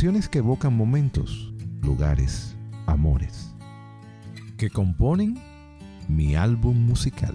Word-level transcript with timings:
Que 0.00 0.38
evocan 0.38 0.74
momentos, 0.74 1.52
lugares, 1.82 2.56
amores, 2.86 3.50
que 4.56 4.70
componen 4.70 5.38
mi 6.08 6.34
álbum 6.34 6.74
musical. 6.74 7.34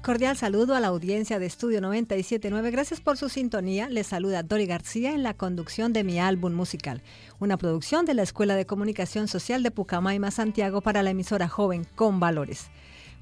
Cordial 0.00 0.36
saludo 0.36 0.76
a 0.76 0.80
la 0.80 0.86
audiencia 0.86 1.40
de 1.40 1.46
Estudio 1.46 1.80
979. 1.80 2.70
Gracias 2.70 3.00
por 3.00 3.16
su 3.16 3.28
sintonía. 3.28 3.88
Les 3.88 4.06
saluda 4.06 4.44
Dori 4.44 4.66
García 4.66 5.12
en 5.12 5.24
la 5.24 5.34
conducción 5.34 5.92
de 5.92 6.04
mi 6.04 6.20
álbum 6.20 6.54
musical, 6.54 7.02
una 7.40 7.56
producción 7.56 8.04
de 8.04 8.14
la 8.14 8.22
Escuela 8.22 8.54
de 8.54 8.64
Comunicación 8.64 9.26
Social 9.26 9.64
de 9.64 9.72
Pucamaima, 9.72 10.30
Santiago, 10.30 10.82
para 10.82 11.02
la 11.02 11.10
emisora 11.10 11.48
joven 11.48 11.84
con 11.96 12.20
valores. 12.20 12.68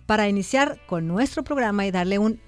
Para 0.04 0.28
iniciar 0.28 0.78
con 0.86 1.08
nuestro 1.08 1.44
programa 1.44 1.86
y 1.86 1.90
darle 1.90 2.18
un 2.18 2.40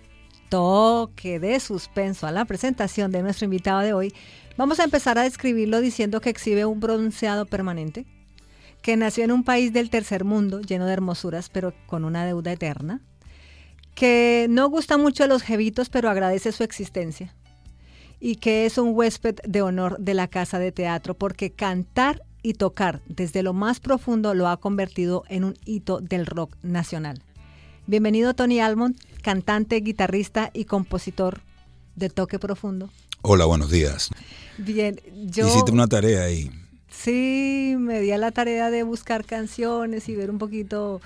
toque 0.48 1.40
de 1.40 1.60
suspenso 1.60 2.26
a 2.26 2.32
la 2.32 2.44
presentación 2.44 3.10
de 3.10 3.22
nuestro 3.22 3.44
invitado 3.44 3.80
de 3.80 3.92
hoy, 3.92 4.14
vamos 4.56 4.80
a 4.80 4.84
empezar 4.84 5.18
a 5.18 5.22
describirlo 5.22 5.80
diciendo 5.80 6.20
que 6.20 6.30
exhibe 6.30 6.64
un 6.64 6.80
bronceado 6.80 7.46
permanente, 7.46 8.06
que 8.82 8.96
nació 8.96 9.24
en 9.24 9.32
un 9.32 9.44
país 9.44 9.72
del 9.72 9.90
tercer 9.90 10.24
mundo 10.24 10.60
lleno 10.60 10.86
de 10.86 10.92
hermosuras, 10.92 11.48
pero 11.48 11.74
con 11.86 12.04
una 12.04 12.24
deuda 12.24 12.52
eterna, 12.52 13.00
que 13.94 14.46
no 14.48 14.68
gusta 14.68 14.96
mucho 14.96 15.24
de 15.24 15.28
los 15.28 15.42
jevitos, 15.42 15.88
pero 15.88 16.08
agradece 16.08 16.52
su 16.52 16.62
existencia, 16.62 17.34
y 18.20 18.36
que 18.36 18.66
es 18.66 18.78
un 18.78 18.94
huésped 18.94 19.36
de 19.44 19.62
honor 19.62 19.98
de 19.98 20.14
la 20.14 20.28
casa 20.28 20.58
de 20.58 20.72
teatro, 20.72 21.14
porque 21.14 21.50
cantar 21.50 22.22
y 22.42 22.54
tocar 22.54 23.02
desde 23.08 23.42
lo 23.42 23.52
más 23.52 23.80
profundo 23.80 24.34
lo 24.34 24.48
ha 24.48 24.58
convertido 24.58 25.24
en 25.28 25.44
un 25.44 25.54
hito 25.64 26.00
del 26.00 26.26
rock 26.26 26.56
nacional. 26.62 27.22
Bienvenido 27.88 28.34
Tony 28.34 28.60
Almond, 28.60 28.98
cantante, 29.22 29.76
guitarrista 29.76 30.50
y 30.52 30.66
compositor 30.66 31.40
de 31.96 32.10
Toque 32.10 32.38
Profundo. 32.38 32.90
Hola, 33.22 33.46
buenos 33.46 33.70
días. 33.70 34.10
Bien, 34.58 35.00
yo... 35.24 35.48
Hiciste 35.48 35.72
una 35.72 35.86
tarea 35.86 36.24
ahí. 36.24 36.50
Sí, 36.90 37.76
me 37.78 37.98
di 38.00 38.12
a 38.12 38.18
la 38.18 38.30
tarea 38.30 38.70
de 38.70 38.82
buscar 38.82 39.24
canciones 39.24 40.10
y 40.10 40.16
ver 40.16 40.30
un 40.30 40.36
poquito 40.36 41.00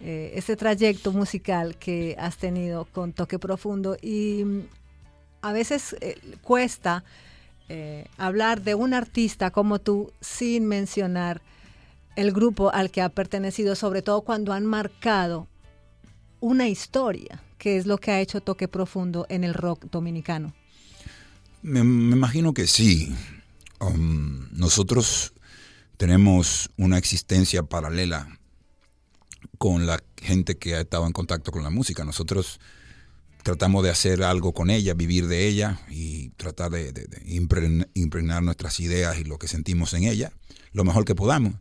eh, 0.00 0.30
ese 0.36 0.54
trayecto 0.54 1.10
musical 1.10 1.74
que 1.74 2.14
has 2.16 2.36
tenido 2.36 2.84
con 2.84 3.12
Toque 3.12 3.40
Profundo 3.40 3.96
y 4.00 4.44
mm, 4.44 4.60
a 5.42 5.52
veces 5.52 5.96
eh, 6.00 6.16
cuesta 6.42 7.02
eh, 7.68 8.06
hablar 8.18 8.62
de 8.62 8.76
un 8.76 8.94
artista 8.94 9.50
como 9.50 9.80
tú 9.80 10.12
sin 10.20 10.66
mencionar 10.66 11.42
el 12.14 12.30
grupo 12.30 12.70
al 12.72 12.92
que 12.92 13.02
ha 13.02 13.08
pertenecido, 13.08 13.74
sobre 13.74 14.02
todo 14.02 14.20
cuando 14.20 14.52
han 14.52 14.64
marcado 14.64 15.48
una 16.40 16.68
historia, 16.68 17.42
que 17.58 17.76
es 17.76 17.86
lo 17.86 17.98
que 17.98 18.10
ha 18.10 18.20
hecho 18.20 18.40
Toque 18.40 18.68
Profundo 18.68 19.26
en 19.28 19.44
el 19.44 19.54
rock 19.54 19.86
dominicano. 19.90 20.54
Me, 21.62 21.80
imagino 21.80 22.54
que 22.54 22.66
sí. 22.66 23.14
Um, 23.80 24.48
nosotros 24.52 25.32
tenemos 25.96 26.70
una 26.76 26.98
existencia 26.98 27.62
paralela 27.62 28.38
con 29.58 29.86
la 29.86 30.02
gente 30.16 30.56
que 30.58 30.74
ha 30.74 30.80
estado 30.80 31.06
en 31.06 31.12
contacto 31.12 31.52
con 31.52 31.62
la 31.62 31.70
música. 31.70 32.04
Nosotros 32.04 32.60
tratamos 33.42 33.82
de 33.84 33.90
hacer 33.90 34.22
algo 34.22 34.52
con 34.52 34.70
ella, 34.70 34.94
vivir 34.94 35.28
de 35.28 35.46
ella 35.46 35.80
y 35.90 36.30
tratar 36.30 36.70
de, 36.70 36.92
impregnar 37.94 38.42
nuestras 38.42 38.80
ideas 38.80 39.18
y 39.18 39.24
lo 39.24 39.38
que 39.38 39.48
sentimos 39.48 39.94
en 39.94 40.04
ella 40.04 40.32
lo 40.72 40.84
mejor 40.84 41.04
que 41.04 41.14
podamos. 41.14 41.54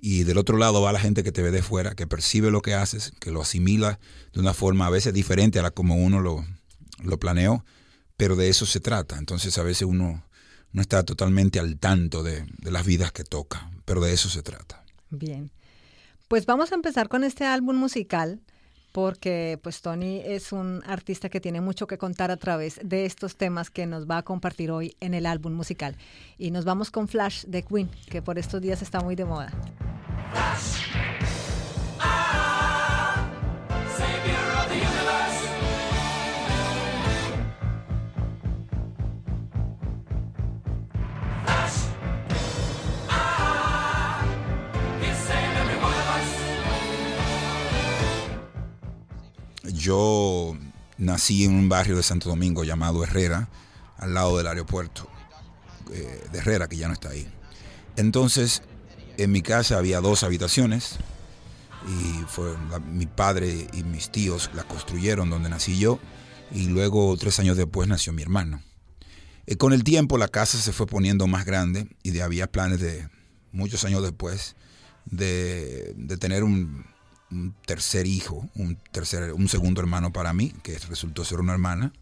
Y 0.00 0.24
del 0.24 0.38
otro 0.38 0.58
lado 0.58 0.80
va 0.80 0.92
la 0.92 1.00
gente 1.00 1.24
que 1.24 1.32
te 1.32 1.42
ve 1.42 1.50
de 1.50 1.62
fuera, 1.62 1.94
que 1.94 2.06
percibe 2.06 2.50
lo 2.50 2.62
que 2.62 2.74
haces, 2.74 3.12
que 3.20 3.32
lo 3.32 3.42
asimila 3.42 3.98
de 4.32 4.40
una 4.40 4.54
forma 4.54 4.86
a 4.86 4.90
veces 4.90 5.12
diferente 5.12 5.58
a 5.58 5.62
la 5.62 5.70
como 5.72 5.96
uno 5.96 6.20
lo, 6.20 6.44
planeó, 7.18 7.64
pero 8.16 8.36
de 8.36 8.48
eso 8.48 8.64
se 8.64 8.80
trata. 8.80 9.18
Entonces 9.18 9.58
a 9.58 9.62
veces 9.62 9.82
uno 9.82 10.24
no 10.72 10.82
está 10.82 11.02
totalmente 11.02 11.58
al 11.58 11.78
tanto 11.78 12.22
de, 12.22 12.44
de 12.58 12.70
las 12.70 12.86
vidas 12.86 13.10
que 13.10 13.24
toca, 13.24 13.70
pero 13.84 14.00
de 14.00 14.12
eso 14.12 14.28
se 14.28 14.42
trata. 14.42 14.84
Bien. 15.10 15.50
Pues 16.28 16.46
vamos 16.46 16.70
a 16.72 16.76
empezar 16.76 17.08
con 17.08 17.24
este 17.24 17.44
álbum 17.44 17.76
musical 17.76 18.40
porque 18.92 19.58
pues 19.62 19.80
Tony 19.80 20.20
es 20.24 20.52
un 20.52 20.82
artista 20.86 21.28
que 21.28 21.40
tiene 21.40 21.60
mucho 21.60 21.86
que 21.86 21.98
contar 21.98 22.30
a 22.30 22.36
través 22.36 22.80
de 22.82 23.04
estos 23.04 23.36
temas 23.36 23.70
que 23.70 23.86
nos 23.86 24.08
va 24.08 24.18
a 24.18 24.22
compartir 24.22 24.70
hoy 24.70 24.96
en 25.00 25.14
el 25.14 25.26
álbum 25.26 25.52
musical. 25.52 25.96
Y 26.38 26.50
nos 26.50 26.64
vamos 26.64 26.90
con 26.90 27.08
Flash 27.08 27.44
de 27.44 27.62
Queen, 27.62 27.90
que 28.10 28.22
por 28.22 28.38
estos 28.38 28.60
días 28.60 28.82
está 28.82 29.00
muy 29.00 29.14
de 29.14 29.24
moda. 29.24 29.52
Yo 49.88 50.54
nací 50.98 51.44
en 51.44 51.54
un 51.54 51.68
barrio 51.70 51.96
de 51.96 52.02
Santo 52.02 52.28
Domingo 52.28 52.62
llamado 52.62 53.02
Herrera, 53.04 53.48
al 53.96 54.12
lado 54.12 54.36
del 54.36 54.46
aeropuerto 54.46 55.08
eh, 55.92 56.26
de 56.30 56.38
Herrera, 56.38 56.68
que 56.68 56.76
ya 56.76 56.88
no 56.88 56.92
está 56.92 57.08
ahí. 57.08 57.26
Entonces, 57.96 58.62
en 59.18 59.30
mi 59.30 59.42
casa 59.42 59.76
había 59.76 60.00
dos 60.00 60.22
habitaciones 60.22 60.96
y 61.86 62.24
fue 62.28 62.56
mi 62.90 63.06
padre 63.06 63.68
y 63.72 63.82
mis 63.82 64.10
tíos 64.10 64.50
la 64.54 64.64
construyeron 64.64 65.28
donde 65.28 65.50
nací 65.50 65.78
yo 65.78 65.98
y 66.50 66.68
luego 66.68 67.16
tres 67.16 67.38
años 67.38 67.56
después 67.56 67.88
nació 67.88 68.12
mi 68.12 68.22
hermano. 68.22 68.62
Eh, 69.46 69.56
con 69.56 69.72
el 69.72 69.84
tiempo 69.84 70.16
la 70.16 70.28
casa 70.28 70.58
se 70.58 70.72
fue 70.72 70.86
poniendo 70.86 71.26
más 71.26 71.44
grande 71.44 71.88
y 72.02 72.18
había 72.20 72.50
planes 72.50 72.80
de 72.80 73.08
muchos 73.52 73.84
años 73.84 74.02
después 74.02 74.56
de 75.04 75.94
tener 76.18 76.44
un, 76.44 76.84
un 77.30 77.54
tercer 77.66 78.06
hijo, 78.06 78.48
un, 78.54 78.76
tercer, 78.90 79.32
un 79.32 79.48
segundo 79.48 79.80
hermano 79.80 80.12
para 80.12 80.32
mí, 80.32 80.52
que 80.62 80.78
resultó 80.78 81.24
ser 81.24 81.40
una 81.40 81.52
hermana. 81.52 81.92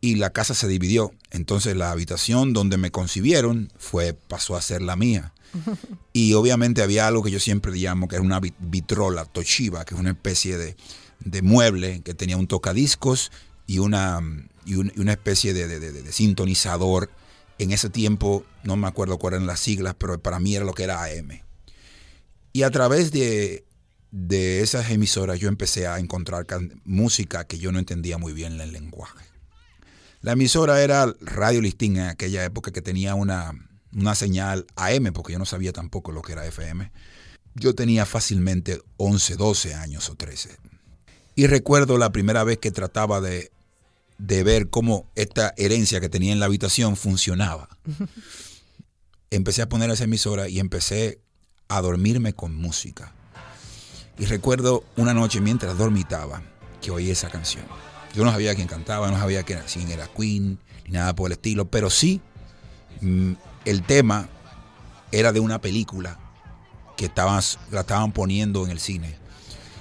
Y 0.00 0.16
la 0.16 0.30
casa 0.30 0.54
se 0.54 0.68
dividió. 0.68 1.12
Entonces 1.30 1.76
la 1.76 1.90
habitación 1.90 2.52
donde 2.52 2.76
me 2.76 2.90
concibieron 2.90 3.72
fue, 3.78 4.14
pasó 4.14 4.56
a 4.56 4.62
ser 4.62 4.82
la 4.82 4.96
mía. 4.96 5.32
Y 6.12 6.32
obviamente 6.32 6.82
había 6.82 7.06
algo 7.06 7.22
que 7.22 7.30
yo 7.30 7.38
siempre 7.38 7.72
llamo 7.72 8.08
que 8.08 8.16
era 8.16 8.24
una 8.24 8.40
vitrola, 8.40 9.26
Toshiba, 9.26 9.84
que 9.84 9.94
es 9.94 10.00
una 10.00 10.12
especie 10.12 10.56
de, 10.56 10.74
de 11.20 11.42
mueble 11.42 12.00
que 12.00 12.14
tenía 12.14 12.38
un 12.38 12.46
tocadiscos 12.46 13.30
y 13.66 13.80
una, 13.80 14.20
y 14.64 14.76
una 14.76 15.12
especie 15.12 15.52
de, 15.52 15.68
de, 15.68 15.78
de, 15.78 16.12
sintonizador. 16.12 17.10
En 17.58 17.70
ese 17.70 17.90
tiempo, 17.90 18.44
no 18.64 18.76
me 18.76 18.86
acuerdo 18.86 19.18
cuáles 19.18 19.38
eran 19.38 19.46
las 19.46 19.60
siglas, 19.60 19.94
pero 19.98 20.18
para 20.18 20.40
mí 20.40 20.56
era 20.56 20.64
lo 20.64 20.72
que 20.72 20.84
era 20.84 21.04
AM. 21.04 21.42
Y 22.54 22.62
a 22.62 22.70
través 22.70 23.12
de 23.12 23.66
de 24.10 24.62
esas 24.62 24.90
emisoras 24.90 25.38
yo 25.38 25.48
empecé 25.48 25.86
a 25.86 25.98
encontrar 25.98 26.46
música 26.84 27.44
que 27.44 27.58
yo 27.58 27.70
no 27.70 27.78
entendía 27.78 28.16
muy 28.16 28.32
bien 28.32 28.58
el 28.60 28.72
lenguaje. 28.72 29.26
La 30.26 30.32
emisora 30.32 30.82
era 30.82 31.14
Radio 31.20 31.60
Listín 31.60 31.98
en 31.98 32.08
aquella 32.08 32.44
época 32.44 32.72
que 32.72 32.82
tenía 32.82 33.14
una, 33.14 33.52
una 33.92 34.16
señal 34.16 34.66
AM, 34.74 35.12
porque 35.12 35.34
yo 35.34 35.38
no 35.38 35.44
sabía 35.44 35.72
tampoco 35.72 36.10
lo 36.10 36.20
que 36.20 36.32
era 36.32 36.44
FM. 36.44 36.90
Yo 37.54 37.76
tenía 37.76 38.04
fácilmente 38.06 38.82
11, 38.96 39.36
12 39.36 39.74
años 39.74 40.10
o 40.10 40.16
13. 40.16 40.56
Y 41.36 41.46
recuerdo 41.46 41.96
la 41.96 42.10
primera 42.10 42.42
vez 42.42 42.58
que 42.58 42.72
trataba 42.72 43.20
de, 43.20 43.52
de 44.18 44.42
ver 44.42 44.68
cómo 44.68 45.08
esta 45.14 45.54
herencia 45.56 46.00
que 46.00 46.08
tenía 46.08 46.32
en 46.32 46.40
la 46.40 46.46
habitación 46.46 46.96
funcionaba. 46.96 47.68
Empecé 49.30 49.62
a 49.62 49.68
poner 49.68 49.90
esa 49.90 50.04
emisora 50.04 50.48
y 50.48 50.58
empecé 50.58 51.20
a 51.68 51.80
dormirme 51.80 52.32
con 52.32 52.52
música. 52.52 53.12
Y 54.18 54.24
recuerdo 54.24 54.82
una 54.96 55.14
noche 55.14 55.40
mientras 55.40 55.78
dormitaba 55.78 56.42
que 56.82 56.90
oí 56.90 57.12
esa 57.12 57.30
canción. 57.30 57.64
Yo 58.16 58.24
no 58.24 58.32
sabía 58.32 58.54
quién 58.54 58.66
cantaba, 58.66 59.10
no 59.10 59.18
sabía 59.18 59.42
quién 59.42 59.60
era 59.90 60.08
Queen, 60.08 60.58
ni 60.86 60.92
nada 60.92 61.14
por 61.14 61.28
el 61.28 61.32
estilo, 61.32 61.66
pero 61.66 61.90
sí 61.90 62.22
mm, 63.02 63.32
el 63.66 63.82
tema 63.82 64.28
era 65.12 65.32
de 65.32 65.40
una 65.40 65.60
película 65.60 66.18
que 66.96 67.04
estaban, 67.04 67.42
la 67.70 67.80
estaban 67.80 68.12
poniendo 68.12 68.64
en 68.64 68.70
el 68.70 68.80
cine. 68.80 69.16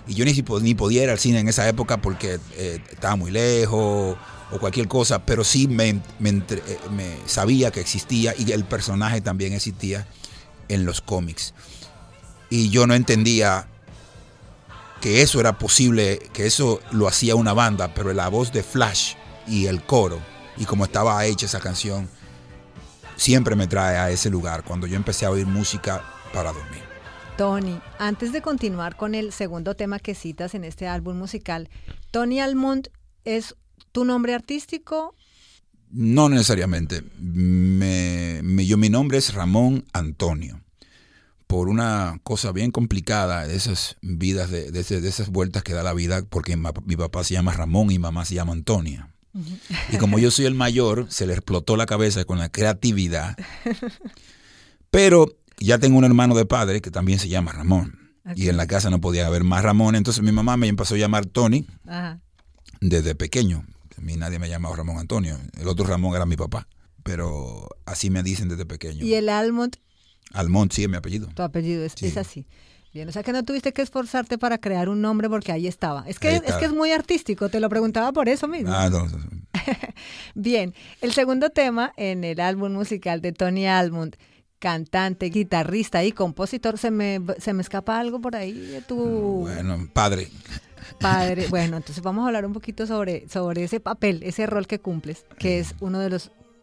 Y 0.05 0.15
yo 0.15 0.25
ni, 0.25 0.33
ni 0.61 0.75
podía 0.75 1.03
ir 1.03 1.09
al 1.09 1.17
cine 1.17 1.39
en 1.39 1.47
esa 1.47 1.67
época 1.69 2.01
porque 2.01 2.39
eh, 2.55 2.81
estaba 2.91 3.15
muy 3.15 3.31
lejos 3.31 4.17
o 4.51 4.59
cualquier 4.59 4.89
cosa, 4.89 5.25
pero 5.25 5.43
sí 5.43 5.67
eh, 5.79 5.99
me, 6.19 7.17
sabía 7.25 7.71
que 7.71 7.79
existía 7.79 8.33
y 8.37 8.51
el 8.51 8.65
personaje 8.65 9.21
también 9.21 9.53
existía 9.53 10.05
en 10.67 10.85
los 10.85 10.99
cómics. 10.99 11.53
Y 12.49 12.69
yo 12.69 12.85
no 12.85 12.95
entendía 12.95 13.67
que 15.01 15.21
eso 15.21 15.39
era 15.39 15.57
posible, 15.57 16.19
que 16.33 16.45
eso 16.45 16.79
lo 16.91 17.07
hacía 17.07 17.35
una 17.35 17.53
banda, 17.53 17.93
pero 17.93 18.13
la 18.13 18.29
voz 18.29 18.51
de 18.51 18.63
Flash 18.63 19.13
y 19.47 19.67
el 19.67 19.83
coro, 19.83 20.19
y 20.57 20.65
como 20.65 20.85
estaba 20.85 21.23
hecha 21.25 21.45
esa 21.45 21.59
canción, 21.59 22.09
siempre 23.15 23.55
me 23.55 23.67
trae 23.67 23.97
a 23.97 24.09
ese 24.09 24.29
lugar 24.29 24.63
cuando 24.63 24.87
yo 24.87 24.95
empecé 24.95 25.25
a 25.25 25.31
oír 25.31 25.45
música 25.45 26.03
para 26.33 26.51
dormir. 26.51 26.83
Tony, 27.37 27.79
antes 27.99 28.31
de 28.31 28.41
continuar 28.41 28.95
con 28.95 29.13
el 29.13 29.33
segundo 29.33 29.75
tema 29.75 29.99
que 29.99 30.15
citas 30.15 30.55
en 30.55 30.63
este 30.63 30.87
álbum 30.87 31.17
musical, 31.17 31.69
Tony 32.11 32.39
Almond 32.39 32.89
es 33.25 33.55
¿Tu 33.95 34.03
nombre 34.03 34.33
artístico? 34.33 35.15
No 35.89 36.27
necesariamente. 36.27 37.01
Me, 37.17 38.41
yo, 38.65 38.75
mi 38.75 38.89
nombre 38.89 39.17
es 39.17 39.33
Ramón 39.33 39.85
Antonio. 39.93 40.59
Por 41.47 41.69
una 41.69 42.19
cosa 42.23 42.51
bien 42.51 42.71
complicada 42.71 43.47
de 43.47 43.55
esas 43.55 43.97
vidas, 44.01 44.49
de, 44.49 44.71
de, 44.71 44.79
esas 45.07 45.29
vueltas 45.29 45.63
que 45.63 45.73
da 45.73 45.83
la 45.83 45.93
vida, 45.93 46.23
porque 46.29 46.57
mi 46.57 46.95
papá 46.95 47.23
se 47.23 47.35
llama 47.35 47.53
Ramón 47.53 47.85
y 47.85 47.95
mi 47.95 47.99
mamá 47.99 48.25
se 48.25 48.35
llama 48.35 48.53
Antonia. 48.53 49.15
Y 49.91 49.97
como 49.97 50.17
yo 50.17 50.31
soy 50.31 50.45
el 50.45 50.55
mayor, 50.55 51.07
se 51.09 51.27
le 51.27 51.33
explotó 51.33 51.77
la 51.77 51.85
cabeza 51.85 52.25
con 52.25 52.39
la 52.39 52.49
creatividad. 52.49 53.37
Pero 54.89 55.37
ya 55.59 55.77
tengo 55.77 55.97
un 55.97 56.05
hermano 56.05 56.35
de 56.35 56.45
padre 56.45 56.81
que 56.81 56.91
también 56.91 57.19
se 57.19 57.29
llama 57.29 57.51
Ramón. 57.51 57.99
Y 58.35 58.49
en 58.49 58.57
la 58.57 58.65
casa 58.65 58.89
no 58.89 58.99
podía 58.99 59.27
haber 59.27 59.43
más 59.43 59.63
Ramón. 59.63 59.95
Entonces 59.95 60.23
mi 60.23 60.31
mamá 60.31 60.57
me 60.57 60.67
empezó 60.67 60.95
a 60.95 60.97
llamar 60.97 61.25
Tony 61.25 61.67
desde 62.81 63.13
pequeño. 63.13 63.65
A 63.97 64.01
mí 64.01 64.15
nadie 64.15 64.39
me 64.39 64.49
llamaba 64.49 64.75
Ramón 64.75 64.97
Antonio. 64.97 65.37
El 65.59 65.67
otro 65.67 65.85
Ramón 65.85 66.15
era 66.15 66.25
mi 66.25 66.35
papá. 66.35 66.67
Pero 67.03 67.69
así 67.85 68.09
me 68.09 68.23
dicen 68.23 68.49
desde 68.49 68.65
pequeño. 68.65 69.05
¿Y 69.05 69.13
el 69.13 69.29
Almond? 69.29 69.77
Almond, 70.35 70.71
sí, 70.71 70.83
es 70.83 70.89
mi 70.89 70.97
apellido. 70.97 71.27
Tu 71.33 71.41
apellido 71.41 71.83
es, 71.83 72.17
así. 72.17 72.45
Bien, 72.93 73.09
o 73.09 73.11
sea 73.11 73.23
que 73.23 73.33
no 73.33 73.43
tuviste 73.43 73.73
que 73.73 73.81
esforzarte 73.81 74.37
para 74.37 74.57
crear 74.57 74.87
un 74.87 75.01
nombre 75.01 75.29
porque 75.29 75.51
ahí 75.51 75.67
estaba. 75.67 76.05
Es 76.07 76.19
que, 76.19 76.35
es 76.35 76.53
que 76.55 76.65
es 76.65 76.73
muy 76.73 76.91
artístico, 76.91 77.49
te 77.49 77.59
lo 77.59 77.67
preguntaba 77.69 78.13
por 78.13 78.29
eso 78.29 78.47
mismo. 78.47 78.71
Ah, 78.73 78.89
no, 78.89 79.05
Bien, 80.35 80.73
el 81.01 81.13
segundo 81.13 81.49
tema 81.49 81.93
en 81.97 82.23
el 82.23 82.39
álbum 82.39 82.71
musical 82.71 83.21
de 83.21 83.33
Tony 83.33 83.67
Almond 83.67 84.15
cantante, 84.59 85.27
guitarrista 85.27 86.03
y 86.03 86.11
compositor. 86.11 86.77
¿Se 86.77 86.91
me, 86.91 87.21
se 87.37 87.53
me 87.53 87.61
escapa 87.61 87.99
algo 87.99 88.19
por 88.19 88.35
ahí 88.35 88.53
de 88.53 88.81
tu... 88.81 89.41
Bueno, 89.41 89.89
padre. 89.93 90.29
Padre. 90.99 91.47
Bueno, 91.49 91.77
entonces 91.77 92.03
vamos 92.03 92.23
a 92.23 92.27
hablar 92.27 92.45
un 92.45 92.53
poquito 92.53 92.87
sobre, 92.87 93.27
sobre 93.29 93.63
ese 93.63 93.79
papel, 93.79 94.23
ese 94.23 94.45
rol 94.45 94.67
que 94.67 94.79
cumples, 94.79 95.25
que 95.37 95.59
es 95.59 95.75
uno 95.79 95.99
de 95.99 96.09
los 96.09 96.31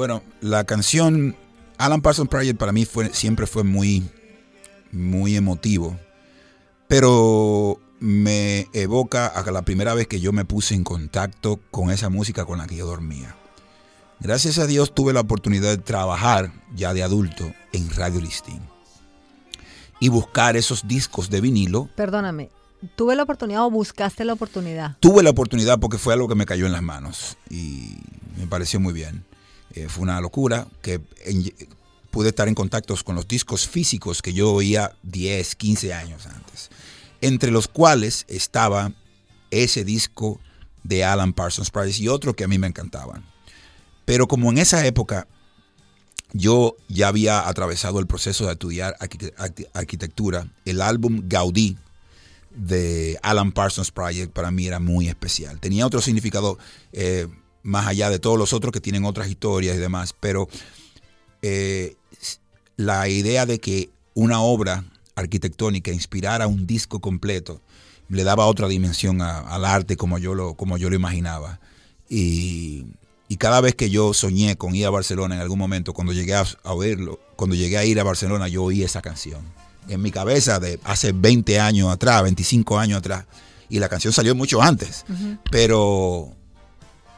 Bueno, 0.00 0.22
la 0.40 0.64
canción 0.64 1.36
Alan 1.76 2.00
Parsons 2.00 2.30
Project 2.30 2.58
para 2.58 2.72
mí 2.72 2.86
fue, 2.86 3.12
siempre 3.12 3.46
fue 3.46 3.64
muy, 3.64 4.08
muy 4.92 5.36
emotivo, 5.36 5.94
pero 6.88 7.78
me 7.98 8.66
evoca 8.72 9.26
a 9.26 9.50
la 9.50 9.60
primera 9.60 9.92
vez 9.92 10.06
que 10.06 10.18
yo 10.18 10.32
me 10.32 10.46
puse 10.46 10.74
en 10.74 10.84
contacto 10.84 11.60
con 11.70 11.90
esa 11.90 12.08
música 12.08 12.46
con 12.46 12.56
la 12.56 12.66
que 12.66 12.76
yo 12.76 12.86
dormía. 12.86 13.36
Gracias 14.20 14.58
a 14.58 14.66
Dios 14.66 14.94
tuve 14.94 15.12
la 15.12 15.20
oportunidad 15.20 15.68
de 15.68 15.76
trabajar 15.76 16.50
ya 16.74 16.94
de 16.94 17.02
adulto 17.02 17.52
en 17.74 17.90
Radio 17.90 18.22
Listing 18.22 18.62
y 19.98 20.08
buscar 20.08 20.56
esos 20.56 20.88
discos 20.88 21.28
de 21.28 21.42
vinilo. 21.42 21.90
Perdóname, 21.94 22.48
¿tuve 22.96 23.16
la 23.16 23.24
oportunidad 23.24 23.66
o 23.66 23.70
buscaste 23.70 24.24
la 24.24 24.32
oportunidad? 24.32 24.96
Tuve 25.00 25.22
la 25.22 25.28
oportunidad 25.28 25.78
porque 25.78 25.98
fue 25.98 26.14
algo 26.14 26.26
que 26.26 26.36
me 26.36 26.46
cayó 26.46 26.64
en 26.64 26.72
las 26.72 26.82
manos 26.82 27.36
y 27.50 27.98
me 28.38 28.46
pareció 28.46 28.80
muy 28.80 28.94
bien. 28.94 29.28
Eh, 29.74 29.88
fue 29.88 30.02
una 30.02 30.20
locura 30.20 30.66
que 30.82 31.00
pude 32.10 32.28
estar 32.28 32.48
en 32.48 32.54
contacto 32.54 32.94
con 33.04 33.14
los 33.14 33.28
discos 33.28 33.68
físicos 33.68 34.22
que 34.22 34.32
yo 34.32 34.52
oía 34.52 34.96
10, 35.02 35.54
15 35.54 35.94
años 35.94 36.26
antes, 36.26 36.70
entre 37.20 37.50
los 37.50 37.68
cuales 37.68 38.24
estaba 38.28 38.92
ese 39.50 39.84
disco 39.84 40.40
de 40.82 41.04
Alan 41.04 41.32
Parsons 41.32 41.70
Price 41.70 42.02
y 42.02 42.08
otro 42.08 42.34
que 42.34 42.44
a 42.44 42.48
mí 42.48 42.58
me 42.58 42.66
encantaban. 42.66 43.24
Pero 44.04 44.26
como 44.26 44.50
en 44.50 44.58
esa 44.58 44.84
época 44.86 45.28
yo 46.32 46.76
ya 46.88 47.08
había 47.08 47.48
atravesado 47.48 47.98
el 47.98 48.06
proceso 48.06 48.46
de 48.46 48.52
estudiar 48.52 48.96
arquitectura, 49.74 50.48
el 50.64 50.80
álbum 50.80 51.22
Gaudí 51.26 51.76
de 52.50 53.18
Alan 53.22 53.52
Parsons 53.52 53.90
Project 53.90 54.32
para 54.32 54.50
mí 54.50 54.66
era 54.66 54.80
muy 54.80 55.08
especial. 55.08 55.60
Tenía 55.60 55.86
otro 55.86 56.00
significado 56.00 56.58
eh, 56.92 57.28
más 57.62 57.86
allá 57.86 58.10
de 58.10 58.18
todos 58.18 58.38
los 58.38 58.52
otros 58.52 58.72
que 58.72 58.80
tienen 58.80 59.04
otras 59.04 59.28
historias 59.28 59.76
y 59.76 59.80
demás, 59.80 60.14
pero 60.18 60.48
eh, 61.42 61.96
la 62.76 63.08
idea 63.08 63.46
de 63.46 63.60
que 63.60 63.90
una 64.14 64.40
obra 64.40 64.84
arquitectónica 65.14 65.92
inspirara 65.92 66.46
un 66.46 66.66
disco 66.66 67.00
completo 67.00 67.60
le 68.08 68.24
daba 68.24 68.46
otra 68.46 68.68
dimensión 68.68 69.22
al 69.22 69.64
arte 69.64 69.96
como 69.96 70.18
yo 70.18 70.34
lo, 70.34 70.54
como 70.54 70.76
yo 70.76 70.90
lo 70.90 70.96
imaginaba. 70.96 71.60
Y, 72.08 72.86
cada 73.38 73.60
vez 73.60 73.76
que 73.76 73.88
yo 73.88 74.12
soñé 74.12 74.56
con 74.56 74.74
ir 74.74 74.84
a 74.86 74.90
Barcelona 74.90 75.36
en 75.36 75.40
algún 75.40 75.58
momento, 75.58 75.94
cuando 75.94 76.12
llegué 76.12 76.34
a, 76.34 76.44
oírlo, 76.64 77.20
cuando 77.36 77.54
llegué 77.54 77.78
a 77.78 77.84
ir 77.84 78.00
a 78.00 78.02
Barcelona, 78.02 78.48
yo 78.48 78.64
oí 78.64 78.82
esa 78.82 79.00
canción. 79.00 79.40
En 79.88 80.02
mi 80.02 80.10
cabeza 80.10 80.58
de 80.58 80.80
hace 80.82 81.12
20 81.12 81.60
años 81.60 81.90
atrás, 81.90 82.24
25 82.24 82.78
años 82.78 82.98
atrás. 82.98 83.26
Y 83.68 83.78
la 83.78 83.88
canción 83.88 84.12
salió 84.12 84.34
mucho 84.34 84.60
antes. 84.60 85.04
Pero 85.50 86.34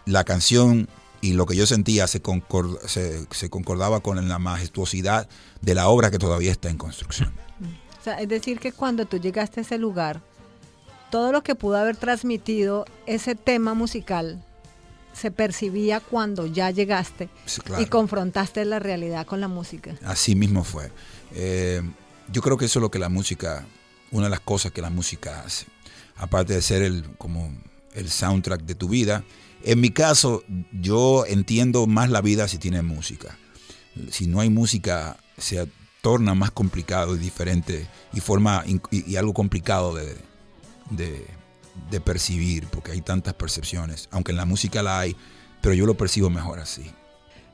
la 0.06 0.24
canción 0.24 0.88
y 1.20 1.34
lo 1.34 1.46
que 1.46 1.54
yo 1.54 1.66
sentía 1.66 2.06
se, 2.08 2.20
se, 3.30 3.50
concordaba 3.50 4.00
con 4.00 4.28
la 4.28 4.38
majestuosidad 4.38 5.28
de 5.60 5.74
la 5.74 5.88
obra 5.88 6.10
que 6.10 6.18
todavía 6.18 6.50
está 6.50 6.68
en 6.68 6.78
construcción. 6.78 7.32
es 8.18 8.28
decir, 8.28 8.58
que 8.58 8.72
cuando 8.72 9.06
tú 9.06 9.18
llegaste 9.18 9.60
a 9.60 9.62
ese 9.62 9.78
lugar, 9.78 10.20
todo 11.10 11.30
lo 11.30 11.42
que 11.42 11.54
pudo 11.54 11.76
haber 11.76 11.96
transmitido 11.96 12.86
ese 13.06 13.34
tema 13.36 13.74
musical 13.74 14.44
se 15.12 15.30
percibía 15.30 16.00
cuando 16.00 16.46
ya 16.46 16.70
llegaste 16.70 17.28
y 17.78 17.86
confrontaste 17.86 18.64
la 18.64 18.78
realidad 18.78 19.26
con 19.26 19.40
la 19.40 19.48
música. 19.48 19.94
Así 20.04 20.34
mismo 20.34 20.64
fue. 20.64 20.90
Eh, 21.34 21.82
yo 22.32 22.42
creo 22.42 22.56
que 22.56 22.64
eso 22.64 22.78
es 22.78 22.82
lo 22.82 22.90
que 22.90 22.98
la 22.98 23.08
música, 23.08 23.66
una 24.10 24.24
de 24.24 24.30
las 24.30 24.40
cosas 24.40 24.72
que 24.72 24.80
la 24.80 24.90
música 24.90 25.42
hace, 25.44 25.66
aparte 26.16 26.54
de 26.54 26.62
ser 26.62 26.82
el, 26.82 27.04
como 27.18 27.52
el 27.94 28.10
soundtrack 28.10 28.62
de 28.62 28.74
tu 28.74 28.88
vida, 28.88 29.22
en 29.64 29.80
mi 29.80 29.90
caso, 29.90 30.44
yo 30.72 31.24
entiendo 31.26 31.86
más 31.86 32.10
la 32.10 32.20
vida 32.20 32.48
si 32.48 32.58
tiene 32.58 32.82
música. 32.82 33.36
Si 34.10 34.26
no 34.26 34.40
hay 34.40 34.50
música, 34.50 35.16
se 35.38 35.68
torna 36.00 36.34
más 36.34 36.50
complicado 36.50 37.14
y 37.14 37.18
diferente 37.18 37.86
y 38.12 38.20
forma 38.20 38.64
y, 38.66 39.16
algo 39.16 39.32
complicado 39.32 39.94
de, 39.94 40.16
de, 40.90 42.00
percibir, 42.00 42.66
porque 42.66 42.92
hay 42.92 43.00
tantas 43.00 43.34
percepciones. 43.34 44.08
Aunque 44.10 44.32
en 44.32 44.36
la 44.36 44.44
música 44.44 44.82
la 44.82 45.00
hay, 45.00 45.16
pero 45.60 45.74
yo 45.74 45.86
lo 45.86 45.96
percibo 45.96 46.28
mejor 46.28 46.58
así. 46.58 46.90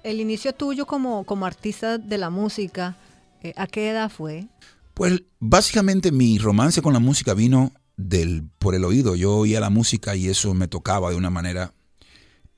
El 0.02 0.20
inicio 0.20 0.54
tuyo 0.54 0.86
como, 0.86 1.24
como 1.24 1.44
artista 1.44 1.98
de 1.98 2.18
la 2.18 2.30
música, 2.30 2.96
eh, 3.42 3.52
¿a 3.56 3.66
qué 3.66 3.90
edad 3.90 4.10
fue? 4.10 4.46
Pues 4.94 5.22
básicamente 5.38 6.10
mi 6.10 6.38
romance 6.38 6.80
con 6.80 6.92
la 6.92 6.98
música 7.00 7.34
vino 7.34 7.72
del, 7.96 8.48
por 8.58 8.74
el 8.74 8.84
oído. 8.84 9.14
Yo 9.14 9.36
oía 9.36 9.60
la 9.60 9.70
música 9.70 10.16
y 10.16 10.28
eso 10.28 10.54
me 10.54 10.68
tocaba 10.68 11.10
de 11.10 11.16
una 11.16 11.30
manera 11.30 11.74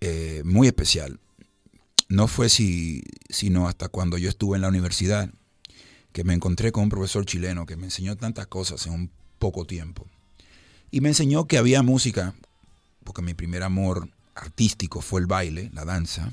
eh, 0.00 0.42
muy 0.44 0.66
especial. 0.66 1.20
No 2.08 2.26
fue 2.26 2.48
si, 2.48 3.02
sino 3.28 3.68
hasta 3.68 3.88
cuando 3.88 4.18
yo 4.18 4.28
estuve 4.28 4.56
en 4.56 4.62
la 4.62 4.68
universidad 4.68 5.30
que 6.12 6.24
me 6.24 6.34
encontré 6.34 6.72
con 6.72 6.84
un 6.84 6.88
profesor 6.88 7.24
chileno 7.24 7.66
que 7.66 7.76
me 7.76 7.84
enseñó 7.84 8.16
tantas 8.16 8.46
cosas 8.46 8.86
en 8.86 8.92
un 8.92 9.10
poco 9.38 9.64
tiempo. 9.64 10.06
Y 10.90 11.00
me 11.00 11.08
enseñó 11.08 11.46
que 11.46 11.58
había 11.58 11.82
música, 11.82 12.34
porque 13.04 13.22
mi 13.22 13.34
primer 13.34 13.62
amor 13.62 14.08
artístico 14.34 15.00
fue 15.00 15.20
el 15.20 15.26
baile, 15.26 15.70
la 15.72 15.84
danza. 15.84 16.32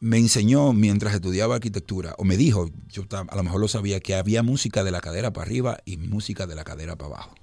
Me 0.00 0.18
enseñó 0.18 0.72
mientras 0.72 1.14
estudiaba 1.14 1.54
arquitectura, 1.54 2.14
o 2.18 2.24
me 2.24 2.36
dijo, 2.36 2.70
yo 2.88 3.04
a 3.10 3.36
lo 3.36 3.42
mejor 3.42 3.60
lo 3.60 3.68
sabía, 3.68 4.00
que 4.00 4.14
había 4.16 4.42
música 4.42 4.82
de 4.82 4.90
la 4.90 5.00
cadera 5.00 5.32
para 5.32 5.46
arriba 5.46 5.78
y 5.84 5.96
música 5.96 6.46
de 6.46 6.54
la 6.54 6.64
cadera 6.64 6.96
para 6.96 7.14
abajo. 7.14 7.34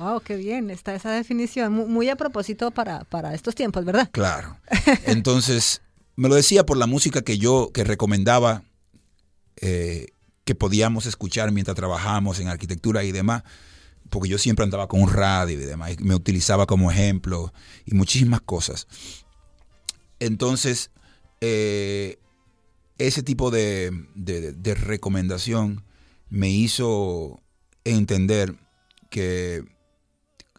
Wow, 0.00 0.22
qué 0.22 0.36
bien, 0.36 0.70
está 0.70 0.94
esa 0.94 1.10
definición, 1.10 1.74
muy, 1.74 2.08
a 2.08 2.16
propósito 2.16 2.70
para, 2.70 3.34
estos 3.34 3.54
tiempos, 3.54 3.84
¿verdad? 3.84 4.08
Claro. 4.10 4.58
Entonces, 5.04 5.82
me 6.16 6.30
lo 6.30 6.36
decía 6.36 6.64
por 6.64 6.78
la 6.78 6.86
música 6.86 7.20
que 7.20 7.36
yo, 7.36 7.70
que 7.74 7.84
recomendaba, 7.84 8.62
eh, 9.60 10.06
que 10.46 10.54
podíamos 10.54 11.04
escuchar 11.04 11.52
mientras 11.52 11.76
trabajábamos 11.76 12.40
en 12.40 12.48
arquitectura 12.48 13.04
y 13.04 13.12
demás, 13.12 13.42
porque 14.08 14.30
yo 14.30 14.38
siempre 14.38 14.64
andaba 14.64 14.88
con 14.88 15.02
un 15.02 15.12
radio 15.12 15.60
y 15.60 15.66
demás, 15.66 15.92
y 15.92 16.02
me 16.02 16.14
utilizaba 16.14 16.64
como 16.64 16.90
ejemplo 16.90 17.52
y 17.84 17.94
muchísimas 17.94 18.40
cosas. 18.40 18.88
Entonces, 20.18 20.90
eh, 21.42 22.18
ese 22.96 23.22
tipo 23.22 23.50
de 23.50 23.92
recomendación 24.80 25.84
me 26.30 26.48
hizo 26.48 27.42
entender 27.84 28.54
que 29.10 29.62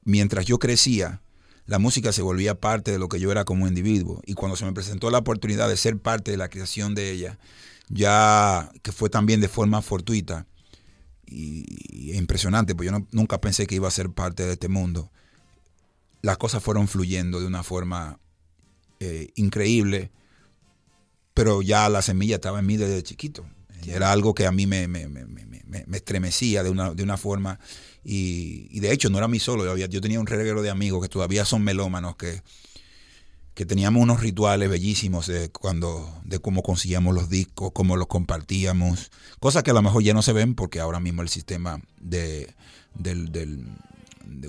mientras 0.04 0.46
yo 0.46 0.60
crecía, 0.60 1.22
la 1.66 1.80
música 1.80 2.12
se 2.12 2.22
volvía 2.22 2.60
parte 2.60 2.92
de 2.92 3.00
lo 3.00 3.08
que 3.08 3.20
yo 3.20 3.32
era 3.32 3.46
como 3.46 3.68
individuo. 3.68 4.22
Y 4.26 4.34
cuando 4.34 4.56
se 4.56 4.66
me 4.66 4.74
presentó 4.74 5.10
la 5.10 5.20
oportunidad 5.20 5.70
de 5.70 5.78
ser 5.78 5.98
parte 5.98 6.32
de 6.32 6.38
la 6.38 6.50
creación 6.50 6.96
de 6.96 7.12
ella, 7.12 7.40
ya 7.90 8.72
que 8.82 8.92
fue 8.92 9.10
también 9.10 9.42
de 9.42 9.48
forma 9.48 9.82
fortuita 9.82 10.48
y, 11.26 12.14
impresionante, 12.14 12.76
pues 12.76 12.90
yo 12.90 13.08
nunca 13.12 13.40
pensé 13.40 13.68
que 13.68 13.76
iba 13.76 13.88
a 13.88 13.92
ser 13.92 14.10
parte 14.10 14.46
de 14.46 14.54
este 14.54 14.68
mundo. 14.68 15.12
Las 16.22 16.38
cosas 16.38 16.62
fueron 16.64 16.88
fluyendo 16.88 17.40
de 17.40 17.48
una 17.48 17.64
forma 17.64 18.20
eh, 19.00 19.32
increíble, 19.36 20.12
pero 21.34 21.62
ya 21.62 21.90
la 21.90 22.02
semilla 22.02 22.36
estaba 22.36 22.60
en 22.60 22.66
mí 22.66 22.78
desde 22.78 23.04
chiquito. 23.04 23.46
Era 23.88 24.12
algo 24.12 24.36
que 24.36 24.46
a 24.46 24.52
mí 24.52 24.68
me, 24.68 24.88
me, 24.88 25.08
estremecía 25.94 26.64
de 26.64 26.70
una, 26.70 26.94
de 26.94 27.02
una 27.02 27.18
forma. 27.18 27.60
Y, 28.04 28.80
de 28.80 28.92
hecho 28.92 29.10
no 29.10 29.18
era 29.18 29.28
mí 29.28 29.40
solo, 29.40 29.64
yo, 29.64 29.72
había, 29.72 29.86
yo 29.86 30.02
tenía 30.02 30.20
un 30.20 30.28
reguero 30.28 30.62
de 30.62 30.70
amigos 30.70 31.02
que 31.04 31.10
todavía 31.10 31.46
son 31.46 31.64
melómanos, 31.64 32.16
que, 32.16 32.42
que 33.54 33.66
teníamos 33.66 34.02
unos 34.02 34.22
rituales 34.22 34.70
bellísimos 34.70 35.28
de, 35.28 35.50
cuando, 35.50 36.20
de 36.24 36.40
cómo 36.40 36.64
conseguíamos 36.64 37.14
los 37.14 37.30
discos, 37.30 37.72
cómo 37.74 37.98
los 37.98 38.08
compartíamos, 38.08 39.12
cosas 39.40 39.64
que 39.64 39.72
a 39.72 39.76
lo 39.76 39.82
mejor 39.82 40.02
ya 40.04 40.14
no 40.14 40.22
se 40.22 40.34
ven 40.34 40.56
porque 40.56 40.80
ahora 40.80 41.00
mismo 41.00 41.22
el 41.22 41.30
sistema 41.30 41.82
de, 42.00 42.54
del, 42.96 43.32
del 43.32 43.66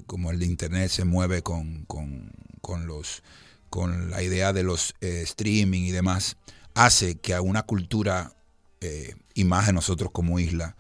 como 0.07 0.31
el 0.31 0.39
de 0.39 0.47
internet 0.47 0.91
se 0.91 1.05
mueve 1.05 1.43
con, 1.43 1.85
con, 1.87 2.87
los, 2.87 3.23
con 3.71 4.11
la 4.11 4.23
idea 4.23 4.53
de 4.53 4.63
los 4.63 4.95
eh, 5.01 5.23
streaming 5.23 5.83
y 5.83 5.91
demás, 5.91 6.37
hace 6.75 7.17
que 7.17 7.35
a 7.35 7.43
una 7.43 7.65
cultura 7.65 8.35
eh, 8.81 9.15
imagen 9.35 9.75
nosotros 9.75 10.11
como 10.13 10.39
isla, 10.39 10.77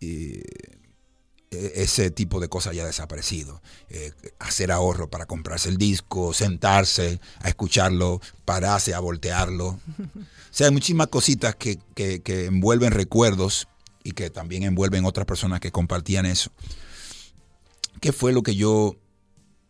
e, 0.00 0.42
ese 1.52 2.10
tipo 2.10 2.40
de 2.40 2.48
cosas 2.48 2.72
haya 2.72 2.86
desaparecido. 2.86 3.60
Eh, 3.90 4.12
hacer 4.38 4.72
ahorro 4.72 5.10
para 5.10 5.26
comprarse 5.26 5.68
el 5.68 5.76
disco, 5.76 6.32
sentarse 6.32 7.20
a 7.40 7.48
escucharlo, 7.48 8.20
pararse 8.44 8.94
a 8.94 9.00
voltearlo. 9.00 9.66
O 9.68 9.78
sea, 10.50 10.66
hay 10.66 10.72
muchísimas 10.72 11.08
cositas 11.08 11.54
que, 11.56 11.78
envuelven 12.26 12.92
recuerdos 12.92 13.68
y 14.04 14.12
que 14.12 14.30
también 14.30 14.62
envuelven 14.62 15.04
otras 15.04 15.26
personas 15.26 15.60
que 15.60 15.70
compartían 15.70 16.26
eso. 16.26 16.50
¿Qué 18.00 18.12
fue 18.12 18.32
lo 18.32 18.42
que 18.42 18.54
yo 18.54 18.96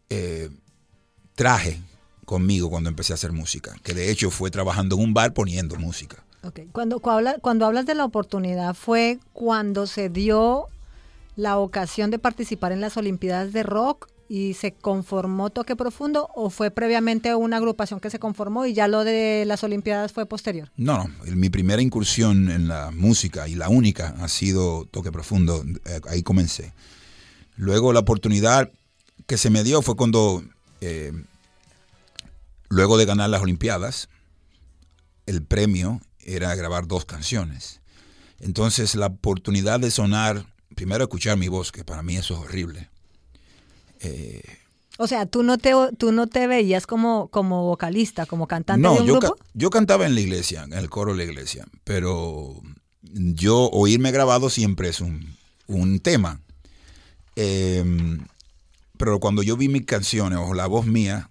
eh, 0.09 0.51
traje 1.35 1.81
conmigo 2.25 2.71
cuando 2.71 2.91
empecé 2.91 3.13
a 3.13 3.15
hacer 3.15 3.33
música? 3.33 3.75
Que 3.83 3.95
de 3.95 4.11
hecho 4.11 4.31
fue 4.31 4.51
trabajando 4.51 4.97
en 4.97 5.03
un 5.03 5.15
bar 5.15 5.35
poniendo 5.35 5.77
música. 5.77 6.25
Cuando, 6.73 6.99
cuando, 6.99 7.67
hablas 7.67 7.87
de 7.87 7.95
la 7.95 8.05
oportunidad, 8.05 8.75
¿fue 8.75 9.21
cuando 9.33 9.87
se 9.87 10.09
dio 10.09 10.67
la 11.37 11.59
ocasión 11.59 12.11
de 12.11 12.19
participar 12.19 12.73
en 12.73 12.81
las 12.81 12.97
Olimpiadas 12.97 13.53
de 13.53 13.63
Rock 13.63 14.09
y 14.29 14.55
se 14.55 14.73
conformó 14.73 15.51
Toque 15.51 15.77
Profundo 15.77 16.31
o 16.35 16.49
fue 16.49 16.71
previamente 16.71 17.35
una 17.35 17.59
agrupación 17.59 18.01
que 18.01 18.09
se 18.09 18.19
conformó 18.19 18.65
y 18.65 18.73
ya 18.73 18.89
lo 18.89 19.05
de 19.05 19.45
las 19.47 19.63
Olimpiadas 19.63 20.13
fue 20.13 20.25
posterior? 20.27 20.71
No, 20.77 21.05
no, 21.05 21.11
mi 21.37 21.51
primera 21.51 21.83
incursión 21.83 22.51
en 22.51 22.69
la 22.69 22.91
música 22.93 23.47
y 23.47 23.55
la 23.55 23.69
única 23.69 24.15
ha 24.21 24.29
sido 24.29 24.87
Toque 24.87 25.13
Profundo, 25.13 25.63
eh, 25.85 26.01
ahí 26.09 26.23
comencé. 26.23 26.73
Luego 27.57 27.93
la 27.93 28.01
oportunidad 28.01 28.71
que 29.27 29.37
se 29.37 29.51
me 29.51 29.65
dio 29.65 29.83
fue 29.83 29.97
cuando, 29.97 30.43
eh, 30.81 31.13
luego 32.69 32.97
de 32.97 33.05
ganar 33.05 33.29
las 33.29 33.43
Olimpiadas, 33.43 34.09
el 35.27 35.43
premio 35.43 36.01
era 36.21 36.55
grabar 36.55 36.87
dos 36.87 37.05
canciones. 37.05 37.81
Entonces 38.41 38.95
la 38.95 39.07
oportunidad 39.07 39.79
de 39.79 39.91
sonar, 39.91 40.47
primero 40.83 41.05
escuchar 41.05 41.39
mi 41.39 41.47
voz, 41.47 41.71
que 41.71 41.85
para 41.85 42.03
mí 42.03 42.17
eso 42.17 42.35
es 42.35 42.41
horrible. 42.41 42.89
Eh, 44.01 44.43
o 44.99 45.07
sea, 45.07 45.27
¿tú 45.27 45.45
no 45.45 45.57
te, 45.57 45.71
tú 45.97 46.11
no 46.11 46.27
te 46.27 46.49
veías 46.49 46.89
como, 46.89 47.29
como 47.29 47.67
vocalista, 47.67 48.27
como 48.27 48.49
cantante 48.49 48.89
de 48.89 48.93
un 48.93 49.07
yo, 49.07 49.21
grupo? 49.21 49.37
yo 49.55 49.71
cantaba 49.71 50.07
en 50.07 50.17
la 50.17 50.21
iglesia, 50.21 50.65
en 50.65 50.73
el 50.73 50.91
coro 50.91 51.13
de 51.13 51.19
la 51.19 51.31
iglesia, 51.31 51.67
pero 51.85 52.61
yo 53.13 53.71
oírme 53.71 54.11
grabado 54.11 54.51
siempre 54.51 54.89
es 54.89 55.01
un, 55.01 56.01
tema. 56.01 56.41
Em, 57.37 58.27
pero 58.97 59.21
cuando 59.21 59.45
yo 59.45 59.57
vi 59.57 59.69
mis 59.69 59.87
canciones 59.87 60.41
o 60.43 60.53
la 60.53 60.67
voz 60.67 60.85
mía 60.85 61.29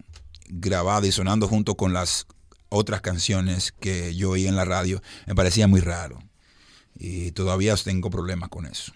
grabada 0.48 1.06
y 1.06 1.12
sonando 1.12 1.50
junto 1.50 1.76
con 1.76 1.92
las 1.92 2.26
otras 2.70 3.02
canciones 3.02 3.74
que 3.74 4.16
yo 4.16 4.30
oí 4.30 4.48
en 4.48 4.56
la 4.56 4.64
radio, 4.64 5.02
me 5.28 5.36
parecía 5.36 5.68
muy 5.68 5.82
raro. 5.82 6.24
Y 6.98 7.32
todavía 7.32 7.76
tengo 7.76 8.10
problemas 8.10 8.48
con 8.48 8.66
eso. 8.66 8.94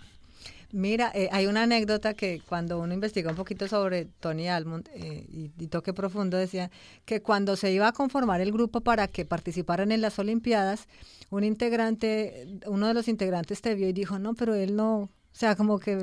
Mira, 0.75 1.09
eh, 1.15 1.29
hay 1.31 1.47
una 1.47 1.63
anécdota 1.63 2.15
que 2.15 2.41
cuando 2.49 2.81
uno 2.81 2.93
investiga 2.93 3.29
un 3.29 3.37
poquito 3.37 3.65
sobre 3.69 4.09
Tony 4.19 4.49
Almond 4.49 4.89
eh, 4.93 5.25
y, 5.57 5.67
Toque 5.67 5.93
Profundo 5.93 6.35
decía 6.35 6.69
que 7.05 7.21
cuando 7.21 7.55
se 7.55 7.71
iba 7.71 7.87
a 7.87 7.93
conformar 7.93 8.41
el 8.41 8.51
grupo 8.51 8.81
para 8.81 9.07
que 9.07 9.23
participaran 9.23 9.93
en 9.93 10.01
las 10.01 10.19
Olimpiadas, 10.19 10.89
un 11.29 11.45
integrante, 11.45 12.59
uno 12.65 12.89
de 12.89 12.93
los 12.93 13.07
integrantes 13.07 13.61
te 13.61 13.73
vio 13.73 13.87
y 13.87 13.93
dijo, 13.93 14.19
no, 14.19 14.33
pero 14.33 14.53
él 14.53 14.75
no, 14.75 14.97
o 14.97 15.09
sea, 15.31 15.55
como 15.55 15.79
que 15.79 15.97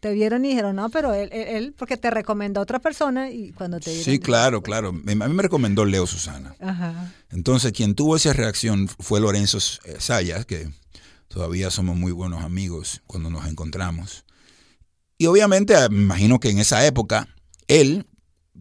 te 0.00 0.12
vieron 0.12 0.44
y 0.44 0.48
dijeron, 0.48 0.76
no, 0.76 0.90
pero 0.90 1.14
él, 1.14 1.30
él, 1.32 1.74
porque 1.76 1.96
te 1.96 2.10
recomendó 2.10 2.60
a 2.60 2.64
otra 2.64 2.80
persona 2.80 3.30
y 3.30 3.52
cuando 3.52 3.80
te 3.80 3.90
Sí, 3.90 4.18
claro, 4.18 4.62
claro. 4.62 4.88
A 4.88 4.92
mí 4.92 5.14
me 5.14 5.42
recomendó 5.42 5.86
Leo 5.86 6.06
Susana. 6.06 6.54
Entonces, 7.30 7.72
quien 7.72 7.94
tuvo 7.94 8.16
esa 8.16 8.34
reacción 8.34 8.88
fue 8.88 9.20
Lorenzo 9.20 9.56
eh, 9.84 9.96
Sayas, 9.98 10.44
que 10.44 10.70
todavía 11.28 11.70
somos 11.70 11.96
muy 11.96 12.12
buenos 12.12 12.42
amigos 12.42 13.02
cuando 13.06 13.30
nos 13.30 13.46
encontramos. 13.46 14.24
Y 15.18 15.26
obviamente, 15.26 15.74
ah, 15.76 15.88
me 15.88 16.02
imagino 16.02 16.40
que 16.40 16.50
en 16.50 16.58
esa 16.58 16.86
época, 16.86 17.28
él, 17.66 18.06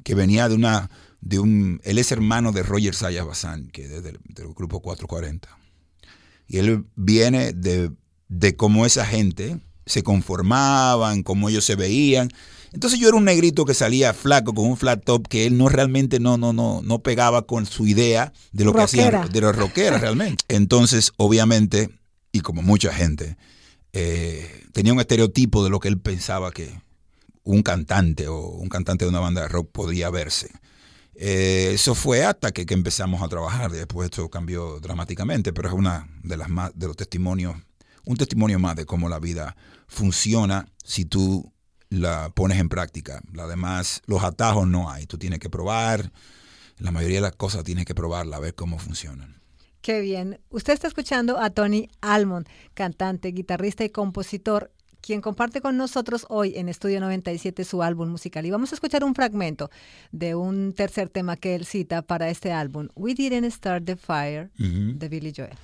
que 0.04 0.16
venía 0.16 0.50
de 0.50 0.56
una, 0.56 0.90
de 1.22 1.40
un, 1.40 1.82
él 1.84 1.98
es 1.98 2.12
hermano 2.12 2.52
de 2.52 2.64
Roger 2.64 2.96
Sayas 2.96 3.26
Bazán, 3.26 3.70
que 3.70 3.86
es 3.86 4.04
del, 4.04 4.20
del 4.24 4.54
grupo 4.54 4.82
440. 4.82 5.50
Y 6.48 6.58
él 6.58 6.86
viene 6.96 7.54
de, 7.54 7.92
de 8.28 8.56
cómo 8.56 8.86
esa 8.86 9.06
gente 9.06 9.60
se 9.86 10.04
conformaban, 10.04 11.24
cómo 11.24 11.50
ellos 11.50 11.66
se 11.66 11.76
veían. 11.76 12.30
Entonces 12.74 13.00
yo 13.00 13.08
era 13.08 13.18
un 13.18 13.26
negrito 13.26 13.66
que 13.66 13.74
salía 13.74 14.14
flaco 14.14 14.54
con 14.54 14.66
un 14.66 14.78
flat 14.78 15.04
top 15.04 15.28
que 15.28 15.46
él 15.46 15.58
no 15.58 15.70
realmente 15.70 16.20
no, 16.20 16.38
no, 16.38 16.54
no, 16.54 16.82
no 16.84 17.00
pegaba 17.00 17.44
con 17.44 17.66
su 17.66 17.88
idea 17.88 18.34
de 18.52 18.66
lo 18.66 18.74
que 18.74 18.82
hacían, 18.82 19.30
de 19.30 19.42
los 19.42 19.56
rockeras 19.56 20.02
realmente. 20.02 20.44
Entonces, 20.50 21.14
obviamente, 21.18 21.90
y 22.38 22.42
como 22.42 22.62
mucha 22.62 22.94
gente, 22.94 23.38
eh, 23.94 24.66
tenía 24.74 24.94
un 24.94 25.00
estereotipo 25.00 25.64
de 25.64 25.70
lo 25.70 25.80
que 25.80 25.88
él 25.88 26.00
pensaba 26.00 26.52
que 26.52 26.82
un 27.44 27.64
cantante 27.64 28.28
o 28.28 28.50
un 28.50 28.70
cantante 28.70 29.06
de 29.06 29.10
una 29.10 29.20
banda 29.20 29.42
de 29.42 29.48
rock 29.48 29.72
podía 29.72 30.10
verse. 30.10 30.52
Eh, 31.16 31.72
eso 31.74 31.96
fue 31.96 32.24
hasta 32.24 32.52
que, 32.52 32.66
que, 32.66 32.74
empezamos 32.74 33.22
a 33.24 33.28
trabajar. 33.28 33.72
Después 33.72 34.06
esto 34.06 34.30
cambió 34.30 34.80
dramáticamente, 34.80 35.52
pero 35.52 35.70
es 35.70 35.74
una 35.74 36.08
de 36.24 36.38
las 36.38 36.50
más 36.50 36.72
de 36.76 36.88
los 36.88 36.96
testimonios 36.96 37.56
un 38.08 38.16
testimonio 38.16 38.58
más 38.58 38.76
de 38.76 38.86
cómo 38.86 39.10
la 39.10 39.20
vida 39.20 39.56
funciona 39.88 40.68
si 40.84 41.06
tú 41.06 41.54
la 41.90 42.30
pones 42.34 42.58
en 42.60 42.70
práctica. 42.70 43.22
Además, 43.38 44.02
los 44.06 44.24
atajos 44.24 44.68
no 44.68 44.90
hay. 44.90 45.06
Tú 45.06 45.18
tienes 45.18 45.40
que 45.40 45.50
probar. 45.50 46.12
La 46.78 46.92
mayoría 46.92 47.18
de 47.18 47.24
las 47.24 47.36
cosas 47.36 47.64
tienes 47.64 47.86
que 47.86 47.96
probarla, 47.96 48.38
a 48.38 48.40
ver 48.40 48.56
cómo 48.56 48.80
funcionan. 48.80 49.37
Qué 49.88 50.02
bien. 50.02 50.38
Usted 50.50 50.74
está 50.74 50.90
escuchando 50.90 51.40
a 51.40 51.50
Tony 51.50 51.88
Almond, 52.02 52.46
cantante, 52.74 53.30
guitarrista 53.30 53.86
y 53.86 53.90
compositor, 53.90 54.70
quien 55.00 55.22
comparte 55.22 55.62
con 55.62 55.78
nosotros 55.78 56.26
hoy 56.28 56.58
en 56.58 56.68
Estudio 56.68 57.00
97 57.00 57.64
su 57.64 57.82
álbum 57.82 58.10
musical. 58.10 58.46
Y 58.46 58.52
vamos 58.52 58.74
a 58.74 58.76
escuchar 58.76 59.06
un 59.06 59.16
fragmento 59.16 59.72
de 60.12 60.36
un 60.36 60.74
tercer 60.74 61.08
tema 61.08 61.38
que 61.38 61.56
él 61.56 61.64
cita 61.64 62.02
para 62.02 62.30
este 62.30 62.52
álbum, 62.52 62.90
We 62.96 63.14
Didn't 63.14 63.50
Start 63.50 63.86
the 63.86 63.96
Fire, 63.96 64.52
de 64.58 65.08
Billy 65.08 65.32
Joel. 65.34 65.56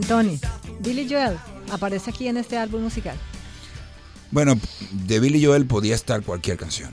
Tony. 0.00 0.38
Billy 0.80 1.06
Joel 1.08 1.38
aparece 1.70 2.10
aquí 2.10 2.28
en 2.28 2.36
este 2.36 2.56
álbum 2.56 2.82
musical. 2.82 3.16
Bueno, 4.30 4.58
de 4.90 5.20
Billy 5.20 5.44
Joel 5.44 5.66
podía 5.66 5.94
estar 5.94 6.22
cualquier 6.22 6.56
canción. 6.56 6.90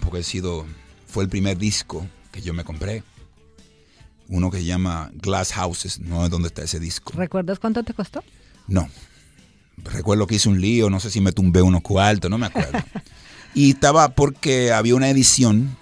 Porque 0.00 0.20
he 0.20 0.22
sido, 0.22 0.66
fue 1.06 1.24
el 1.24 1.30
primer 1.30 1.58
disco 1.58 2.06
que 2.30 2.40
yo 2.40 2.54
me 2.54 2.64
compré. 2.64 3.04
uno 4.28 4.50
que 4.50 4.58
se 4.58 4.64
llama 4.64 5.10
Glass 5.14 5.52
Houses, 5.52 6.00
no 6.00 6.24
es 6.24 6.30
donde 6.30 6.48
está 6.48 6.62
ese 6.62 6.80
disco. 6.80 7.12
¿Recuerdas 7.14 7.58
cuánto 7.58 7.82
te 7.82 7.92
costó? 7.92 8.24
No. 8.66 8.88
Recuerdo 9.76 10.26
que 10.26 10.36
hice 10.36 10.48
un 10.48 10.60
lío, 10.60 10.88
no 10.88 11.00
sé 11.00 11.10
si 11.10 11.20
me 11.20 11.32
tumbé 11.32 11.60
unos 11.60 11.82
cuartos, 11.82 12.30
no 12.30 12.38
me 12.38 12.46
acuerdo. 12.46 12.78
y 13.54 13.70
estaba 13.70 14.14
porque 14.14 14.72
había 14.72 14.94
una 14.94 15.10
edición, 15.10 15.76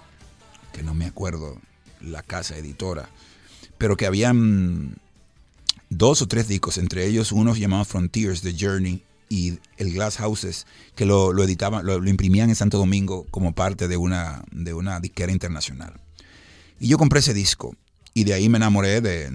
que 0.73 0.83
no 0.83 0.93
me 0.93 1.05
acuerdo, 1.05 1.59
la 2.01 2.23
casa 2.23 2.57
editora, 2.57 3.09
pero 3.77 3.95
que 3.95 4.05
habían 4.05 4.97
dos 5.91 6.21
o 6.21 6.27
tres 6.27 6.47
discos, 6.47 6.77
entre 6.77 7.05
ellos 7.05 7.31
unos 7.31 7.59
llamados 7.59 7.89
Frontiers, 7.89 8.41
The 8.41 8.55
Journey 8.57 9.03
y 9.29 9.59
el 9.77 9.93
Glass 9.93 10.17
Houses, 10.17 10.65
que 10.95 11.05
lo, 11.05 11.31
editaban, 11.43 11.85
lo, 11.85 12.03
imprimían 12.07 12.49
en 12.49 12.55
Santo 12.55 12.77
Domingo 12.77 13.27
como 13.29 13.53
parte 13.53 13.87
de 13.87 13.97
una, 13.97 14.43
de 14.51 14.73
una 14.73 14.99
disquera 14.99 15.31
internacional. 15.31 15.99
Y 16.79 16.87
yo 16.87 16.97
compré 16.97 17.19
ese 17.19 17.33
disco 17.33 17.75
y 18.13 18.23
de 18.23 18.33
ahí 18.33 18.49
me 18.49 18.57
enamoré 18.57 19.01
de, 19.01 19.29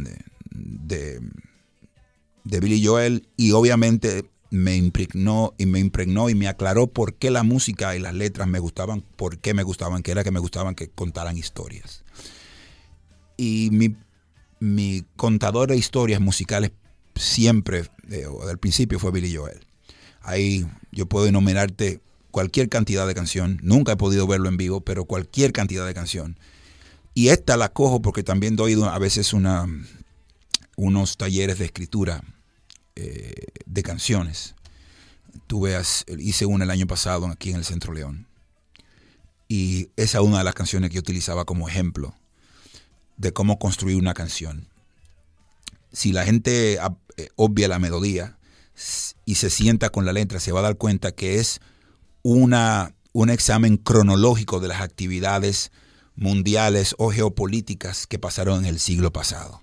de, 0.50 1.20
de, 2.44 2.60
Billy 2.60 2.84
Joel 2.84 3.28
y 3.36 3.52
obviamente 3.52 4.28
me 4.50 4.76
impregnó 4.76 5.52
y 5.58 5.66
me 5.66 5.78
impregnó 5.78 6.30
y 6.30 6.34
me 6.34 6.48
aclaró 6.48 6.86
por 6.86 7.14
qué 7.14 7.30
la 7.30 7.42
música 7.42 7.94
y 7.94 8.00
las 8.00 8.14
letras 8.14 8.48
me 8.48 8.60
gustaban, 8.60 9.02
por 9.02 9.38
qué 9.38 9.52
me 9.52 9.62
gustaban, 9.62 10.02
que 10.02 10.10
era 10.10 10.24
que 10.24 10.30
me 10.30 10.40
gustaban 10.40 10.74
que 10.74 10.88
contaran 10.88 11.36
historias. 11.36 12.02
Y 13.36 13.68
mi 13.72 13.94
mi 14.58 15.04
contador 15.16 15.68
de 15.68 15.76
historias 15.76 16.20
musicales 16.20 16.72
siempre, 17.14 17.84
desde 18.02 18.50
el 18.50 18.58
principio, 18.58 18.98
fue 18.98 19.10
Billy 19.10 19.34
Joel. 19.34 19.66
Ahí 20.22 20.66
yo 20.92 21.06
puedo 21.06 21.26
enumerarte 21.26 22.00
cualquier 22.30 22.68
cantidad 22.68 23.06
de 23.06 23.14
canción. 23.14 23.58
Nunca 23.62 23.92
he 23.92 23.96
podido 23.96 24.26
verlo 24.26 24.48
en 24.48 24.56
vivo, 24.56 24.80
pero 24.80 25.04
cualquier 25.04 25.52
cantidad 25.52 25.86
de 25.86 25.94
canción. 25.94 26.38
Y 27.14 27.28
esta 27.28 27.56
la 27.56 27.70
cojo 27.70 28.02
porque 28.02 28.22
también 28.22 28.56
doy 28.56 28.74
a 28.82 28.98
veces 28.98 29.32
una, 29.32 29.66
unos 30.76 31.16
talleres 31.16 31.58
de 31.58 31.64
escritura 31.64 32.22
eh, 32.94 33.46
de 33.64 33.82
canciones. 33.82 34.54
Tuve, 35.46 35.80
hice 36.18 36.46
una 36.46 36.64
el 36.64 36.70
año 36.70 36.86
pasado 36.86 37.26
aquí 37.26 37.50
en 37.50 37.56
el 37.56 37.64
Centro 37.64 37.94
León. 37.94 38.26
Y 39.48 39.90
esa 39.96 40.18
es 40.18 40.24
una 40.24 40.38
de 40.38 40.44
las 40.44 40.54
canciones 40.54 40.90
que 40.90 40.96
yo 40.96 41.00
utilizaba 41.00 41.44
como 41.44 41.68
ejemplo 41.68 42.14
de 43.16 43.32
cómo 43.32 43.58
construir 43.58 43.96
una 43.96 44.14
canción. 44.14 44.68
Si 45.92 46.12
la 46.12 46.24
gente 46.24 46.74
eh, 46.74 47.28
obvia 47.36 47.68
la 47.68 47.78
melodía 47.78 48.38
y 49.24 49.36
se 49.36 49.50
sienta 49.50 49.90
con 49.90 50.04
la 50.04 50.12
letra, 50.12 50.40
se 50.40 50.52
va 50.52 50.60
a 50.60 50.64
dar 50.64 50.76
cuenta 50.76 51.12
que 51.12 51.36
es 51.36 51.60
una, 52.22 52.94
un 53.12 53.30
examen 53.30 53.76
cronológico 53.76 54.60
de 54.60 54.68
las 54.68 54.80
actividades 54.80 55.72
mundiales 56.14 56.94
o 56.98 57.10
geopolíticas 57.10 58.06
que 58.06 58.18
pasaron 58.18 58.60
en 58.60 58.66
el 58.66 58.78
siglo 58.78 59.12
pasado. 59.12 59.62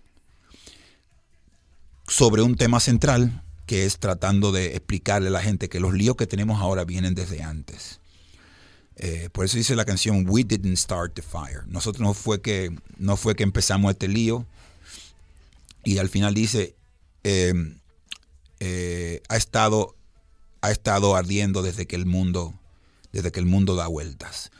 Sobre 2.07 2.41
un 2.41 2.55
tema 2.55 2.79
central 2.79 3.43
que 3.65 3.85
es 3.85 3.97
tratando 3.97 4.51
de 4.51 4.75
explicarle 4.75 5.29
a 5.29 5.31
la 5.31 5.41
gente 5.41 5.69
que 5.69 5.79
los 5.79 5.93
líos 5.93 6.15
que 6.15 6.27
tenemos 6.27 6.61
ahora 6.61 6.83
vienen 6.83 7.15
desde 7.15 7.43
antes. 7.43 7.99
Eh, 8.97 9.29
por 9.31 9.45
eso 9.45 9.57
dice 9.57 9.75
la 9.75 9.85
canción 9.85 10.25
We 10.27 10.43
didn't 10.43 10.77
start 10.77 11.13
the 11.15 11.21
fire. 11.21 11.63
Nosotros 11.67 12.01
no 12.01 12.13
fue 12.13 12.41
que 12.41 12.75
no 12.97 13.17
fue 13.17 13.35
que 13.35 13.43
empezamos 13.43 13.91
este 13.91 14.07
lío. 14.07 14.45
Y 15.83 15.97
al 15.97 16.09
final 16.09 16.33
dice 16.33 16.75
em, 17.23 17.79
eh, 18.59 19.21
ha 19.29 19.35
estado 19.35 19.95
ha 20.61 20.71
estado 20.71 21.15
ardiendo 21.15 21.61
desde 21.61 21.85
que 21.85 21.95
el 21.95 22.05
mundo 22.05 22.53
desde 23.11 23.31
que 23.31 23.39
el 23.39 23.45
mundo 23.45 23.75
da 23.75 23.87
vueltas 23.87 24.51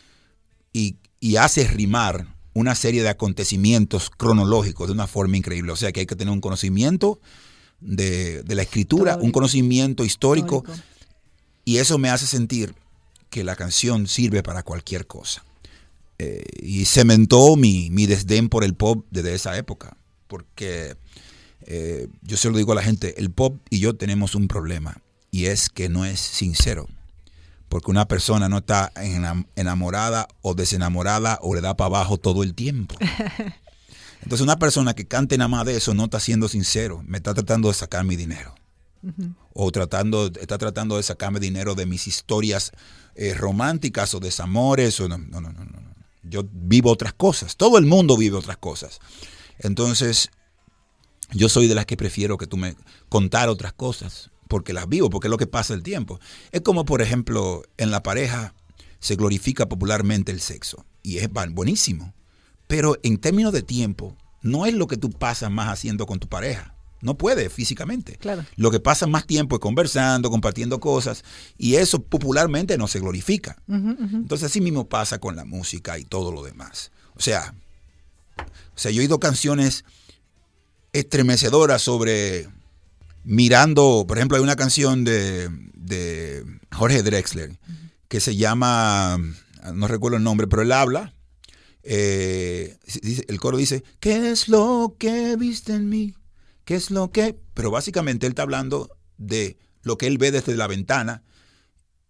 y, 0.74 0.98
hace 1.38 1.66
rimar 1.68 2.28
una 2.54 2.76
serie 2.76 3.02
de 3.02 3.10
acontecimientos 3.10 4.10
cronológicos 4.10 4.88
de 4.88 4.94
una 4.94 5.08
forma 5.08 5.38
increíble. 5.38 5.72
O 5.72 5.76
sea 5.76 5.92
que 5.92 6.02
hay 6.02 6.06
que 6.06 6.16
tener 6.16 6.34
un 6.34 6.42
conocimiento 6.42 7.20
de, 7.80 8.44
la 8.48 8.62
escritura, 8.62 9.18
un 9.18 9.32
conocimiento 9.32 10.04
histórico, 10.04 10.66
y 11.64 11.78
eso 11.78 11.98
me 11.98 12.10
hace 12.10 12.28
sentir 12.28 12.76
que 13.34 13.44
la 13.44 13.56
canción 13.56 14.06
sirve 14.06 14.44
para 14.44 14.62
cualquier 14.62 15.08
cosa. 15.08 15.44
Eh, 16.20 16.44
y 16.62 16.86
cementó 16.86 17.56
mi, 17.56 17.90
mi, 17.90 18.06
desdén 18.06 18.48
por 18.48 18.64
el 18.64 18.76
pop 18.76 19.08
desde 19.10 19.34
esa 19.34 19.58
época, 19.58 19.98
porque 20.28 20.96
eh, 21.66 22.10
yo 22.22 22.38
se 22.38 22.52
lo 22.52 22.58
digo 22.58 22.74
a 22.74 22.76
la 22.76 22.84
gente, 22.84 23.20
el 23.20 23.32
pop 23.32 23.60
y 23.72 23.80
yo 23.80 23.96
tenemos 23.96 24.36
un 24.36 24.48
problema, 24.48 25.02
y 25.32 25.46
es 25.46 25.70
que 25.70 25.90
no 25.90 26.06
es 26.06 26.20
sincero, 26.20 26.88
porque 27.70 27.90
una 27.90 28.08
persona 28.08 28.50
no 28.50 28.60
está 28.60 28.94
enamorada 29.56 30.28
o 30.44 30.54
desenamorada 30.54 31.40
o 31.42 31.56
le 31.56 31.62
da 31.62 31.76
para 31.76 31.88
abajo 31.88 32.20
todo 32.20 32.44
el 32.44 32.54
tiempo. 32.54 32.96
Entonces 34.22 34.44
una 34.44 34.60
persona 34.60 34.94
que 34.94 35.08
cante 35.08 35.40
nada 35.40 35.48
más 35.48 35.66
de 35.66 35.76
eso 35.78 35.96
no 35.96 36.04
está 36.04 36.20
siendo 36.20 36.48
sincero, 36.50 37.02
me 37.08 37.18
está 37.18 37.34
tratando 37.34 37.70
de 37.70 37.74
sacar 37.74 38.06
mi 38.06 38.16
dinero. 38.16 38.54
O 39.54 39.72
tratando, 39.72 40.28
está 40.40 40.58
tratando 40.58 40.96
de 40.96 41.04
sacarme 41.04 41.42
dinero 41.42 41.76
de 41.76 41.86
mis 41.86 42.08
historias 42.08 42.72
eh, 43.16 43.34
románticas 43.34 44.14
o 44.14 44.20
desamores. 44.20 45.00
O 45.00 45.08
no, 45.08 45.18
no, 45.18 45.42
no, 45.42 45.52
no, 45.52 45.64
no. 45.64 45.84
Yo 46.24 46.44
vivo 46.52 46.92
otras 46.92 47.14
cosas. 47.14 47.58
Todo 47.58 47.78
el 47.78 47.86
mundo 47.86 48.18
vive 48.18 48.38
otras 48.38 48.58
cosas. 48.58 49.00
Entonces, 49.60 50.30
yo 51.32 51.50
soy 51.50 51.68
de 51.68 51.76
las 51.76 51.86
que 51.86 51.98
prefiero 51.98 52.38
que 52.38 52.48
tú 52.48 52.58
me 52.58 52.76
contar 53.10 53.50
otras 53.50 53.74
cosas, 53.74 54.32
porque 54.48 54.74
las 54.74 54.88
vivo, 54.88 55.10
porque 55.10 55.28
es 55.28 55.32
lo 55.32 55.38
que 55.38 55.48
pasa 55.48 55.74
el 55.74 55.84
tiempo. 55.84 56.20
Es 56.52 56.62
como, 56.62 56.86
por 56.86 57.02
ejemplo, 57.02 57.64
en 57.78 57.92
la 57.92 58.04
pareja 58.04 58.54
se 59.00 59.16
glorifica 59.16 59.68
popularmente 59.68 60.32
el 60.32 60.40
sexo, 60.40 60.86
y 61.02 61.18
es 61.18 61.30
buenísimo. 61.52 62.14
Pero 62.68 62.98
en 63.04 63.18
términos 63.18 63.52
de 63.52 63.62
tiempo, 63.62 64.16
no 64.42 64.66
es 64.66 64.74
lo 64.74 64.88
que 64.88 64.98
tú 64.98 65.10
pasas 65.10 65.52
más 65.52 65.70
haciendo 65.70 66.06
con 66.06 66.20
tu 66.20 66.28
pareja. 66.28 66.73
No 67.04 67.18
puede 67.18 67.50
físicamente. 67.50 68.18
Claro. 68.18 68.46
Lo 68.56 68.72
que 68.72 68.80
pasa 68.80 69.06
más 69.08 69.28
tiempo 69.28 69.56
es 69.56 69.60
conversando, 69.60 70.32
compartiendo 70.32 70.80
cosas, 70.80 71.24
y 71.58 71.76
eso 71.76 72.02
popularmente 72.02 72.78
no 72.78 72.88
se 72.88 73.00
glorifica. 73.00 73.62
Entonces 73.68 74.50
así 74.50 74.62
mismo 74.62 74.88
pasa 74.88 75.20
con 75.20 75.36
la 75.36 75.46
música 75.46 76.00
y 76.00 76.06
todo 76.06 76.32
lo 76.32 76.44
demás. 76.44 76.92
O 77.16 77.20
sea, 77.20 77.54
o 78.38 78.80
sea, 78.80 78.92
yo 78.92 79.02
he 79.02 79.04
oído 79.04 79.20
canciones 79.20 79.86
estremecedoras 80.94 81.82
sobre 81.82 82.48
mirando, 83.24 84.06
por 84.08 84.18
ejemplo, 84.18 84.38
hay 84.38 84.44
una 84.44 84.56
canción 84.56 85.04
de, 85.04 85.50
de 85.74 86.46
Jorge 86.72 87.04
Drexler 87.04 87.58
que 88.08 88.20
se 88.20 88.36
llama, 88.36 89.18
no 89.74 89.88
recuerdo 89.88 90.18
el 90.18 90.24
nombre, 90.24 90.48
pero 90.48 90.62
él 90.62 90.72
habla. 90.72 91.14
Eh, 91.84 92.78
el 93.28 93.40
coro 93.40 93.58
dice, 93.58 93.84
¿qué 94.00 94.32
es 94.32 94.48
lo 94.48 94.96
que 94.98 95.36
viste 95.36 95.74
en 95.74 95.90
mí? 95.90 96.14
¿Qué 96.66 96.76
es 96.76 96.92
lo 96.92 97.12
que? 97.12 97.38
Pero 97.54 97.72
básicamente 97.72 98.26
él 98.26 98.32
está 98.32 98.44
hablando 98.44 98.90
de 99.18 99.58
lo 99.82 99.98
que 99.98 100.08
él 100.08 100.18
ve 100.18 100.32
desde 100.32 100.56
la 100.56 100.68
ventana 100.68 101.24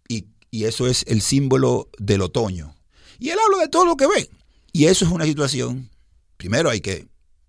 y, 0.08 0.26
eso 0.64 0.86
es 0.86 1.04
el 1.08 1.20
símbolo 1.20 1.90
del 1.98 2.22
otoño. 2.22 2.76
Y 3.18 3.30
él 3.30 3.38
habla 3.44 3.58
de 3.58 3.68
todo 3.68 3.84
lo 3.84 3.96
que 3.96 4.06
ve. 4.06 4.30
Y 4.72 4.84
eso 4.84 5.04
es 5.04 5.10
una 5.10 5.24
situación, 5.24 5.90
primero 6.36 6.70
hay 6.70 6.80
que 6.80 7.08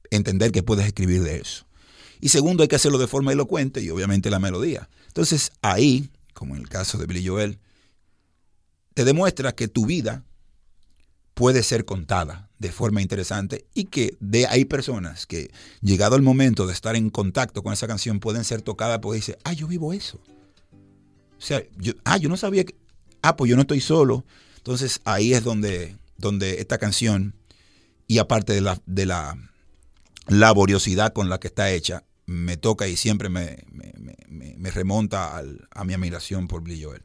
entender 0.10 0.52
que 0.52 0.64
puedes 0.64 0.88
escribir 0.88 1.22
de 1.22 1.38
eso. 1.38 1.68
Y 2.20 2.30
segundo, 2.30 2.64
hay 2.64 2.68
que 2.68 2.78
hacerlo 2.78 2.98
de 2.98 3.06
forma 3.06 3.32
elocuente 3.32 3.82
y 3.82 3.92
obviamente 3.92 4.32
la 4.32 4.40
melodía. 4.40 4.90
Entonces 5.08 5.52
ahí, 5.62 6.10
como 6.34 6.56
en 6.56 6.62
el 6.62 6.70
caso 6.70 6.98
de 6.98 7.06
Billy 7.06 7.28
Joel, 7.28 7.60
te 8.96 9.06
demuestra 9.06 9.54
que 9.54 9.68
tu 9.68 9.86
vida 9.86 10.26
puede 11.36 11.62
ser 11.62 11.86
contada 11.86 12.45
de 12.60 12.72
forma 12.72 13.02
interesante 13.02 13.66
y 13.74 13.86
que 13.86 14.16
de, 14.20 14.48
hay 14.48 14.66
personas 14.66 15.26
que 15.26 15.52
llegado 15.82 16.16
el 16.16 16.22
momento 16.22 16.68
de 16.68 16.74
estar 16.74 16.96
en 16.96 17.10
contacto 17.10 17.64
con 17.64 17.74
esa 17.74 17.88
canción 17.88 18.20
pueden 18.20 18.44
ser 18.44 18.62
tocadas 18.62 19.00
porque 19.00 19.18
dice, 19.18 19.38
ah, 19.44 19.54
yo 19.54 19.68
vivo 19.68 19.94
eso. 19.94 20.20
O 21.38 21.42
sea, 21.42 21.64
yo, 21.78 21.94
ah, 22.06 22.18
yo 22.18 22.30
no 22.30 22.38
sabía 22.38 22.64
que, 22.64 22.76
ah, 23.22 23.36
pues 23.36 23.50
yo 23.50 23.56
no 23.56 23.64
estoy 23.64 23.82
solo. 23.82 24.26
Entonces 24.58 25.02
ahí 25.04 25.34
es 25.34 25.44
donde, 25.44 25.98
donde 26.18 26.62
esta 26.62 26.78
canción, 26.78 27.36
y 28.08 28.20
aparte 28.20 28.54
de 28.54 28.62
la, 28.62 28.82
de 28.86 29.06
la 29.06 29.38
laboriosidad 30.28 31.14
con 31.14 31.30
la 31.30 31.40
que 31.40 31.48
está 31.48 31.72
hecha, 31.72 32.04
me 32.26 32.58
toca 32.58 32.88
y 32.88 32.98
siempre 32.98 33.30
me, 33.30 33.66
me, 34.28 34.72
remonta 34.72 35.38
a 35.72 35.84
mi 35.84 35.94
admiración 35.94 36.48
por 36.48 36.64
Billy 36.64 36.84
Joel. 36.84 37.04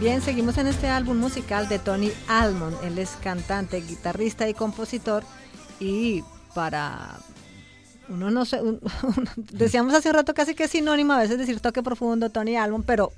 Bien, 0.00 0.22
seguimos 0.22 0.56
en 0.56 0.66
este 0.66 0.88
álbum 0.88 1.18
musical 1.18 1.68
de 1.68 1.78
Tony 1.78 2.10
Almond. 2.26 2.74
Él 2.82 2.98
es 2.98 3.10
cantante, 3.22 3.82
guitarrista 3.82 4.48
y 4.48 4.54
compositor. 4.54 5.24
Y 5.78 6.24
para 6.54 7.18
uno 8.10 8.30
no 8.30 8.44
sé, 8.44 8.60
decíamos 9.52 9.94
hace 9.94 10.08
un 10.08 10.16
rato 10.16 10.34
casi 10.34 10.54
que 10.54 10.64
es 10.64 10.70
sinónimo 10.70 11.12
a 11.12 11.18
veces 11.18 11.38
decir 11.38 11.60
toque 11.60 11.82
profundo, 11.82 12.30
Tony 12.30 12.56
Almond, 12.56 12.84
pero 12.84 13.12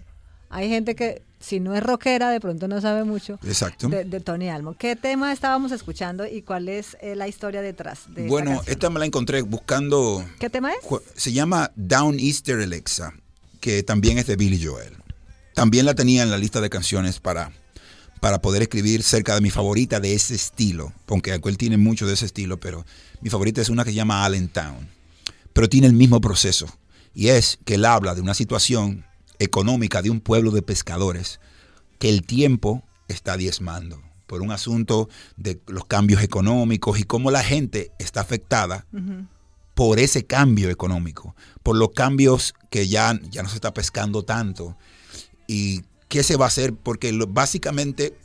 hay 0.51 0.69
gente 0.69 0.95
que 0.95 1.23
si 1.41 1.61
no 1.61 1.75
es 1.75 1.83
rockera 1.83 2.31
de 2.31 2.39
pronto 2.39 2.69
no 2.69 2.81
sabe 2.81 3.05
mucho 3.05 3.39
Exacto. 3.43 3.89
De, 3.89 4.21
Tony 4.21 4.49
Almond. 4.51 4.77
¿Qué 4.77 4.95
tema 4.97 5.33
estábamos 5.33 5.73
escuchando 5.73 6.27
y 6.27 6.43
cuál 6.43 6.69
es 6.69 6.97
eh, 7.01 7.17
la 7.17 7.27
historia 7.27 7.63
detrás 7.63 8.03
de 8.09 8.29
Bueno, 8.29 8.63
esta, 8.67 8.91
me 8.91 9.01
la 9.01 9.07
encontré 9.07 9.43
buscando... 9.43 10.25
¿Qué 10.39 10.51
tema 10.51 10.73
es? 10.73 10.79
Se 11.17 11.33
llama 11.33 11.73
Down 11.75 12.21
Easter 12.21 12.61
Alexa, 12.61 13.15
que 13.61 13.83
también 13.83 14.19
es 14.19 14.27
de 14.27 14.37
Billy 14.37 14.65
Joel. 14.65 14.95
También 15.55 15.87
la 15.87 15.95
tenía 15.95 16.23
en 16.23 16.31
la 16.31 16.39
lista 16.39 16.61
de 16.61 16.71
canciones 16.71 17.19
para, 17.19 17.51
para 18.21 18.41
poder 18.41 18.63
escribir 18.63 19.03
cerca 19.03 19.35
de 19.35 19.41
mi 19.41 19.51
favorita 19.51 20.01
de 20.01 20.15
ese 20.15 20.35
estilo, 20.35 20.93
aunque 21.09 21.33
él 21.33 21.59
tiene 21.59 21.79
mucho 21.79 22.07
de 22.07 22.15
ese 22.15 22.27
estilo, 22.27 22.61
pero 22.61 22.85
mi 23.23 23.31
favorita 23.31 23.61
es 23.61 23.69
una 23.69 23.85
que 23.85 23.91
se 23.91 23.97
llama 23.97 24.25
Allentown, 24.25 24.89
pero 25.53 25.69
tiene 25.69 25.87
el 25.87 25.93
mismo 25.93 26.21
proceso, 26.21 26.67
y 27.15 27.29
es 27.29 27.59
que 27.65 27.75
él 27.75 27.85
habla 27.85 28.15
de 28.15 28.21
una 28.21 28.35
situación 28.35 29.05
económica 29.39 30.03
de 30.03 30.11
un 30.11 30.21
pueblo 30.21 30.51
de 30.51 30.63
pescadores 30.63 31.41
que 31.99 32.09
el 32.09 32.25
tiempo 32.25 32.83
está 33.09 33.37
diezmando 33.37 34.01
por 34.27 34.41
un 34.41 34.51
asunto 34.51 35.09
de 35.37 35.61
los 35.67 35.85
cambios 35.85 36.23
económicos 36.23 36.99
y 36.99 37.05
cómo 37.05 37.31
la 37.31 37.43
gente 37.43 37.93
está 37.99 38.21
afectada 38.21 38.87
por 39.75 39.99
ese 39.99 40.25
cambio 40.25 40.71
económico, 40.71 41.35
por 41.63 41.77
los 41.77 41.91
cambios 41.91 42.55
que 42.71 42.89
ya, 42.89 43.19
ya 43.31 43.43
no 43.43 43.49
se 43.49 43.57
está 43.57 43.75
pescando 43.75 44.23
tanto, 44.23 44.77
¿Y 45.47 45.83
qué 46.09 46.23
se 46.23 46.37
va 46.37 46.47
a 46.47 46.49
hacer? 46.49 46.75
Porque 46.75 47.13
básicamente 47.29 48.17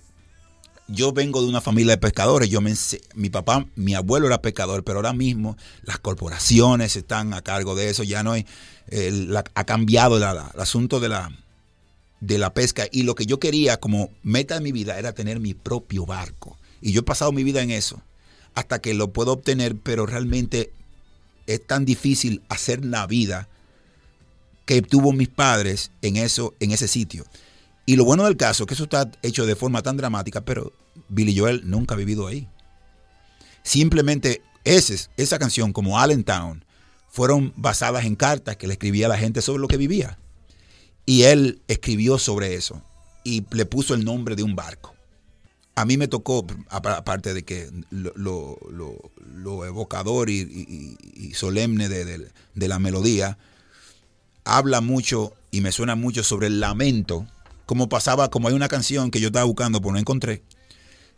yo 0.87 1.11
vengo 1.11 1.41
de 1.41 1.47
una 1.47 1.61
familia 1.61 1.93
de 1.93 1.97
pescadores. 1.97 2.49
Yo 2.49 2.61
me, 2.61 2.73
mi 3.15 3.29
papá, 3.29 3.65
mi 3.75 3.93
abuelo 3.93 4.27
era 4.27 4.41
pescador, 4.41 4.83
pero 4.83 4.99
ahora 4.99 5.13
mismo 5.13 5.57
las 5.83 5.99
corporaciones 5.99 6.95
están 6.95 7.33
a 7.33 7.41
cargo 7.41 7.75
de 7.75 7.89
eso. 7.89 8.03
Ya 8.03 8.23
no 8.23 8.31
hay, 8.31 8.45
ha 9.53 9.63
cambiado 9.65 10.17
el 10.17 10.23
asunto 10.59 10.99
de 10.99 11.09
la, 11.09 11.31
de 12.19 12.37
la 12.37 12.53
pesca. 12.53 12.87
Y 12.91 13.03
lo 13.03 13.15
que 13.15 13.25
yo 13.25 13.39
quería 13.39 13.77
como 13.77 14.09
meta 14.23 14.55
de 14.55 14.61
mi 14.61 14.71
vida 14.71 14.97
era 14.97 15.13
tener 15.13 15.39
mi 15.39 15.53
propio 15.53 16.05
barco. 16.05 16.57
Y 16.81 16.91
yo 16.91 17.01
he 17.01 17.03
pasado 17.03 17.31
mi 17.31 17.43
vida 17.43 17.61
en 17.61 17.71
eso 17.71 18.01
hasta 18.57 18.79
que 18.79 18.95
lo 18.95 19.11
puedo 19.11 19.33
obtener, 19.33 19.75
pero 19.75 20.07
realmente 20.07 20.71
es 21.45 21.65
tan 21.65 21.85
difícil 21.85 22.41
hacer 22.49 22.83
la 22.83 23.05
vida 23.05 23.47
que 24.65 24.81
tuvo 24.81 25.13
mis 25.13 25.27
padres 25.27 25.91
en, 26.01 26.17
eso, 26.17 26.55
en 26.59 26.71
ese 26.71 26.87
sitio. 26.87 27.23
Y 27.89 27.95
lo 27.95 28.03
bueno 28.03 28.25
del 28.25 28.35
caso 28.35 28.63
es 28.63 28.67
que 28.67 28.73
eso 28.73 28.83
está 28.83 29.09
hecho 29.21 29.45
de 29.45 29.55
forma 29.55 29.81
tan 29.81 29.95
dramática, 29.95 30.41
pero 30.41 30.73
Billy 31.07 31.35
Joel 31.35 31.61
nunca 31.63 31.95
ha 31.95 31.97
vivido 31.97 32.27
ahí. 32.27 32.49
Simplemente 33.63 34.41
ese, 34.65 35.09
esa 35.15 35.39
canción, 35.39 35.71
como 35.71 35.97
Allentown, 35.97 36.65
fueron 37.07 37.53
basadas 37.55 38.03
en 38.03 38.17
cartas 38.17 38.57
que 38.57 38.67
le 38.67 38.73
escribía 38.73 39.05
a 39.05 39.09
la 39.09 39.17
gente 39.17 39.41
sobre 39.41 39.61
lo 39.61 39.69
que 39.69 39.77
vivía. 39.77 40.19
Y 41.05 41.23
él 41.23 41.61
escribió 41.69 42.17
sobre 42.17 42.55
eso 42.55 42.83
y 43.23 43.45
le 43.51 43.65
puso 43.65 43.93
el 43.93 44.03
nombre 44.03 44.35
de 44.35 44.43
un 44.43 44.53
barco. 44.53 44.93
A 45.75 45.85
mí 45.85 45.95
me 45.95 46.09
tocó, 46.09 46.45
aparte 46.69 47.33
de 47.33 47.45
que 47.45 47.71
lo, 47.89 49.65
evocador 49.65 50.29
y, 50.29 51.31
solemne 51.35 51.87
de, 51.87 52.29
de 52.53 52.67
la 52.67 52.79
melodía, 52.79 53.37
habla 54.43 54.81
mucho 54.81 55.33
y 55.51 55.61
me 55.61 55.71
suena 55.71 55.95
mucho 55.95 56.23
sobre 56.23 56.47
el 56.47 56.59
lamento, 56.59 57.25
como 57.67 57.89
pasaba, 57.89 58.31
como 58.31 58.47
hay 58.47 58.55
una 58.55 58.69
canción 58.69 59.11
que 59.11 59.19
yo 59.19 59.27
estaba 59.27 59.45
buscando, 59.45 59.79
pero 59.79 59.91
no 59.91 59.99
encontré, 59.99 60.41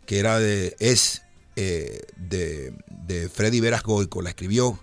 que 0.04 0.18
era 0.18 0.38
de, 0.38 0.76
es 0.80 1.22
eh, 1.56 2.00
de, 2.16 2.74
de, 3.06 3.28
Freddy 3.30 3.60
Veras 3.60 3.82
Goico, 3.82 4.20
la 4.20 4.30
escribió 4.30 4.78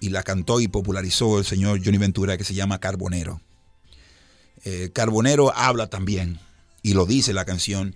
y 0.00 0.10
la 0.10 0.24
cantó 0.24 0.60
y 0.60 0.68
popularizó 0.68 1.38
el 1.38 1.44
señor 1.44 1.80
Johnny 1.82 1.98
Ventura, 1.98 2.36
que 2.36 2.44
se 2.44 2.54
llama 2.54 2.80
Carbonero. 2.80 3.40
Eh, 4.64 4.90
Carbonero 4.92 5.52
habla 5.56 5.86
también, 5.86 6.40
y 6.82 6.94
lo 6.94 7.06
dice 7.06 7.32
la 7.32 7.44
canción, 7.44 7.94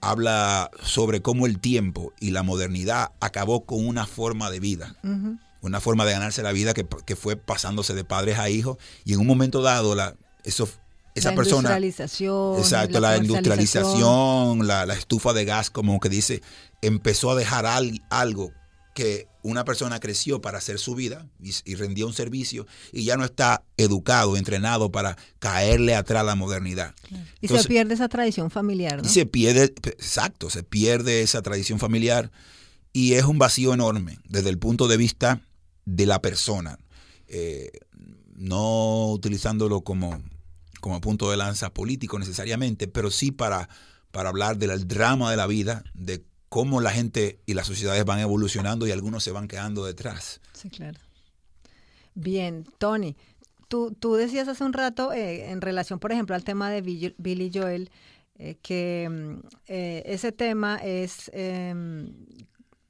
habla 0.00 0.72
sobre 0.82 1.22
cómo 1.22 1.46
el 1.46 1.60
tiempo 1.60 2.12
y 2.18 2.32
la 2.32 2.42
modernidad 2.42 3.12
acabó 3.20 3.64
con 3.64 3.86
una 3.86 4.06
forma 4.06 4.50
de 4.50 4.58
vida. 4.60 4.96
Una 5.60 5.80
forma 5.80 6.04
de 6.04 6.12
ganarse 6.12 6.42
la 6.42 6.52
vida 6.52 6.74
que, 6.74 7.16
fue 7.16 7.36
pasándose 7.36 7.94
de 7.94 8.04
padres 8.04 8.38
a 8.38 8.50
hijos 8.50 8.76
y 9.04 9.14
en 9.14 9.20
un 9.20 9.26
momento 9.26 9.62
dado 9.62 9.94
la, 9.94 10.16
eso, 10.42 10.68
esa 11.14 11.30
la 11.30 11.36
persona... 11.36 11.68
Industrialización, 11.68 12.58
exacto, 12.58 13.00
la, 13.00 13.16
industrialización, 13.16 14.66
la, 14.66 14.84
estufa 14.94 15.32
de 15.32 15.44
gas, 15.44 15.70
como 15.70 15.98
que 16.00 16.08
dice, 16.08 16.42
empezó 16.82 17.30
a 17.30 17.34
dejar 17.36 17.66
algo 18.10 18.52
que 18.94 19.28
una 19.42 19.64
persona 19.64 20.00
creció 20.00 20.40
para 20.40 20.58
hacer 20.58 20.78
su 20.78 20.94
vida 20.94 21.26
y, 21.40 21.74
rendía 21.74 22.06
un 22.06 22.14
servicio 22.14 22.66
y 22.92 23.04
ya 23.04 23.16
no 23.16 23.24
está 23.24 23.62
educado, 23.76 24.36
entrenado 24.36 24.90
para 24.90 25.18
caerle 25.38 25.94
atrás 25.94 26.20
a 26.20 26.24
la 26.24 26.34
modernidad. 26.34 26.94
Y 27.40 27.48
se 27.48 27.64
pierde 27.64 27.94
esa 27.94 28.08
tradición 28.08 28.50
familiar, 28.50 29.02
¿no? 29.02 29.08
Y 29.08 29.12
se 29.12 29.26
pierde, 29.26 29.64
exacto, 29.64 30.48
se 30.48 30.62
pierde 30.62 31.22
esa 31.22 31.42
tradición 31.42 31.78
familiar 31.78 32.30
y 32.92 33.14
es 33.14 33.24
un 33.24 33.38
vacío 33.38 33.74
enorme 33.74 34.18
desde 34.28 34.48
el 34.48 34.58
punto 34.58 34.88
de 34.88 34.96
vista 34.96 35.40
de 35.84 36.06
la 36.06 36.22
persona, 36.22 36.78
eh, 37.26 37.70
no 38.36 39.10
utilizándolo 39.10 39.82
como, 39.82 40.22
como 40.84 41.00
punto 41.00 41.30
de 41.30 41.38
lanza 41.38 41.72
político 41.72 42.18
necesariamente, 42.18 42.88
pero 42.88 43.10
sí 43.10 43.32
para, 43.32 43.70
para 44.10 44.28
hablar 44.28 44.58
del 44.58 44.86
drama 44.86 45.30
de 45.30 45.38
la 45.38 45.46
vida, 45.46 45.82
de 45.94 46.22
cómo 46.50 46.82
la 46.82 46.90
gente 46.90 47.40
y 47.46 47.54
las 47.54 47.66
sociedades 47.66 48.04
van 48.04 48.18
evolucionando 48.18 48.86
y 48.86 48.90
algunos 48.90 49.24
se 49.24 49.32
van 49.32 49.48
quedando 49.48 49.86
detrás. 49.86 50.42
Sí, 50.52 50.68
claro. 50.68 51.00
Bien, 52.14 52.66
Tony, 52.76 53.16
tú, 53.66 53.96
tú 53.98 54.16
decías 54.16 54.46
hace 54.46 54.62
un 54.62 54.74
rato 54.74 55.14
eh, 55.14 55.50
en 55.50 55.62
relación, 55.62 55.98
por 55.98 56.12
ejemplo, 56.12 56.36
al 56.36 56.44
tema 56.44 56.68
de 56.68 56.82
Billy 57.16 57.50
Joel, 57.50 57.90
eh, 58.36 58.56
que 58.60 59.08
mm, 59.10 59.38
ese 59.66 60.32
tema 60.32 60.76
es 60.82 61.30
em, 61.32 62.12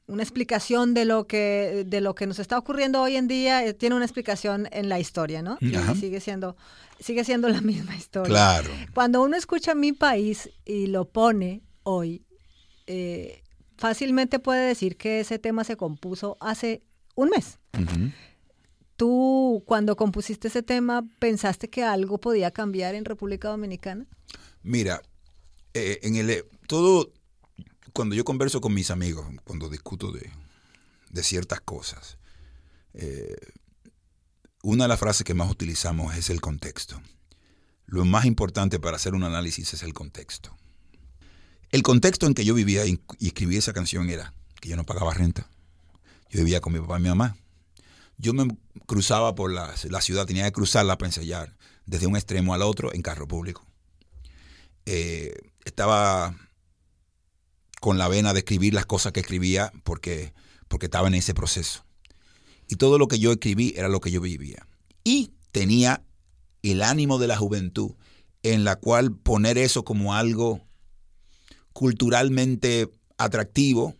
una 0.06 0.22
explicación 0.22 0.92
de 0.94 1.04
lo 1.04 1.26
que 1.26 1.84
de 1.86 2.00
lo 2.00 2.14
que 2.14 2.26
nos 2.26 2.38
está 2.38 2.58
ocurriendo 2.58 3.00
hoy 3.00 3.16
en 3.16 3.26
día 3.26 3.64
eh, 3.64 3.72
tiene 3.72 3.96
una 3.96 4.04
explicación 4.04 4.68
en 4.70 4.88
la 4.88 5.00
historia, 5.00 5.42
¿no? 5.42 5.56
Y 5.60 5.74
sigue 5.98 6.20
siendo 6.20 6.56
sigue 7.00 7.24
siendo 7.24 7.48
la 7.48 7.60
misma 7.62 7.96
historia. 7.96 8.28
Claro. 8.28 8.70
Cuando 8.92 9.22
uno 9.22 9.36
escucha 9.36 9.74
mi 9.74 9.92
país 9.92 10.50
y 10.64 10.88
lo 10.88 11.06
pone 11.06 11.62
hoy, 11.82 12.24
eh, 12.86 13.42
fácilmente 13.76 14.38
puede 14.38 14.66
decir 14.66 14.96
que 14.96 15.20
ese 15.20 15.38
tema 15.38 15.64
se 15.64 15.76
compuso 15.76 16.36
hace 16.40 16.82
un 17.14 17.30
mes. 17.30 17.58
¿Tú 18.96 19.64
cuando 19.66 19.96
compusiste 19.96 20.48
ese 20.48 20.62
tema 20.62 21.04
pensaste 21.18 21.68
que 21.68 21.82
algo 21.82 22.18
podía 22.18 22.50
cambiar 22.50 22.94
en 22.94 23.04
República 23.04 23.48
Dominicana? 23.48 24.06
Mira, 24.62 25.02
eh, 25.72 25.98
en 26.02 26.14
el 26.14 26.44
todo 26.68 27.12
cuando 27.94 28.16
yo 28.16 28.24
converso 28.24 28.60
con 28.60 28.74
mis 28.74 28.90
amigos, 28.90 29.24
cuando 29.44 29.70
discuto 29.70 30.12
de, 30.12 30.30
ciertas 31.22 31.60
cosas, 31.60 32.18
eh, 32.92 33.36
una 34.62 34.84
de 34.84 34.88
las 34.88 34.98
frases 34.98 35.24
que 35.24 35.32
más 35.32 35.50
utilizamos 35.50 36.14
es 36.16 36.28
el 36.28 36.40
contexto. 36.40 37.00
Lo 37.86 38.04
más 38.04 38.24
importante 38.24 38.80
para 38.80 38.96
hacer 38.96 39.14
un 39.14 39.22
análisis 39.22 39.74
es 39.74 39.82
el 39.84 39.94
contexto. 39.94 40.56
El 41.70 41.82
contexto 41.82 42.26
en 42.26 42.34
que 42.34 42.44
yo 42.44 42.54
vivía 42.54 42.84
y 42.84 43.00
escribí 43.20 43.56
esa 43.56 43.72
canción 43.72 44.10
era 44.10 44.34
que 44.60 44.68
yo 44.68 44.76
no 44.76 44.84
pagaba 44.84 45.14
renta. 45.14 45.48
Yo 46.30 46.40
vivía 46.40 46.60
con 46.60 46.72
mi 46.72 46.80
papá 46.80 46.98
y 46.98 47.02
mi 47.02 47.08
mamá. 47.10 47.36
Yo 48.16 48.34
me 48.34 48.56
cruzaba 48.86 49.36
por 49.36 49.52
la, 49.52 49.76
ciudad, 50.00 50.26
tenía 50.26 50.44
que 50.46 50.52
cruzarla 50.52 50.98
para 50.98 51.08
ensayar 51.08 51.56
desde 51.86 52.08
un 52.08 52.16
extremo 52.16 52.54
al 52.54 52.62
otro 52.62 52.92
en 52.92 53.02
carro 53.02 53.28
público. 53.28 53.64
Eh, 54.86 55.34
estaba 55.64 56.36
con 57.84 57.98
la 57.98 58.08
vena 58.08 58.32
de 58.32 58.38
escribir 58.38 58.72
las 58.72 58.86
cosas 58.86 59.12
que 59.12 59.20
escribía 59.20 59.70
porque, 59.82 60.32
porque 60.68 60.86
estaba 60.86 61.06
en 61.06 61.12
ese 61.16 61.34
proceso. 61.34 61.84
Y 62.66 62.76
todo 62.76 62.96
lo 62.96 63.08
que 63.08 63.18
yo 63.18 63.30
escribí 63.30 63.74
era 63.76 63.90
lo 63.90 64.00
que 64.00 64.10
yo 64.10 64.22
vivía. 64.22 64.66
Y 65.04 65.32
tenía 65.52 66.02
el 66.62 66.82
ánimo 66.82 67.18
de 67.18 67.26
la 67.26 67.36
juventud 67.36 67.92
en 68.42 68.64
la 68.64 68.76
cual 68.76 69.14
poner 69.14 69.58
eso 69.58 69.84
como 69.84 70.14
algo 70.14 70.62
culturalmente 71.74 72.88
atractivo 73.18 73.94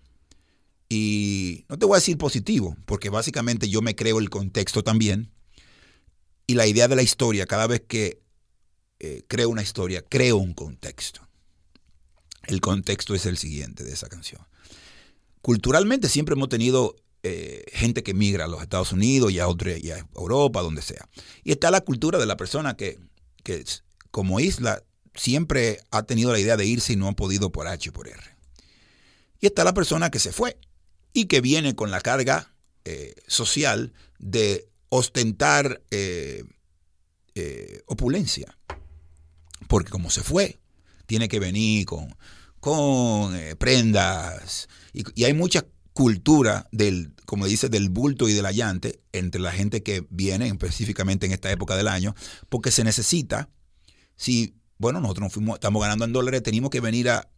y 0.88 1.66
no 1.68 1.78
te 1.78 1.84
voy 1.84 1.96
a 1.96 2.00
decir 2.00 2.16
positivo, 2.16 2.78
porque 2.86 3.10
básicamente 3.10 3.68
yo 3.68 3.82
me 3.82 3.94
creo 3.94 4.18
el 4.18 4.30
contexto 4.30 4.82
también. 4.82 5.30
Y 6.46 6.54
la 6.54 6.66
idea 6.66 6.88
de 6.88 6.96
la 6.96 7.02
historia, 7.02 7.44
cada 7.44 7.66
vez 7.66 7.82
que 7.86 8.22
eh, 8.98 9.24
creo 9.28 9.50
una 9.50 9.60
historia, 9.60 10.00
creo 10.00 10.38
un 10.38 10.54
contexto. 10.54 11.28
El 12.46 12.60
contexto 12.60 13.14
es 13.14 13.26
el 13.26 13.38
siguiente 13.38 13.84
de 13.84 13.92
esa 13.92 14.08
canción. 14.08 14.42
Culturalmente 15.40 16.08
siempre 16.08 16.34
hemos 16.34 16.48
tenido 16.48 16.96
eh, 17.26 17.64
gente 17.72 18.02
que 18.02 18.12
migra 18.12 18.44
a 18.44 18.48
los 18.48 18.60
Estados 18.60 18.92
Unidos 18.92 19.32
y 19.32 19.40
a, 19.40 19.46
y 19.80 19.90
a 19.90 20.06
Europa, 20.14 20.60
donde 20.60 20.82
sea. 20.82 21.08
Y 21.42 21.52
está 21.52 21.70
la 21.70 21.80
cultura 21.80 22.18
de 22.18 22.26
la 22.26 22.36
persona 22.36 22.76
que, 22.76 22.98
como 24.10 24.40
isla 24.40 24.82
siempre 25.14 25.80
ha 25.90 26.02
tenido 26.02 26.32
la 26.32 26.38
idea 26.38 26.56
de 26.56 26.66
irse 26.66 26.92
y 26.92 26.96
no 26.96 27.08
ha 27.08 27.12
podido 27.12 27.50
por 27.50 27.66
H 27.66 27.92
por 27.92 28.08
R. 28.08 28.22
Y 29.40 29.46
está 29.46 29.64
la 29.64 29.72
persona 29.72 30.10
que 30.10 30.18
se 30.18 30.32
fue 30.32 30.58
y 31.12 31.24
que 31.24 31.40
viene 31.40 31.74
con 31.74 31.90
la 31.90 32.00
carga 32.00 32.52
eh, 32.84 33.14
social 33.26 33.94
de 34.18 34.68
ostentar 34.90 35.82
eh, 35.90 36.44
opulencia. 37.86 38.58
Porque 39.66 39.90
como 39.90 40.10
se 40.10 40.22
fue, 40.22 40.58
tiene 41.06 41.28
que 41.28 41.40
venir 41.40 41.86
con, 41.86 42.14
con 42.60 43.34
prendas. 43.58 44.68
Y, 44.92 45.04
y, 45.14 45.24
hay 45.24 45.34
mucha 45.34 45.66
cultura 45.94 46.68
del, 46.72 47.12
como 47.24 47.46
dice, 47.46 47.68
del 47.68 47.88
bulto 47.88 48.28
y 48.28 48.32
del 48.32 48.46
allante 48.46 49.00
entre 49.12 49.40
la 49.40 49.52
gente 49.52 49.82
que 49.82 50.04
viene 50.10 50.48
específicamente 50.48 51.24
en 51.26 51.32
esta 51.32 51.50
época 51.50 51.76
del 51.76 51.88
año, 51.88 52.14
porque 52.48 52.70
se 52.72 52.84
necesita, 52.84 53.48
si, 54.16 54.56
bueno, 54.76 55.00
nosotros 55.00 55.32
fuimos, 55.32 55.54
estamos 55.54 55.80
ganando 55.80 56.04
en 56.04 56.12
dólares, 56.12 56.42
tenemos 56.42 56.70
que 56.70 56.80
venir 56.80 57.08
a 57.08 57.30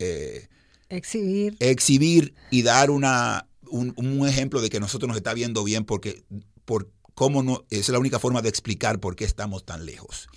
eh, 0.00 0.48
exhibir. 0.88 1.56
exhibir 1.60 2.34
y 2.50 2.62
dar 2.62 2.90
una, 2.90 3.48
un, 3.70 3.94
un, 3.96 4.28
ejemplo 4.28 4.60
de 4.60 4.68
que 4.68 4.80
nosotros 4.80 5.08
nos 5.08 5.16
está 5.16 5.32
viendo 5.32 5.62
bien 5.62 5.84
porque 5.84 6.24
por 6.64 6.90
cómo 7.14 7.42
no, 7.42 7.64
es 7.70 7.88
la 7.88 8.00
única 8.00 8.18
forma 8.18 8.42
de 8.42 8.48
explicar 8.48 8.98
por 8.98 9.14
qué 9.14 9.24
estamos 9.24 9.64
tan 9.64 9.86
lejos. 9.86 10.28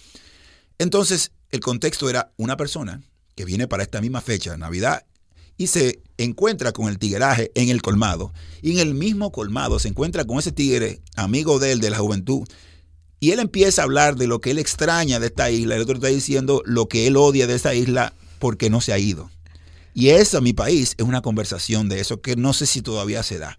Entonces, 0.77 1.31
el 1.51 1.59
contexto 1.59 2.09
era 2.09 2.31
una 2.37 2.57
persona 2.57 3.01
que 3.35 3.45
viene 3.45 3.67
para 3.67 3.83
esta 3.83 4.01
misma 4.01 4.21
fecha, 4.21 4.57
Navidad, 4.57 5.05
y 5.57 5.67
se 5.67 6.01
encuentra 6.17 6.71
con 6.71 6.87
el 6.87 6.99
tigueraje 6.99 7.51
en 7.55 7.69
el 7.69 7.81
colmado. 7.81 8.33
Y 8.61 8.71
en 8.71 8.79
el 8.79 8.93
mismo 8.93 9.31
colmado 9.31 9.79
se 9.79 9.87
encuentra 9.87 10.25
con 10.25 10.39
ese 10.39 10.51
tigre, 10.51 11.01
amigo 11.15 11.59
de 11.59 11.73
él, 11.73 11.79
de 11.81 11.89
la 11.89 11.97
juventud. 11.97 12.47
Y 13.19 13.31
él 13.31 13.39
empieza 13.39 13.81
a 13.81 13.85
hablar 13.85 14.15
de 14.15 14.27
lo 14.27 14.39
que 14.39 14.51
él 14.51 14.59
extraña 14.59 15.19
de 15.19 15.27
esta 15.27 15.51
isla. 15.51 15.75
El 15.75 15.81
otro 15.81 15.95
está 15.95 16.07
diciendo 16.07 16.61
lo 16.65 16.87
que 16.87 17.07
él 17.07 17.17
odia 17.17 17.45
de 17.47 17.55
esta 17.55 17.73
isla 17.73 18.13
porque 18.39 18.69
no 18.69 18.79
se 18.79 18.93
ha 18.93 18.99
ido. 18.99 19.29
Y 19.93 20.09
eso, 20.09 20.41
mi 20.41 20.53
país, 20.53 20.95
es 20.97 21.05
una 21.05 21.21
conversación 21.21 21.89
de 21.89 21.99
eso 21.99 22.21
que 22.21 22.37
no 22.37 22.53
sé 22.53 22.65
si 22.65 22.81
todavía 22.81 23.23
se 23.23 23.37
da. 23.37 23.57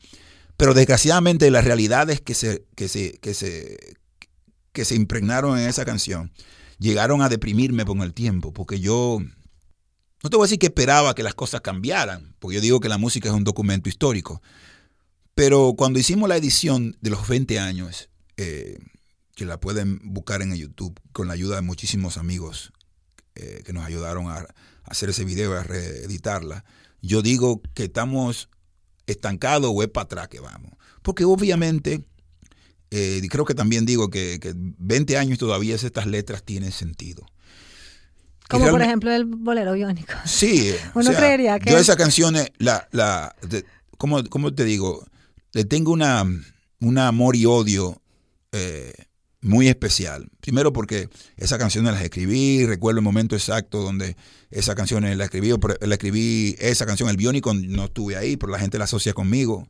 Pero 0.56 0.72
desgraciadamente 0.72 1.50
las 1.50 1.64
realidades 1.64 2.20
que 2.22 2.34
se, 2.34 2.64
que 2.76 2.88
se, 2.88 3.18
que 3.20 3.34
se, 3.34 3.96
que 4.72 4.84
se 4.86 4.94
impregnaron 4.94 5.58
en 5.58 5.68
esa 5.68 5.84
canción 5.84 6.32
llegaron 6.80 7.22
a 7.22 7.28
deprimirme 7.28 7.84
con 7.84 8.00
el 8.02 8.12
tiempo, 8.12 8.52
porque 8.52 8.80
yo 8.80 9.20
no 10.22 10.30
te 10.30 10.36
voy 10.36 10.44
a 10.44 10.46
decir 10.46 10.58
que 10.58 10.66
esperaba 10.66 11.14
que 11.14 11.22
las 11.22 11.34
cosas 11.34 11.60
cambiaran, 11.60 12.34
porque 12.40 12.56
yo 12.56 12.60
digo 12.60 12.80
que 12.80 12.88
la 12.88 12.98
música 12.98 13.28
es 13.28 13.34
un 13.34 13.44
documento 13.44 13.88
histórico. 13.88 14.42
Pero 15.34 15.74
cuando 15.76 15.98
hicimos 15.98 16.28
la 16.28 16.36
edición 16.36 16.96
de 17.00 17.10
los 17.10 17.28
20 17.28 17.58
años, 17.60 18.10
eh, 18.36 18.78
que 19.34 19.44
la 19.44 19.60
pueden 19.60 20.00
buscar 20.02 20.42
en 20.42 20.54
YouTube 20.54 20.98
con 21.12 21.28
la 21.28 21.34
ayuda 21.34 21.56
de 21.56 21.62
muchísimos 21.62 22.18
amigos 22.18 22.72
eh, 23.36 23.62
que 23.64 23.72
nos 23.72 23.84
ayudaron 23.84 24.28
a, 24.28 24.46
hacer 24.84 25.10
ese 25.10 25.24
video, 25.24 25.54
a 25.54 25.62
reeditarla, 25.62 26.64
yo 27.00 27.22
digo 27.22 27.62
que 27.74 27.84
estamos 27.84 28.48
estancados 29.06 29.70
o 29.72 29.82
es 29.82 29.88
para 29.88 30.04
atrás 30.04 30.28
que 30.28 30.40
vamos. 30.40 30.72
Porque 31.02 31.24
obviamente, 31.24 32.04
eh, 32.90 33.20
creo 33.30 33.44
que 33.44 33.54
también 33.54 33.86
digo 33.86 34.10
que, 34.10 34.38
que 34.40 34.52
20 34.54 35.16
años 35.16 35.38
todavía 35.38 35.74
estas 35.74 36.06
letras 36.06 36.42
tienen 36.42 36.72
sentido. 36.72 37.24
Como 38.50 38.68
por 38.68 38.82
ejemplo 38.82 39.12
el 39.12 39.24
bolero 39.24 39.74
biónico. 39.74 40.12
Sí. 40.24 40.74
Uno 40.94 41.12
creería 41.12 41.58
que. 41.58 41.70
Yo 41.70 41.78
esa 41.78 41.96
canción, 41.96 42.34
la, 42.58 42.88
la, 42.90 43.36
¿cómo, 43.96 44.54
te 44.54 44.64
digo? 44.64 45.06
Le 45.52 45.64
tengo 45.64 45.92
una, 45.92 46.24
un 46.80 46.98
amor 46.98 47.36
y 47.36 47.46
odio 47.46 48.02
eh, 48.50 48.92
muy 49.40 49.68
especial. 49.68 50.28
Primero 50.40 50.72
porque 50.72 51.08
esa 51.36 51.58
canción 51.58 51.84
la 51.84 52.02
escribí, 52.02 52.66
recuerdo 52.66 52.98
el 52.98 53.04
momento 53.04 53.36
exacto 53.36 53.82
donde 53.82 54.16
esa 54.50 54.74
canción 54.74 55.04
la 55.16 55.24
escribí, 55.24 55.52
la 55.80 55.94
escribí 55.94 56.56
esa 56.58 56.86
canción, 56.86 57.08
el 57.08 57.16
biónico 57.16 57.54
no 57.54 57.84
estuve 57.84 58.16
ahí, 58.16 58.36
pero 58.36 58.50
la 58.50 58.58
gente 58.58 58.78
la 58.78 58.84
asocia 58.84 59.12
conmigo. 59.12 59.68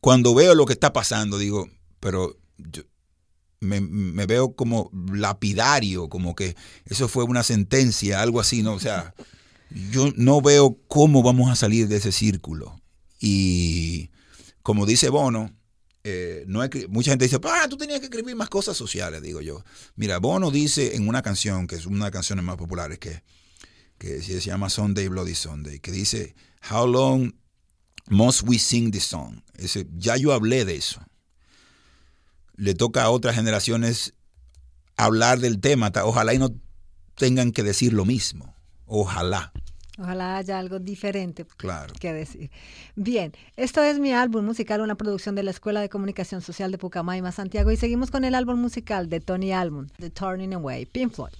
Cuando 0.00 0.34
veo 0.34 0.54
lo 0.54 0.66
que 0.66 0.72
está 0.74 0.92
pasando, 0.92 1.38
digo, 1.38 1.68
pero 2.02 2.36
yo, 2.58 2.82
me, 3.60 4.26
veo 4.26 4.56
como 4.56 4.90
lapidario, 5.12 6.08
como 6.08 6.34
que 6.34 6.56
eso 6.84 7.06
fue 7.06 7.22
una 7.22 7.44
sentencia, 7.44 8.20
algo 8.20 8.40
así, 8.40 8.62
¿no? 8.62 8.74
O 8.74 8.80
sea, 8.80 9.14
yo 9.92 10.12
no 10.16 10.40
veo 10.40 10.78
cómo 10.88 11.22
vamos 11.22 11.48
a 11.48 11.54
salir 11.54 11.86
de 11.86 11.98
ese 11.98 12.10
círculo. 12.10 12.76
Y 13.20 14.10
como 14.62 14.84
dice 14.84 15.10
Bono, 15.10 15.54
eh, 16.02 16.42
no 16.48 16.60
mucha 16.88 17.12
gente 17.12 17.26
dice, 17.26 17.38
ah, 17.44 17.68
tú 17.70 17.76
tenías 17.76 18.00
que 18.00 18.06
escribir 18.06 18.34
más 18.34 18.48
cosas 18.48 18.76
sociales, 18.76 19.22
digo 19.22 19.40
yo. 19.40 19.64
Mira, 19.94 20.18
Bono 20.18 20.50
dice 20.50 20.96
en 20.96 21.06
una 21.06 21.22
canción, 21.22 21.68
que 21.68 21.76
es 21.76 21.86
una 21.86 21.98
de 21.98 22.10
las 22.10 22.10
canciones 22.10 22.44
más 22.44 22.56
populares, 22.56 22.98
que, 22.98 23.22
que 23.96 24.20
se 24.20 24.40
llama 24.40 24.70
Sunday 24.70 25.06
Bloody 25.06 25.36
Sunday, 25.36 25.78
que 25.78 25.92
dice, 25.92 26.34
How 26.68 26.84
long 26.84 27.32
must 28.08 28.42
we 28.44 28.58
sing 28.58 28.90
this 28.90 29.04
song? 29.04 29.40
Ese, 29.54 29.86
ya 29.96 30.16
yo 30.16 30.32
hablé 30.32 30.64
de 30.64 30.74
eso 30.74 31.00
le 32.62 32.74
toca 32.74 33.02
a 33.02 33.10
otras 33.10 33.34
generaciones 33.34 34.14
hablar 34.96 35.40
del 35.40 35.60
tema. 35.60 35.90
Ojalá 36.04 36.32
y 36.32 36.38
no 36.38 36.50
tengan 37.16 37.50
que 37.50 37.64
decir 37.64 37.92
lo 37.92 38.04
mismo. 38.04 38.54
Ojalá. 38.86 39.52
Ojalá 39.98 40.36
haya 40.36 40.60
algo 40.60 40.78
diferente 40.78 41.44
claro. 41.56 41.92
que 41.98 42.12
decir. 42.12 42.52
Bien, 42.94 43.32
esto 43.56 43.82
es 43.82 43.98
mi 43.98 44.12
álbum 44.12 44.44
musical, 44.44 44.80
una 44.80 44.94
producción 44.94 45.34
de 45.34 45.42
la 45.42 45.50
Escuela 45.50 45.80
de 45.80 45.88
Comunicación 45.88 46.40
Social 46.40 46.70
de 46.70 46.78
Pucamaima, 46.78 47.32
Santiago, 47.32 47.72
y 47.72 47.76
seguimos 47.76 48.12
con 48.12 48.24
el 48.24 48.34
álbum 48.34 48.60
musical 48.60 49.08
de 49.08 49.18
Tony 49.18 49.50
Almond, 49.52 49.90
The 49.98 50.10
Turning 50.10 50.54
Away, 50.54 50.86
Pink 50.86 51.12
Floyd. 51.12 51.32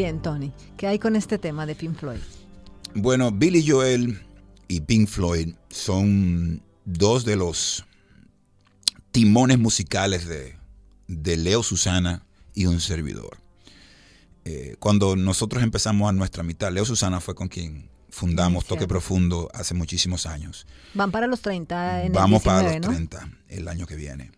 Bien, 0.00 0.22
Tony, 0.22 0.50
¿qué 0.78 0.86
hay 0.86 0.98
con 0.98 1.14
este 1.14 1.36
tema 1.36 1.66
de 1.66 1.74
Pink 1.74 1.94
Floyd? 1.94 2.20
Bueno, 2.94 3.30
Billy 3.32 3.62
Joel 3.68 4.18
y 4.66 4.80
Pink 4.80 5.06
Floyd 5.06 5.52
son 5.68 6.62
dos 6.86 7.26
de 7.26 7.36
los 7.36 7.84
timones 9.10 9.58
musicales 9.58 10.26
de, 10.26 10.56
Leo 11.36 11.62
Susana 11.62 12.24
y 12.54 12.64
un 12.64 12.80
servidor. 12.80 13.42
Eh, 14.46 14.76
cuando 14.78 15.16
nosotros 15.16 15.62
empezamos 15.62 16.08
a 16.08 16.12
nuestra 16.12 16.42
mitad, 16.42 16.72
Leo 16.72 16.86
Susana 16.86 17.20
fue 17.20 17.34
con 17.34 17.48
quien 17.48 17.90
fundamos 18.08 18.64
Toque 18.64 18.86
Profundo 18.86 19.50
hace 19.52 19.74
muchísimos 19.74 20.24
años. 20.24 20.66
Van 20.94 21.10
para 21.10 21.26
los 21.26 21.42
30 21.42 22.04
en 22.04 22.12
Vamos 22.14 22.40
el 22.40 22.46
para 22.46 22.72
los 22.72 22.80
30 22.80 23.28
el 23.48 23.68
año 23.68 23.86
que 23.86 23.96
viene. 23.96 24.32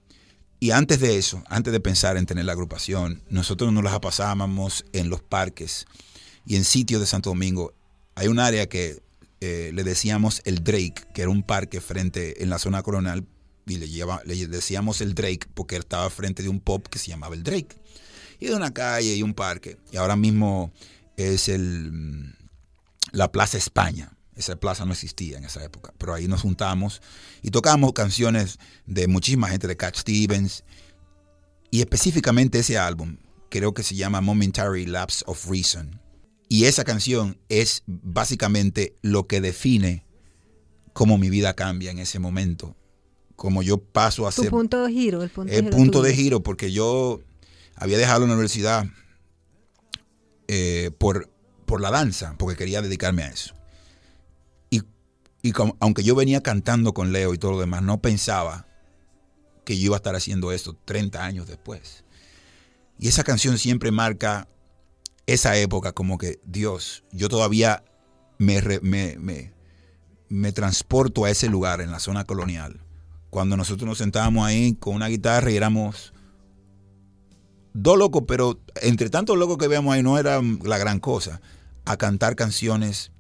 Y 0.63 0.71
antes 0.71 1.01
de 1.01 1.19
eso, 1.19 1.43
antes 1.49 1.73
de 1.73 1.81
pensar 1.81 2.17
en 2.17 2.25
tener 2.25 2.45
la 2.45 2.53
agrupación, 2.53 3.21
nosotros 3.29 3.73
nos 3.73 3.83
las 3.83 3.99
pasábamos 3.99 4.85
en 4.93 5.11
los 5.11 5.21
parques 5.21 5.87
y 6.47 6.55
en 6.55 6.63
sitios 6.63 7.01
de 7.01 7.09
Santo 7.09 7.31
Domingo. 7.31 7.75
Hay 8.15 8.29
un 8.29 8.39
área 8.39 8.69
que 8.69 9.03
eh, 9.41 9.73
le 9.75 9.83
decíamos 9.83 10.41
el 10.45 10.63
Drake, 10.63 11.03
que 11.15 11.23
era 11.23 11.33
un 11.33 11.43
parque 11.43 11.81
frente 11.81 12.45
en 12.45 12.49
la 12.49 12.61
zona 12.61 12.85
coronal, 12.85 13.27
y 13.67 13.79
le, 13.79 13.89
le 14.25 14.47
decíamos 14.47 15.01
el 15.01 15.15
Drake 15.15 15.49
porque 15.53 15.75
estaba 15.75 16.09
frente 16.11 16.45
de 16.45 16.49
un 16.49 16.61
pop 16.61 16.87
que 16.87 17.01
se 17.01 17.09
llamaba 17.09 17.35
el 17.35 17.43
Drake. 17.43 17.75
Y 18.39 18.47
de 18.47 18.55
una 18.55 18.73
calle 18.73 19.17
y 19.17 19.25
un 19.25 19.35
parque. 19.35 19.79
Y 19.91 19.97
ahora 19.97 20.15
mismo 20.15 20.73
es 21.17 21.49
el, 21.49 21.91
mm, 21.91 22.35
la 23.11 23.33
Plaza 23.33 23.59
España. 23.59 24.13
Esa 24.37 24.57
plaza 24.57 24.85
no 24.87 24.93
existía 24.93 25.37
en 25.37 25.45
esa 25.45 25.63
época, 25.63 25.93
pero 25.99 26.15
ahí 26.15 26.27
nos 26.27 26.43
juntamos 26.43 27.03
y 27.43 27.51
tocamos 27.51 27.93
canciones 27.93 28.59
de 28.87 29.07
muchísima 29.07 29.49
gente, 29.49 29.67
de 29.67 29.77
Cat 29.77 29.97
Stevens, 29.97 30.65
y 31.71 31.81
específicamente 31.81 32.59
ese 32.59 32.79
álbum, 32.79 33.19
creo 33.51 33.75
que 33.75 33.83
se 33.83 33.95
llama 33.95 34.21
Momentary 34.21 34.87
Lapse 34.87 35.23
of 35.27 35.49
Reason. 35.49 36.01
Y 36.49 36.65
esa 36.65 36.85
canción 36.85 37.39
es 37.49 37.83
básicamente 37.87 38.97
lo 39.03 39.27
que 39.27 39.41
define 39.41 40.07
cómo 40.93 41.19
mi 41.19 41.31
vida 41.31 41.55
cambia 41.55 41.91
en 41.91 41.99
ese 41.99 42.19
momento, 42.19 42.77
como 43.37 43.63
yo 43.63 43.79
paso 43.79 44.27
a 44.27 44.33
ser... 44.33 44.51
Punto 44.51 44.85
de 44.85 44.93
giro, 44.93 45.23
el 45.23 45.31
punto, 45.31 45.53
el 45.53 45.69
punto 45.71 46.03
de 46.03 46.15
giro, 46.15 46.43
porque 46.43 46.73
yo 46.73 47.21
había 47.75 47.97
dejado 47.99 48.21
la 48.21 48.33
universidad 48.33 48.87
eh, 50.49 50.91
por 50.99 51.33
por 51.73 51.81
la 51.81 51.91
danza, 51.91 52.35
porque 52.39 52.55
quería 52.55 52.83
dedicarme 52.83 53.23
a 53.23 53.29
eso. 53.29 53.55
Y, 55.43 55.53
aunque 55.81 56.05
yo 56.05 56.15
venía 56.15 56.41
cantando 56.41 56.95
con 56.95 57.13
Leo 57.13 57.35
y 57.35 57.39
todo 57.39 57.53
lo 57.53 57.61
demás, 57.61 57.83
no 57.83 58.01
pensaba 58.01 58.67
que 59.65 59.77
yo 59.77 59.87
iba 59.87 59.97
a 59.97 59.99
estar 59.99 60.15
haciendo 60.15 60.53
esto 60.53 60.77
30 60.85 61.25
años 61.25 61.47
después. 61.47 62.05
Y 62.99 63.09
esa 63.09 63.25
canción 63.25 63.59
siempre 63.59 63.91
marca 63.91 64.49
esa 65.27 65.57
época 65.57 65.93
como 65.93 66.19
que, 66.19 66.41
Dios, 66.45 67.05
yo 67.13 67.29
todavía 67.29 67.85
me, 68.39 68.61
me, 68.83 69.53
me, 70.29 70.53
transporto 70.53 71.25
a 71.25 71.31
ese 71.31 71.49
lugar 71.49 71.81
en 71.81 71.91
la 71.91 72.01
zona 72.01 72.25
colonial. 72.25 72.81
Cuando 73.31 73.57
nosotros 73.57 73.89
nos 73.89 73.99
sentábamos 73.99 74.47
ahí 74.47 74.75
con 74.75 74.95
una 74.95 75.09
guitarra 75.09 75.51
y 75.51 75.57
éramos 75.57 76.13
dos 77.73 77.97
locos, 77.97 78.25
pero 78.27 78.61
entre 78.83 79.11
tantos 79.11 79.39
locos 79.39 79.59
que 79.59 79.69
veíamos 79.69 79.95
ahí 79.95 80.03
no 80.03 80.19
era 80.19 80.41
la 80.65 80.79
gran 80.79 81.01
cosa, 81.01 81.41
a 81.85 81.97
cantar 81.97 82.37
canciones 82.37 83.12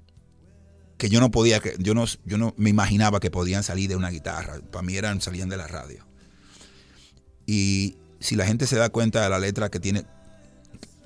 que 1.02 1.08
yo 1.08 1.18
no 1.18 1.32
podía, 1.32 1.58
que 1.58 1.74
yo 1.80 1.94
no, 1.94 2.04
yo 2.24 2.38
no 2.38 2.54
me 2.56 2.70
imaginaba 2.70 3.18
que 3.18 3.28
podían 3.28 3.64
salir 3.64 3.88
de 3.88 3.96
una 3.96 4.10
guitarra. 4.10 4.60
Para 4.70 4.84
mí 4.84 4.94
eran, 4.94 5.20
salían 5.20 5.48
de 5.48 5.56
la 5.56 5.66
radio. 5.66 6.06
Y 7.44 7.96
si 8.20 8.36
la 8.36 8.46
gente 8.46 8.68
se 8.68 8.76
da 8.76 8.88
cuenta 8.88 9.20
de 9.20 9.28
la 9.28 9.40
letra 9.40 9.68
que 9.68 9.80
tiene, 9.80 10.04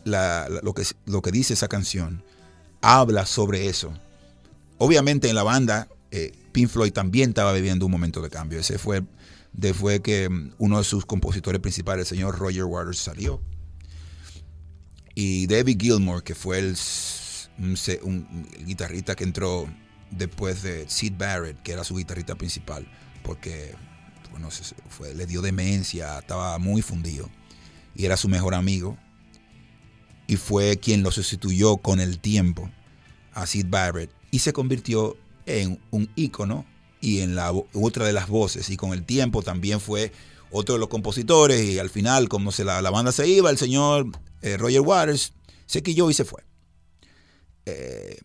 lo, 0.04 0.74
que, 0.74 0.82
lo 1.06 1.22
que 1.22 1.32
dice 1.32 1.54
esa 1.54 1.68
canción, 1.68 2.22
habla 2.82 3.24
sobre 3.24 3.68
eso. 3.68 3.94
Obviamente 4.76 5.30
en 5.30 5.35
la 5.35 5.44
banda, 5.44 5.88
eh, 6.11 6.30
Pink 6.52 6.68
Floyd 6.68 6.92
también 6.92 7.30
estaba 7.30 7.54
viviendo 7.54 7.87
un 7.87 7.92
momento 7.92 8.20
de 8.20 8.28
cambio. 8.28 8.61
Ese 8.61 8.76
fue 8.76 9.02
después 9.54 10.00
que 10.00 10.28
mm, 10.28 10.56
uno 10.59 10.76
de 10.76 10.85
sus 10.85 11.06
compositores 11.06 11.62
principales, 11.62 12.02
el 12.02 12.18
señor 12.18 12.38
Roger 12.38 12.64
Waters, 12.64 12.98
salió. 12.98 13.40
Y 15.14 15.46
David 15.46 15.78
Gilmour, 15.80 16.22
que 16.22 16.35
fue 16.35 16.59
el, 16.59 16.76
guitarrista 18.66 19.14
que 19.14 19.24
entró 19.24 19.66
después 20.11 20.62
de 20.62 20.88
Sid 20.88 21.14
Barrett, 21.16 21.61
que 21.62 21.73
era 21.73 21.85
su 21.85 21.97
guitarrista 21.97 22.35
principal, 22.35 22.87
porque 23.23 23.75
bueno, 24.37 24.51
fue, 24.90 25.14
le 25.14 25.25
dio 25.25 25.40
demencia, 25.40 26.19
estaba 26.19 26.59
muy 26.59 26.83
fundido. 26.83 27.31
Y 27.95 28.05
era 28.05 28.19
su 28.19 28.29
mejor 28.29 28.55
amigo. 28.55 28.99
Y 30.27 30.37
fue 30.37 30.77
quien 30.79 31.03
lo 31.03 31.11
sustituyó 31.11 31.79
con 31.79 32.01
el 32.01 32.19
tiempo 32.19 32.71
a 33.33 33.47
Sid 33.47 33.66
Barrett. 33.71 34.11
Y 34.31 34.40
se 34.40 34.53
convirtió 34.53 35.16
en 35.47 35.81
un 35.90 36.11
ícono 36.16 36.66
y 37.01 37.21
en 37.21 37.35
la 37.35 37.51
otra 37.73 38.05
de 38.05 38.12
las 38.12 38.29
voces. 38.29 38.69
Y 38.69 38.77
con 38.77 38.92
el 38.92 39.05
tiempo 39.05 39.42
también 39.42 39.81
fue 39.81 40.12
otro 40.51 40.75
de 40.75 40.81
los 40.81 40.90
compositores. 40.90 41.64
Y 41.64 41.79
al 41.79 41.88
final, 41.88 42.29
como 42.29 42.53
se 42.53 42.64
la, 42.64 42.83
banda 42.90 43.12
se 43.12 43.27
iba, 43.27 43.49
el 43.49 43.57
señor 43.57 44.09
eh, 44.42 44.59
Roger 44.59 44.83
Waters 44.83 45.33
se 45.64 45.83
quilló 45.83 46.11
y 46.11 46.14
se 46.14 46.27
fue. 46.27 46.45
Eh, 47.64 48.19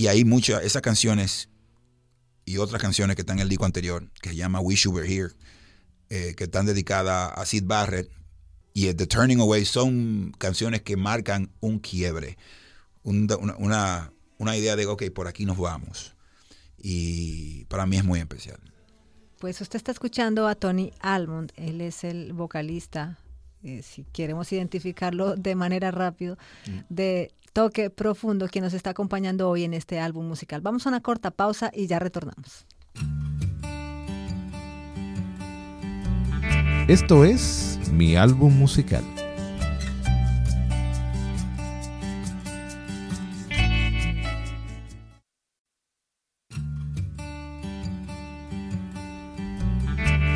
y 0.00 0.08
hay 0.08 0.24
muchas, 0.24 0.64
esas 0.64 0.80
canciones 0.80 1.50
y 2.46 2.56
otras 2.56 2.80
canciones 2.80 3.16
que 3.16 3.20
están 3.20 3.36
en 3.36 3.42
el 3.42 3.50
disco 3.50 3.66
anterior, 3.66 4.10
que 4.22 4.30
se 4.30 4.34
llama 4.34 4.58
Wish 4.58 4.84
You 4.84 4.92
Were 4.92 5.06
Here, 5.06 5.34
eh, 6.08 6.34
que 6.38 6.44
están 6.44 6.64
dedicadas 6.64 7.32
a 7.36 7.44
Sid 7.44 7.64
Barrett 7.66 8.10
y 8.72 8.94
The 8.94 9.06
Turning 9.06 9.40
Away, 9.40 9.66
son 9.66 10.32
canciones 10.38 10.80
que 10.80 10.96
marcan 10.96 11.50
un 11.60 11.80
quiebre, 11.80 12.38
una, 13.02 14.10
una, 14.38 14.56
idea 14.56 14.74
de, 14.74 14.86
ok, 14.86 15.10
por 15.14 15.28
aquí 15.28 15.44
nos 15.44 15.58
vamos. 15.58 16.14
Y 16.78 17.66
para 17.66 17.84
mí 17.84 17.98
es 17.98 18.04
muy 18.04 18.20
especial. 18.20 18.58
Pues 19.38 19.60
usted 19.60 19.76
está 19.76 19.92
escuchando 19.92 20.48
a 20.48 20.54
Tony 20.54 20.94
Almond, 21.00 21.52
él 21.56 21.82
es 21.82 22.04
el 22.04 22.32
vocalista, 22.32 23.18
eh, 23.62 23.82
si 23.82 24.04
queremos 24.04 24.50
identificarlo 24.50 25.36
de 25.36 25.54
manera 25.56 25.90
rápida, 25.90 26.38
mm. 26.66 26.78
de 26.88 27.34
toque 27.52 27.90
profundo 27.90 28.48
que 28.48 28.60
nos 28.60 28.74
está 28.74 28.90
acompañando 28.90 29.48
hoy 29.48 29.64
en 29.64 29.74
este 29.74 30.00
álbum 30.00 30.26
musical. 30.26 30.60
Vamos 30.60 30.86
a 30.86 30.90
una 30.90 31.00
corta 31.00 31.30
pausa 31.30 31.70
y 31.74 31.86
ya 31.86 31.98
retornamos. 31.98 32.66
Esto 36.88 37.24
es 37.24 37.78
mi 37.92 38.16
álbum 38.16 38.56
musical. 38.56 39.04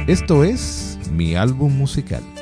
Esto 0.06 0.44
es 0.44 0.98
mi 1.10 1.34
álbum 1.34 1.74
musical. 1.76 2.33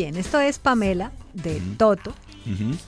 Bien, 0.00 0.16
esto 0.16 0.40
es 0.40 0.58
Pamela 0.58 1.12
de 1.34 1.60
Toto, 1.76 2.14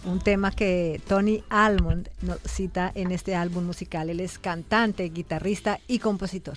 un 0.07 0.20
tema 0.25 0.51
que 0.51 0.98
Tony 1.07 1.44
Almond 1.51 2.09
nos 2.22 2.38
cita 2.42 2.90
en 2.94 3.12
este 3.12 3.35
álbum 3.35 3.66
musical. 3.66 4.09
Él 4.09 4.18
es 4.18 4.38
cantante, 4.38 5.11
guitarrista 5.11 5.79
y 5.87 5.98
compositor. 5.98 6.57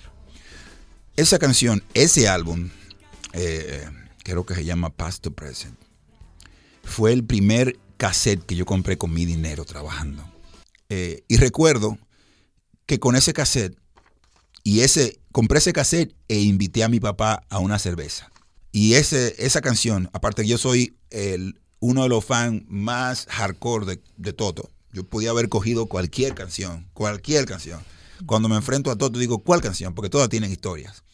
Esa 1.14 1.38
canción, 1.38 1.84
ese 1.92 2.26
álbum, 2.26 2.70
eh, 3.34 3.86
creo 4.24 4.46
que 4.46 4.54
se 4.54 4.64
llama 4.64 4.88
Past 4.88 5.24
to 5.24 5.30
Present, 5.30 5.76
fue 6.84 7.12
el 7.12 7.22
primer 7.22 7.78
cassette 7.98 8.46
que 8.46 8.56
yo 8.56 8.64
compré 8.64 8.96
con 8.96 9.12
mi 9.12 9.26
dinero 9.26 9.66
trabajando. 9.66 10.24
Eh, 10.88 11.22
y 11.28 11.36
recuerdo 11.36 11.98
que 12.86 12.98
con 12.98 13.14
ese 13.14 13.34
cassette, 13.34 13.76
y 14.64 14.80
ese, 14.80 15.20
compré 15.32 15.58
ese 15.58 15.74
cassette 15.74 16.14
e 16.28 16.40
invité 16.40 16.82
a 16.82 16.88
mi 16.88 16.98
papá 16.98 17.42
a 17.50 17.58
una 17.58 17.78
cerveza. 17.78 18.32
Y 18.72 18.94
ese, 18.94 19.34
esa 19.38 19.60
canción, 19.60 20.10
aparte 20.12 20.42
que 20.42 20.48
yo 20.48 20.58
soy 20.58 20.96
el, 21.10 21.60
uno 21.80 22.02
de 22.02 22.08
los 22.08 22.24
fans 22.24 22.62
más 22.68 23.26
hardcore 23.30 23.86
de, 23.86 24.02
de, 24.16 24.32
Toto, 24.32 24.70
yo 24.92 25.04
podía 25.04 25.30
haber 25.30 25.48
cogido 25.48 25.86
cualquier 25.86 26.34
canción, 26.34 26.88
cualquier 26.92 27.46
canción. 27.46 27.80
Cuando 28.24 28.48
me 28.48 28.56
enfrento 28.56 28.90
a 28.90 28.96
Toto 28.96 29.18
digo, 29.18 29.38
¿cuál 29.38 29.60
canción? 29.60 29.94
Porque 29.94 30.10
todas 30.10 30.28
tienen 30.28 30.50
historias. 30.50 31.04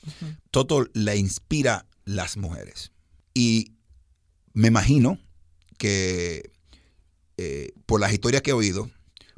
Toto 0.51 0.87
le 0.95 1.17
inspira 1.17 1.87
las 2.05 2.37
mujeres. 2.37 2.93
Y 3.35 3.73
me 4.53 4.69
imagino 4.69 5.19
que 5.79 6.53
eh, 7.39 7.73
por 7.87 8.01
las 8.01 8.13
historias 8.13 8.43
que 8.43 8.51
he 8.51 8.55
oído, 8.55 8.91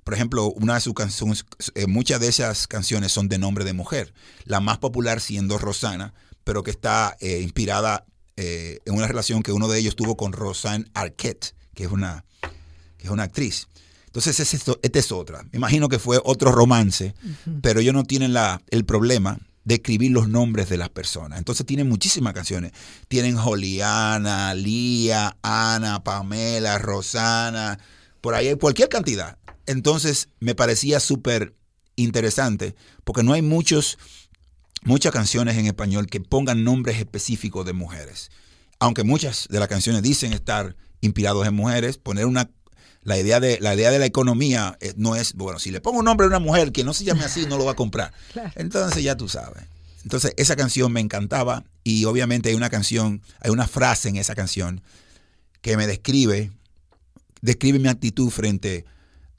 por 0.03 0.13
ejemplo, 0.13 0.51
una 0.53 0.75
de 0.75 0.81
sus 0.81 0.93
canciones, 0.93 1.47
eh, 1.75 1.87
muchas 1.87 2.21
de 2.21 2.29
esas 2.29 2.67
canciones 2.67 3.13
son 3.13 3.29
de 3.29 3.39
nombre 3.39 3.65
de 3.65 3.73
mujer. 3.73 4.13
La 4.45 4.61
más 4.61 4.79
popular 4.79 5.21
siendo 5.21 5.57
Rosana, 5.57 6.13
pero 6.45 6.63
que 6.63 6.71
está 6.71 7.17
eh, 7.21 7.41
inspirada 7.43 8.07
eh, 8.37 8.79
en 8.85 8.95
una 8.95 9.07
relación 9.07 9.43
que 9.43 9.53
uno 9.53 9.69
de 9.69 9.79
ellos 9.79 9.97
tuvo 9.97 10.17
con 10.17 10.33
Rosanne 10.33 10.87
Arquette, 10.95 11.55
que 11.75 11.85
es 11.85 11.91
una, 11.91 12.25
que 12.97 13.05
es 13.05 13.11
una 13.11 13.25
actriz. 13.25 13.69
Entonces, 14.07 14.39
esta 14.39 14.99
es 14.99 15.13
otra. 15.13 15.43
Me 15.51 15.57
imagino 15.57 15.89
que 15.89 15.99
fue 15.99 16.21
otro 16.23 16.53
romance, 16.53 17.15
pero 17.63 17.81
ellos 17.81 17.95
no 17.95 18.05
tienen 18.05 18.33
la, 18.33 18.63
el 18.71 18.85
problema 18.85 19.41
de 19.65 19.77
escribir 19.77 20.13
los 20.13 20.29
nombres 20.29 20.69
de 20.69 20.77
las 20.77 20.91
personas. 20.91 21.39
Entonces 21.39 21.67
tienen 21.67 21.89
muchísimas 21.89 22.35
canciones. 22.35 22.73
Tienen 23.09 23.37
Joliana, 23.37 24.55
Lía, 24.55 25.37
Ana, 25.43 26.05
Pamela, 26.05 26.79
Rosana, 26.79 27.79
por 28.21 28.35
ahí 28.35 28.49
hay 28.49 28.57
cualquier 28.57 28.89
cantidad. 28.89 29.39
Entonces 29.67 30.29
me 30.41 30.55
parecía 30.55 31.01
súper 31.01 31.55
interesante 31.97 32.75
porque 33.05 33.23
no 33.23 33.33
hay 33.33 33.43
muchos 33.43 33.99
muchas 34.85 35.13
canciones 35.13 35.57
en 35.57 35.67
español 35.67 36.07
que 36.07 36.21
pongan 36.21 36.65
nombres 36.65 36.99
específicos 36.99 37.67
de 37.67 37.73
mujeres. 37.73 38.31
Aunque 38.79 39.05
muchas 39.05 39.49
de 39.51 39.59
las 39.59 39.69
canciones 39.69 40.03
dicen 40.03 40.33
estar 40.33 40.77
inspirados 41.01 41.47
en 41.47 41.55
mujeres, 41.55 41.99
poner 41.99 42.27
una 42.27 42.51
la 43.03 43.19
idea 43.19 43.39
de 43.39 43.59
la 43.61 43.75
idea 43.75 43.91
de 43.91 43.99
la 43.99 44.07
economía 44.07 44.79
eh, 44.81 44.95
no 44.97 45.15
es, 45.15 45.35
bueno, 45.35 45.59
si 45.59 45.71
le 45.71 45.83
pongo 45.83 45.99
un 45.99 46.07
nombre 46.07 46.25
a 46.25 46.29
una 46.29 46.39
mujer 46.39 46.73
que 46.73 46.85
no 46.85 46.95
se 46.95 47.05
llame 47.05 47.25
así, 47.25 47.45
no 47.47 47.59
lo 47.59 47.67
va 47.67 47.73
a 47.73 47.77
comprar. 47.77 48.13
Entonces 48.55 49.03
ya 49.03 49.17
tú 49.17 49.29
sabes. 49.29 49.65
Entonces 50.05 50.33
esa 50.37 50.57
canción 50.57 50.93
me 50.93 51.01
encantaba 51.01 51.65
y 51.83 52.05
obviamente 52.07 52.49
hay 52.49 52.55
una 52.55 52.71
canción, 52.71 53.23
hay 53.41 53.51
una 53.51 53.67
frase 53.67 54.09
en 54.09 54.17
esa 54.17 54.35
canción 54.35 54.83
que 55.61 55.77
me 55.77 55.87
describe, 55.87 56.51
describe 57.41 57.79
mi 57.79 57.89
actitud 57.89 58.31
frente 58.31 58.85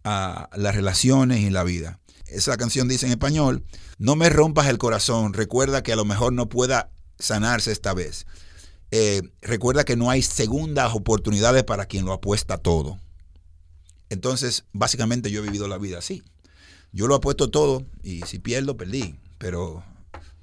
a 0.03 0.49
las 0.55 0.75
relaciones 0.75 1.41
y 1.41 1.49
la 1.49 1.63
vida. 1.63 1.99
Esa 2.27 2.57
canción 2.57 2.87
dice 2.87 3.05
en 3.05 3.11
español, 3.11 3.63
no 3.97 4.15
me 4.15 4.29
rompas 4.29 4.67
el 4.67 4.77
corazón, 4.77 5.33
recuerda 5.33 5.83
que 5.83 5.93
a 5.93 5.95
lo 5.95 6.05
mejor 6.05 6.33
no 6.33 6.49
pueda 6.49 6.89
sanarse 7.19 7.71
esta 7.71 7.93
vez. 7.93 8.25
Eh, 8.91 9.21
recuerda 9.41 9.83
que 9.83 9.95
no 9.95 10.09
hay 10.09 10.21
segundas 10.21 10.93
oportunidades 10.93 11.63
para 11.63 11.85
quien 11.85 12.05
lo 12.05 12.13
apuesta 12.13 12.57
todo. 12.57 12.99
Entonces, 14.09 14.65
básicamente 14.73 15.31
yo 15.31 15.41
he 15.41 15.43
vivido 15.43 15.67
la 15.67 15.77
vida 15.77 15.99
así. 15.99 16.23
Yo 16.91 17.07
lo 17.07 17.15
apuesto 17.15 17.49
todo 17.49 17.85
y 18.03 18.21
si 18.21 18.39
pierdo, 18.39 18.77
perdí. 18.77 19.15
Pero, 19.37 19.83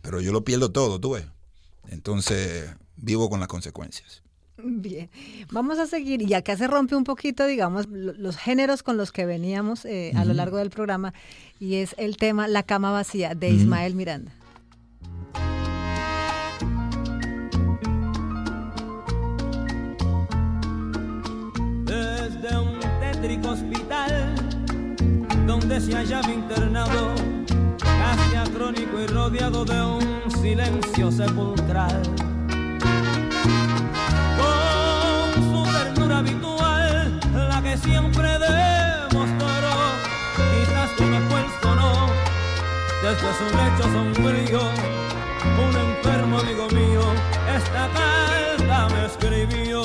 pero 0.02 0.20
yo 0.20 0.32
lo 0.32 0.44
pierdo 0.44 0.70
todo, 0.70 1.00
tú 1.00 1.12
ves. 1.12 1.24
Entonces, 1.88 2.70
vivo 2.96 3.30
con 3.30 3.40
las 3.40 3.48
consecuencias. 3.48 4.21
Bien, 4.64 5.10
vamos 5.50 5.78
a 5.78 5.86
seguir 5.86 6.22
y 6.22 6.34
acá 6.34 6.56
se 6.56 6.68
rompe 6.68 6.94
un 6.94 7.02
poquito, 7.02 7.46
digamos, 7.46 7.88
los 7.88 8.36
géneros 8.36 8.82
con 8.82 8.96
los 8.96 9.10
que 9.10 9.26
veníamos 9.26 9.84
eh, 9.84 10.12
a 10.14 10.24
lo 10.24 10.34
largo 10.34 10.58
del 10.58 10.70
programa 10.70 11.14
y 11.58 11.76
es 11.76 11.94
el 11.98 12.16
tema 12.16 12.46
La 12.46 12.62
cama 12.62 12.92
vacía 12.92 13.34
de 13.34 13.50
Ismael 13.50 13.94
Miranda. 13.96 14.32
Desde 21.84 22.58
un 22.58 22.78
tétrico 23.00 23.48
hospital 23.50 24.34
donde 25.46 25.80
se 25.80 25.92
hallaba 25.92 26.32
internado, 26.32 27.14
casi 27.78 28.36
acrónico 28.36 29.00
y 29.00 29.06
rodeado 29.08 29.64
de 29.64 29.82
un 29.82 30.30
silencio 30.30 31.10
sepulcral 31.10 32.31
habitual, 36.22 37.20
la 37.34 37.62
que 37.62 37.76
siempre 37.76 38.28
demostró, 38.38 39.74
quizás 40.52 40.90
me 41.00 41.20
puesto 41.28 41.74
no, 41.74 42.06
desde 43.02 43.30
su 43.38 43.46
lecho 43.58 43.84
sombrío, 43.92 44.60
un 45.64 45.74
enfermo 45.88 46.38
amigo 46.38 46.68
mío, 46.68 47.02
esta 47.56 47.88
carta 47.98 48.88
me 48.94 49.06
escribió. 49.06 49.82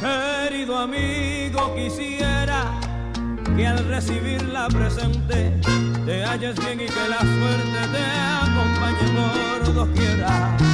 Querido 0.00 0.78
amigo, 0.78 1.74
quisiera 1.74 2.70
que 3.56 3.66
al 3.66 3.84
recibirla 3.88 4.68
presente 4.68 5.58
te 6.06 6.24
halles 6.24 6.56
bien 6.56 6.80
y 6.80 6.86
que 6.86 7.08
la 7.08 7.18
suerte 7.18 7.80
te 7.92 8.04
acompañe 8.42 9.06
por 9.16 9.74
doquiera. 9.74 10.73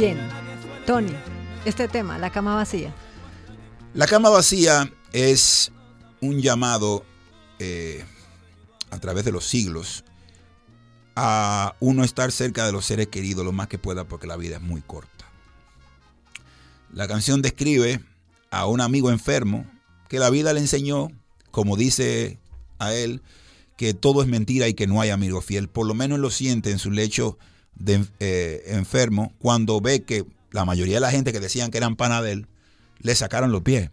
Bien, 0.00 0.18
Tony, 0.86 1.12
este 1.66 1.86
tema, 1.86 2.16
la 2.16 2.30
cama 2.30 2.54
vacía. 2.54 2.90
La 3.92 4.06
cama 4.06 4.30
vacía 4.30 4.90
es 5.12 5.72
un 6.22 6.40
llamado 6.40 7.04
eh, 7.58 8.02
a 8.90 8.98
través 8.98 9.26
de 9.26 9.32
los 9.32 9.44
siglos 9.44 10.04
a 11.16 11.76
uno 11.80 12.02
estar 12.02 12.32
cerca 12.32 12.64
de 12.64 12.72
los 12.72 12.86
seres 12.86 13.08
queridos 13.08 13.44
lo 13.44 13.52
más 13.52 13.68
que 13.68 13.76
pueda 13.76 14.08
porque 14.08 14.26
la 14.26 14.38
vida 14.38 14.56
es 14.56 14.62
muy 14.62 14.80
corta. 14.80 15.26
La 16.94 17.06
canción 17.06 17.42
describe 17.42 18.00
a 18.50 18.64
un 18.64 18.80
amigo 18.80 19.10
enfermo 19.10 19.66
que 20.08 20.18
la 20.18 20.30
vida 20.30 20.54
le 20.54 20.60
enseñó, 20.60 21.08
como 21.50 21.76
dice 21.76 22.38
a 22.78 22.94
él, 22.94 23.20
que 23.76 23.92
todo 23.92 24.22
es 24.22 24.28
mentira 24.28 24.66
y 24.66 24.72
que 24.72 24.86
no 24.86 25.02
hay 25.02 25.10
amigo 25.10 25.42
fiel. 25.42 25.68
Por 25.68 25.86
lo 25.86 25.92
menos 25.92 26.18
lo 26.18 26.30
siente 26.30 26.70
en 26.70 26.78
su 26.78 26.90
lecho 26.90 27.36
de 27.80 28.04
eh, 28.20 28.62
enfermo 28.66 29.32
cuando 29.38 29.80
ve 29.80 30.02
que 30.02 30.24
la 30.52 30.64
mayoría 30.64 30.94
de 30.96 31.00
la 31.00 31.10
gente 31.10 31.32
que 31.32 31.40
decían 31.40 31.70
que 31.70 31.78
eran 31.78 31.96
pana 31.96 32.22
de 32.22 32.32
él, 32.32 32.46
le 33.00 33.14
sacaron 33.14 33.50
los 33.50 33.62
pies. 33.62 33.90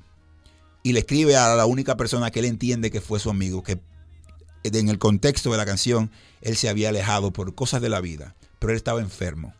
Y 0.83 0.93
le 0.93 0.99
escribe 0.99 1.35
a 1.35 1.55
la 1.55 1.65
única 1.65 1.97
persona 1.97 2.29
que 2.31 2.39
él 2.39 2.45
entiende 2.45 2.91
que 2.91 3.01
fue 3.01 3.19
su 3.19 3.29
amigo, 3.29 3.63
que 3.63 3.79
en 4.63 4.89
el 4.89 4.99
contexto 4.99 5.51
de 5.51 5.57
la 5.57 5.65
canción 5.65 6.11
él 6.41 6.57
se 6.57 6.69
había 6.69 6.89
alejado 6.89 7.31
por 7.31 7.55
cosas 7.55 7.81
de 7.81 7.89
la 7.89 8.01
vida, 8.01 8.35
pero 8.59 8.71
él 8.71 8.77
estaba 8.77 9.01
enfermo. 9.01 9.53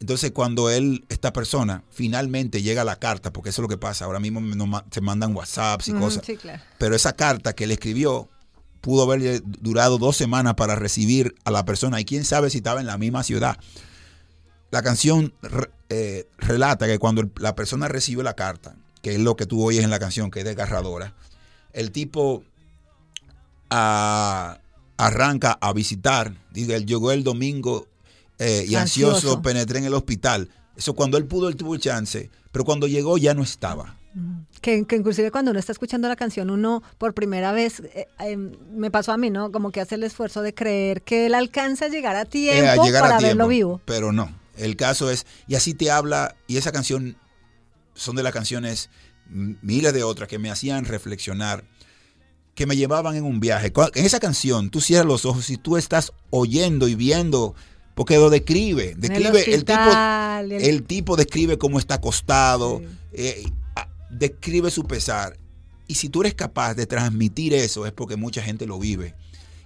Entonces 0.00 0.30
cuando 0.32 0.70
él, 0.70 1.04
esta 1.08 1.32
persona, 1.32 1.84
finalmente 1.90 2.62
llega 2.62 2.82
a 2.82 2.86
la 2.86 2.96
carta, 2.96 3.32
porque 3.32 3.50
eso 3.50 3.60
es 3.60 3.64
lo 3.64 3.68
que 3.68 3.76
pasa, 3.76 4.06
ahora 4.06 4.20
mismo 4.20 4.40
se 4.90 5.00
mandan 5.00 5.34
WhatsApps 5.34 5.88
y 5.88 5.92
cosas, 5.92 6.22
pero 6.78 6.94
esa 6.94 7.12
carta 7.14 7.52
que 7.52 7.64
él 7.64 7.70
escribió 7.70 8.28
pudo 8.80 9.02
haber 9.02 9.42
durado 9.44 9.98
dos 9.98 10.16
semanas 10.16 10.54
para 10.54 10.74
recibir 10.74 11.34
a 11.44 11.50
la 11.50 11.64
persona 11.64 12.00
y 12.00 12.04
quién 12.04 12.24
sabe 12.24 12.50
si 12.50 12.58
estaba 12.58 12.80
en 12.80 12.86
la 12.86 12.98
misma 12.98 13.22
ciudad. 13.22 13.58
La 14.70 14.82
canción 14.82 15.32
eh, 15.88 16.28
relata 16.38 16.86
que 16.86 16.98
cuando 16.98 17.28
la 17.36 17.54
persona 17.54 17.88
recibe 17.88 18.22
la 18.22 18.34
carta, 18.34 18.76
que 19.02 19.14
es 19.14 19.20
lo 19.20 19.36
que 19.36 19.46
tú 19.46 19.62
oyes 19.64 19.84
en 19.84 19.90
la 19.90 19.98
canción, 19.98 20.30
que 20.30 20.40
es 20.40 20.44
desgarradora, 20.44 21.14
el 21.72 21.90
tipo 21.90 22.44
ah, 23.70 24.58
arranca 24.96 25.58
a 25.60 25.72
visitar, 25.72 26.34
dice, 26.52 26.84
llegó 26.84 27.12
el 27.12 27.24
domingo 27.24 27.86
eh, 28.38 28.64
y 28.68 28.74
ansioso. 28.74 29.42
penetré 29.42 29.78
en 29.78 29.86
el 29.86 29.94
hospital. 29.94 30.48
Eso 30.76 30.94
cuando 30.94 31.18
él 31.18 31.26
pudo, 31.26 31.48
él 31.48 31.56
tuvo 31.56 31.74
el 31.74 31.80
chance, 31.80 32.30
pero 32.52 32.64
cuando 32.64 32.86
llegó 32.86 33.18
ya 33.18 33.34
no 33.34 33.42
estaba. 33.42 33.99
Que, 34.60 34.76
inclusive 34.76 35.30
cuando 35.30 35.52
uno 35.52 35.60
está 35.60 35.72
escuchando 35.72 36.08
la 36.08 36.16
canción, 36.16 36.50
uno 36.50 36.82
por 36.98 37.14
primera 37.14 37.52
vez, 37.52 37.80
eh, 37.94 38.08
em, 38.18 38.52
me 38.74 38.90
pasó 38.90 39.12
a 39.12 39.16
mí, 39.16 39.30
¿no? 39.30 39.52
Como 39.52 39.70
que 39.70 39.80
hace 39.80 39.94
el 39.94 40.02
esfuerzo 40.02 40.42
de 40.42 40.52
creer 40.52 41.02
que 41.02 41.26
él 41.26 41.34
alcanza 41.34 41.86
a 41.86 41.88
llegar 41.88 42.16
a 42.16 42.24
tiempo 42.24 42.82
para 42.92 43.20
verlo 43.20 43.46
vivo. 43.46 43.80
Pero 43.84 44.12
no, 44.12 44.34
el 44.56 44.76
caso 44.76 45.10
es, 45.10 45.26
y 45.46 45.54
así 45.54 45.74
te 45.74 45.90
habla, 45.90 46.34
y 46.48 46.56
esa 46.56 46.72
canción 46.72 47.16
son 47.94 48.16
de 48.16 48.22
las 48.22 48.32
canciones, 48.32 48.90
miles 49.28 49.92
de 49.92 50.02
otras 50.02 50.28
que 50.28 50.38
me 50.38 50.50
hacían 50.50 50.84
reflexionar, 50.84 51.64
que 52.54 52.66
me 52.66 52.76
llevaban 52.76 53.16
en 53.16 53.24
un 53.24 53.40
viaje. 53.40 53.72
En 53.94 54.04
esa 54.04 54.20
canción, 54.20 54.70
tú 54.70 54.80
cierras 54.80 55.06
los 55.06 55.24
ojos 55.24 55.48
y 55.50 55.56
tú 55.56 55.76
estás 55.76 56.12
oyendo 56.30 56.88
y 56.88 56.94
viendo, 56.94 57.54
porque 57.94 58.16
lo 58.16 58.28
describe, 58.28 58.94
describe 58.96 59.54
el, 59.54 59.64
tipo, 59.64 59.90
el... 60.50 60.82
tipo 60.82 61.16
describe 61.16 61.58
cómo 61.58 61.78
está 61.78 61.94
acostado, 61.94 62.82
eh, 63.12 63.44
describe 64.10 64.70
su 64.70 64.84
pesar. 64.84 65.38
Y 65.86 65.94
si 65.94 66.08
tú 66.08 66.20
eres 66.20 66.34
capaz 66.34 66.74
de 66.74 66.86
transmitir 66.86 67.54
eso, 67.54 67.86
es 67.86 67.92
porque 67.92 68.16
mucha 68.16 68.42
gente 68.42 68.66
lo 68.66 68.78
vive. 68.78 69.14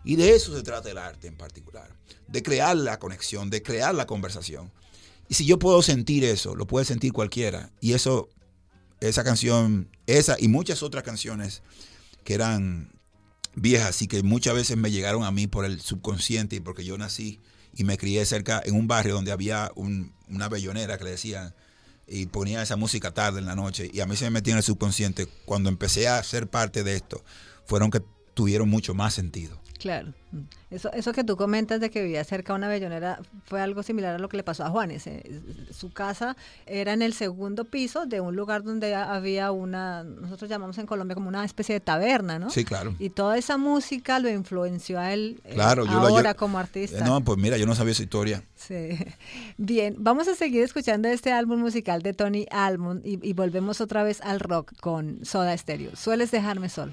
Y 0.05 0.17
de 0.17 0.35
eso 0.35 0.55
se 0.55 0.63
trata 0.63 0.91
el 0.91 0.99
arte 0.99 1.27
en 1.27 1.37
particular, 1.37 1.95
de 2.29 2.43
crear 2.43 2.77
la 2.77 2.99
conexión, 2.99 3.51
de 3.51 3.63
crear 3.63 3.95
la 3.95 4.07
conversación. 4.07 4.71
Y 5.29 5.35
si 5.35 5.47
yo 5.47 5.59
puedo 5.59 5.83
sentir 5.83 6.25
eso, 6.25 6.55
lo 6.55 6.67
puede 6.67 6.85
sentir 6.85 7.13
cualquiera. 7.13 7.71
Y 7.81 7.95
eso, 7.95 8.29
esa 9.01 9.25
canción, 9.25 9.89
esa 10.07 10.37
y 10.39 10.49
muchas 10.49 10.83
otras 10.83 11.05
canciones 11.05 11.63
que 12.23 12.35
eran 12.35 12.93
viejas 13.55 14.03
y 14.03 14.09
que 14.09 14.23
muchas 14.23 14.55
veces 14.55 14.77
me 14.77 14.91
llegaron 14.91 15.25
a 15.25 15.31
mí 15.31 15.47
por 15.47 15.65
el 15.65 15.81
subconsciente 15.81 16.57
y 16.57 16.61
porque 16.61 16.85
yo 16.85 16.99
nací 16.99 17.41
y 17.75 17.85
me 17.85 17.97
crié 17.97 18.25
cerca 18.27 18.63
en 18.65 18.75
un 18.75 18.87
barrio 18.87 19.15
donde 19.15 19.33
había 19.33 19.73
una 19.77 20.49
bellonera 20.49 20.99
que 20.99 21.05
le 21.05 21.11
decían 21.11 21.55
y 22.07 22.27
ponía 22.27 22.63
esa 22.63 22.77
música 22.77 23.13
tarde 23.13 23.41
en 23.41 23.47
la 23.47 23.55
noche 23.55 23.91
y 23.93 24.01
a 24.01 24.07
mí 24.07 24.17
se 24.17 24.25
me 24.27 24.33
metió 24.33 24.53
en 24.53 24.59
el 24.59 24.63
subconsciente 24.63 25.27
cuando 25.45 25.69
empecé 25.69 26.09
a 26.09 26.23
ser 26.23 26.49
parte 26.49 26.85
de 26.85 26.97
esto 26.97 27.25
fueron 27.67 27.91
que 27.91 28.03
tuvieron 28.35 28.69
mucho 28.69 28.95
más 28.95 29.15
sentido 29.15 29.61
Claro. 29.79 30.13
Mm. 30.33 30.41
Eso, 30.71 30.93
eso 30.93 31.13
que 31.13 31.23
tú 31.23 31.37
comentas 31.37 31.81
de 31.81 31.91
que 31.91 32.03
vivía 32.03 32.25
cerca 32.25 32.53
de 32.53 32.59
una 32.59 32.69
bellonera 32.69 33.21
fue 33.45 33.61
algo 33.61 33.83
similar 33.83 34.17
a 34.17 34.19
lo 34.19 34.29
que 34.29 34.37
le 34.37 34.43
pasó 34.43 34.65
a 34.65 34.71
Juanes. 34.71 35.07
Eh, 35.07 35.41
su 35.71 35.93
casa 35.93 36.37
era 36.67 36.93
en 36.93 37.03
el 37.03 37.13
segundo 37.13 37.65
piso 37.65 38.07
de 38.07 38.21
un 38.21 38.35
lugar 38.35 38.65
donde 38.65 38.95
había 38.95 39.53
una, 39.53 40.03
nosotros 40.03 40.51
llamamos 40.51 40.79
en 40.79 40.87
Colombia 40.87 41.15
como 41.15 41.29
una 41.29 41.45
especie 41.45 41.75
de 41.75 41.81
taberna, 41.81 42.39
¿no? 42.39 42.51
Sí, 42.51 42.65
claro. 42.65 42.97
Y 42.99 43.11
toda 43.11 43.39
esa 43.39 43.57
música 43.57 44.19
lo 44.19 44.29
influenció 44.29 44.99
a 44.99 45.13
él 45.13 45.41
eh, 45.45 45.57
ahora 45.61 46.35
como 46.35 46.59
artista. 46.59 47.05
no, 47.05 47.21
pues 47.23 47.39
mira, 47.39 47.57
yo 47.57 47.67
no 47.67 47.75
sabía 47.77 47.93
esa 47.93 48.03
historia. 48.03 48.43
Sí. 48.57 48.99
Bien, 49.59 49.95
vamos 49.99 50.27
a 50.27 50.35
seguir 50.35 50.63
escuchando 50.63 51.09
este 51.09 51.31
álbum 51.31 51.61
musical 51.61 52.03
de 52.03 52.15
Tony 52.15 52.47
Almond 52.51 53.03
y, 53.05 53.33
volvemos 53.35 53.81
otra 53.81 54.03
vez 54.03 54.21
al 54.23 54.41
rock 54.41 54.73
con 54.81 55.25
Soda 55.25 55.57
Stereo. 55.57 55.95
Sueles 55.95 56.31
dejarme 56.31 56.69
solo. 56.69 56.93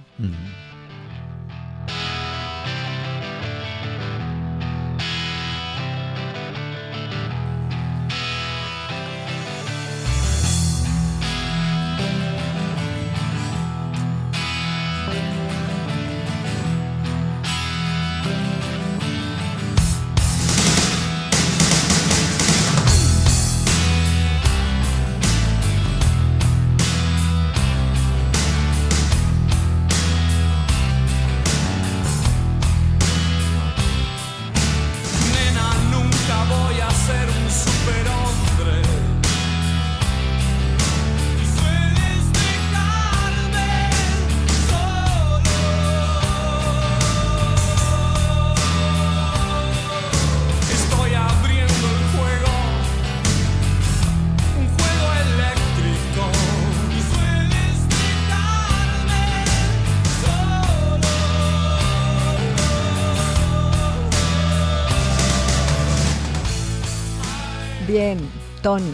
Tony. 68.61 68.93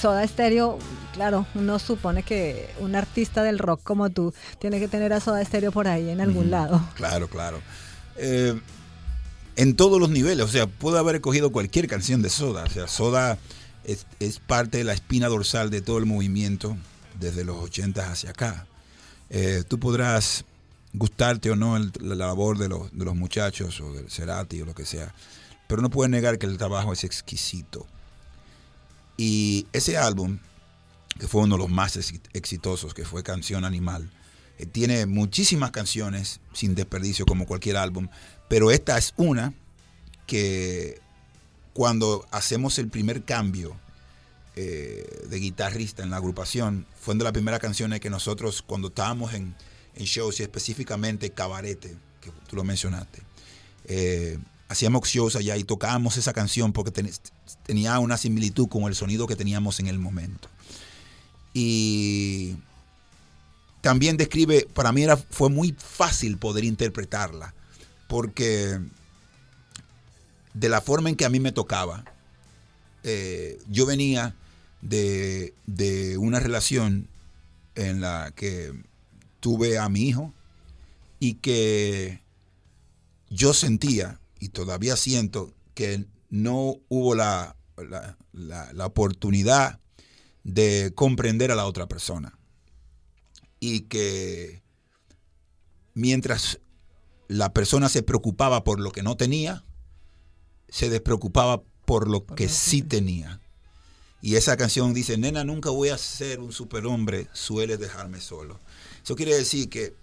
Soda 0.00 0.26
Stereo, 0.26 0.78
claro, 1.12 1.46
uno 1.54 1.78
supone 1.78 2.22
que 2.22 2.70
un 2.78 2.94
artista 2.94 3.42
del 3.42 3.58
rock 3.58 3.82
como 3.82 4.10
tú 4.10 4.32
tiene 4.60 4.78
que 4.78 4.86
tener 4.86 5.12
a 5.12 5.20
Soda 5.20 5.44
Stereo 5.44 5.72
por 5.72 5.88
ahí 5.88 6.10
en 6.10 6.20
algún 6.20 6.50
lado. 6.50 6.80
Claro, 6.94 7.28
claro. 7.28 7.60
Eh, 8.16 8.60
en 9.56 9.74
todos 9.74 10.00
los 10.00 10.10
niveles, 10.10 10.46
o 10.46 10.48
sea, 10.48 10.68
puedo 10.68 10.98
haber 10.98 11.16
escogido 11.16 11.50
cualquier 11.50 11.88
canción 11.88 12.22
de 12.22 12.30
Soda. 12.30 12.64
O 12.64 12.70
sea, 12.70 12.86
Soda 12.86 13.38
es, 13.84 14.06
parte 14.46 14.78
de 14.78 14.84
la 14.84 14.92
espina 14.92 15.26
dorsal 15.28 15.70
de 15.70 15.80
todo 15.80 15.98
el 15.98 16.06
movimiento 16.06 16.76
desde 17.18 17.44
los 17.44 17.56
80 17.56 18.10
hacia 18.10 18.30
acá. 18.30 18.66
Eh, 19.30 19.64
tú 19.66 19.80
podrás 19.80 20.44
gustarte 20.92 21.50
o 21.50 21.56
no 21.56 21.76
la 22.00 22.14
labor 22.14 22.58
de 22.58 22.68
los, 22.68 22.96
de 22.96 23.04
los 23.04 23.16
muchachos 23.16 23.80
o 23.80 23.92
del 23.92 24.10
Cerati 24.10 24.62
o 24.62 24.64
lo 24.64 24.74
que 24.74 24.86
sea, 24.86 25.12
pero 25.66 25.82
no 25.82 25.90
puedes 25.90 26.10
negar 26.10 26.38
que 26.38 26.46
el 26.46 26.56
trabajo 26.56 26.92
es 26.92 27.02
exquisito. 27.02 27.86
Y 29.18 29.66
ese 29.72 29.98
álbum, 29.98 30.38
que 31.18 31.26
fue 31.26 31.42
uno 31.42 31.56
de 31.56 31.62
los 31.62 31.70
más 31.70 31.96
exitosos, 32.32 32.94
que 32.94 33.04
fue 33.04 33.24
Canción 33.24 33.64
Animal, 33.64 34.08
eh, 34.58 34.64
tiene 34.64 35.06
muchísimas 35.06 35.72
canciones 35.72 36.40
sin 36.52 36.76
desperdicio 36.76 37.26
como 37.26 37.44
cualquier 37.44 37.76
álbum, 37.76 38.08
pero 38.48 38.70
esta 38.70 38.96
es 38.96 39.14
una 39.16 39.52
que 40.26 41.00
cuando 41.72 42.26
hacemos 42.30 42.78
el 42.78 42.88
primer 42.88 43.24
cambio 43.24 43.76
eh, 44.54 45.26
de 45.28 45.38
guitarrista 45.38 46.04
en 46.04 46.10
la 46.10 46.18
agrupación, 46.18 46.86
fue 47.00 47.14
una 47.14 47.20
de 47.20 47.24
las 47.24 47.32
primeras 47.32 47.60
canciones 47.60 47.98
que 47.98 48.10
nosotros 48.10 48.62
cuando 48.62 48.88
estábamos 48.88 49.34
en, 49.34 49.54
shows 49.96 50.38
y 50.38 50.44
específicamente 50.44 51.30
Cabarete, 51.30 51.96
que 52.20 52.30
tú 52.48 52.54
lo 52.54 52.62
mencionaste, 52.62 53.20
eh, 53.86 54.38
hacíamos 54.68 55.08
shows 55.08 55.34
allá 55.34 55.56
y 55.56 55.64
tocábamos 55.64 56.16
esa 56.16 56.32
canción 56.32 56.72
porque 56.72 56.92
tenía 57.64 57.98
una 57.98 58.16
similitud 58.16 58.68
con 58.68 58.84
el 58.84 58.94
sonido 58.94 59.26
que 59.26 59.36
teníamos 59.36 59.80
en 59.80 59.86
el 59.86 59.98
momento. 59.98 60.48
Y 61.54 62.56
también 63.80 64.16
describe, 64.16 64.68
para 64.74 64.92
mí 64.92 65.02
era, 65.02 65.16
fue 65.16 65.48
muy 65.50 65.74
fácil 65.78 66.38
poder 66.38 66.64
interpretarla, 66.64 67.54
porque 68.06 68.80
de 70.54 70.68
la 70.68 70.80
forma 70.80 71.08
en 71.08 71.16
que 71.16 71.24
a 71.24 71.30
mí 71.30 71.40
me 71.40 71.52
tocaba, 71.52 72.04
eh, 73.04 73.58
yo 73.68 73.86
venía 73.86 74.34
de, 74.82 75.54
de 75.66 76.18
una 76.18 76.40
relación 76.40 77.08
en 77.74 78.00
la 78.00 78.32
que 78.34 78.72
tuve 79.40 79.78
a 79.78 79.88
mi 79.88 80.02
hijo 80.02 80.34
y 81.20 81.34
que 81.34 82.20
yo 83.30 83.54
sentía 83.54 84.20
y 84.40 84.48
todavía 84.48 84.96
siento 84.96 85.52
que 85.74 86.04
no 86.30 86.76
hubo 86.88 87.14
la, 87.14 87.56
la, 88.32 88.86
oportunidad 88.86 89.80
de 90.44 90.92
comprender 90.94 91.50
a 91.50 91.54
la 91.54 91.66
otra 91.66 91.86
persona. 91.86 92.38
Y 93.60 93.82
que 93.82 94.62
mientras 95.94 96.60
la 97.28 97.52
persona 97.52 97.88
se 97.88 98.02
preocupaba 98.02 98.64
por 98.64 98.80
lo 98.80 98.92
que 98.92 99.02
no 99.02 99.16
tenía, 99.16 99.64
se 100.68 100.90
despreocupaba 100.90 101.62
por 101.84 102.08
lo 102.08 102.24
que 102.24 102.48
sí 102.48 102.82
tenía. 102.82 103.40
Y 104.20 104.36
esa 104.36 104.56
canción 104.56 104.94
dice, 104.94 105.16
nena, 105.16 105.44
nunca 105.44 105.70
voy 105.70 105.90
a 105.90 105.98
ser 105.98 106.40
un 106.40 106.52
superhombre, 106.52 107.28
suele 107.32 107.76
dejarme 107.76 108.20
solo. 108.20 108.60
Eso 109.02 109.16
quiere 109.16 109.34
decir 109.34 109.68
que 109.68 109.94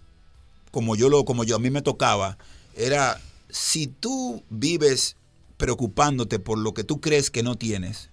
como 0.71 0.95
yo 0.95 1.09
lo, 1.09 1.23
como 1.25 1.43
yo 1.43 1.55
a 1.55 1.59
mí 1.59 1.69
me 1.69 1.81
tocaba, 1.81 2.37
era 2.75 3.21
si 3.49 3.87
tú 3.87 4.43
vives 4.49 5.15
preocupándote 5.57 6.39
por 6.39 6.57
lo 6.57 6.73
que 6.73 6.83
tú 6.83 7.01
crees 7.01 7.31
que 7.31 7.43
no 7.43 7.55
tienes, 7.55 8.09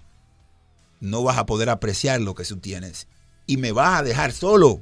no 1.00 1.22
vas 1.22 1.38
a 1.38 1.46
poder 1.46 1.68
apreciar 1.68 2.20
lo 2.20 2.34
que 2.34 2.44
tú 2.44 2.58
tienes 2.58 3.08
y 3.46 3.56
me 3.56 3.72
vas 3.72 4.00
a 4.00 4.02
dejar 4.02 4.32
solo. 4.32 4.80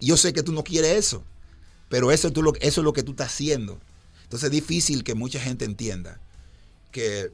Yo 0.00 0.16
sé 0.16 0.32
que 0.32 0.42
tú 0.42 0.52
no 0.52 0.64
quieres 0.64 0.96
eso, 0.96 1.24
pero 1.88 2.10
eso, 2.12 2.32
tú, 2.32 2.52
eso 2.60 2.80
es 2.80 2.84
lo 2.84 2.92
que 2.92 3.02
tú 3.02 3.12
estás 3.12 3.28
haciendo. 3.28 3.78
Entonces 4.22 4.46
es 4.46 4.52
difícil 4.52 5.04
que 5.04 5.14
mucha 5.14 5.40
gente 5.40 5.64
entienda 5.64 6.20
que 6.90 7.32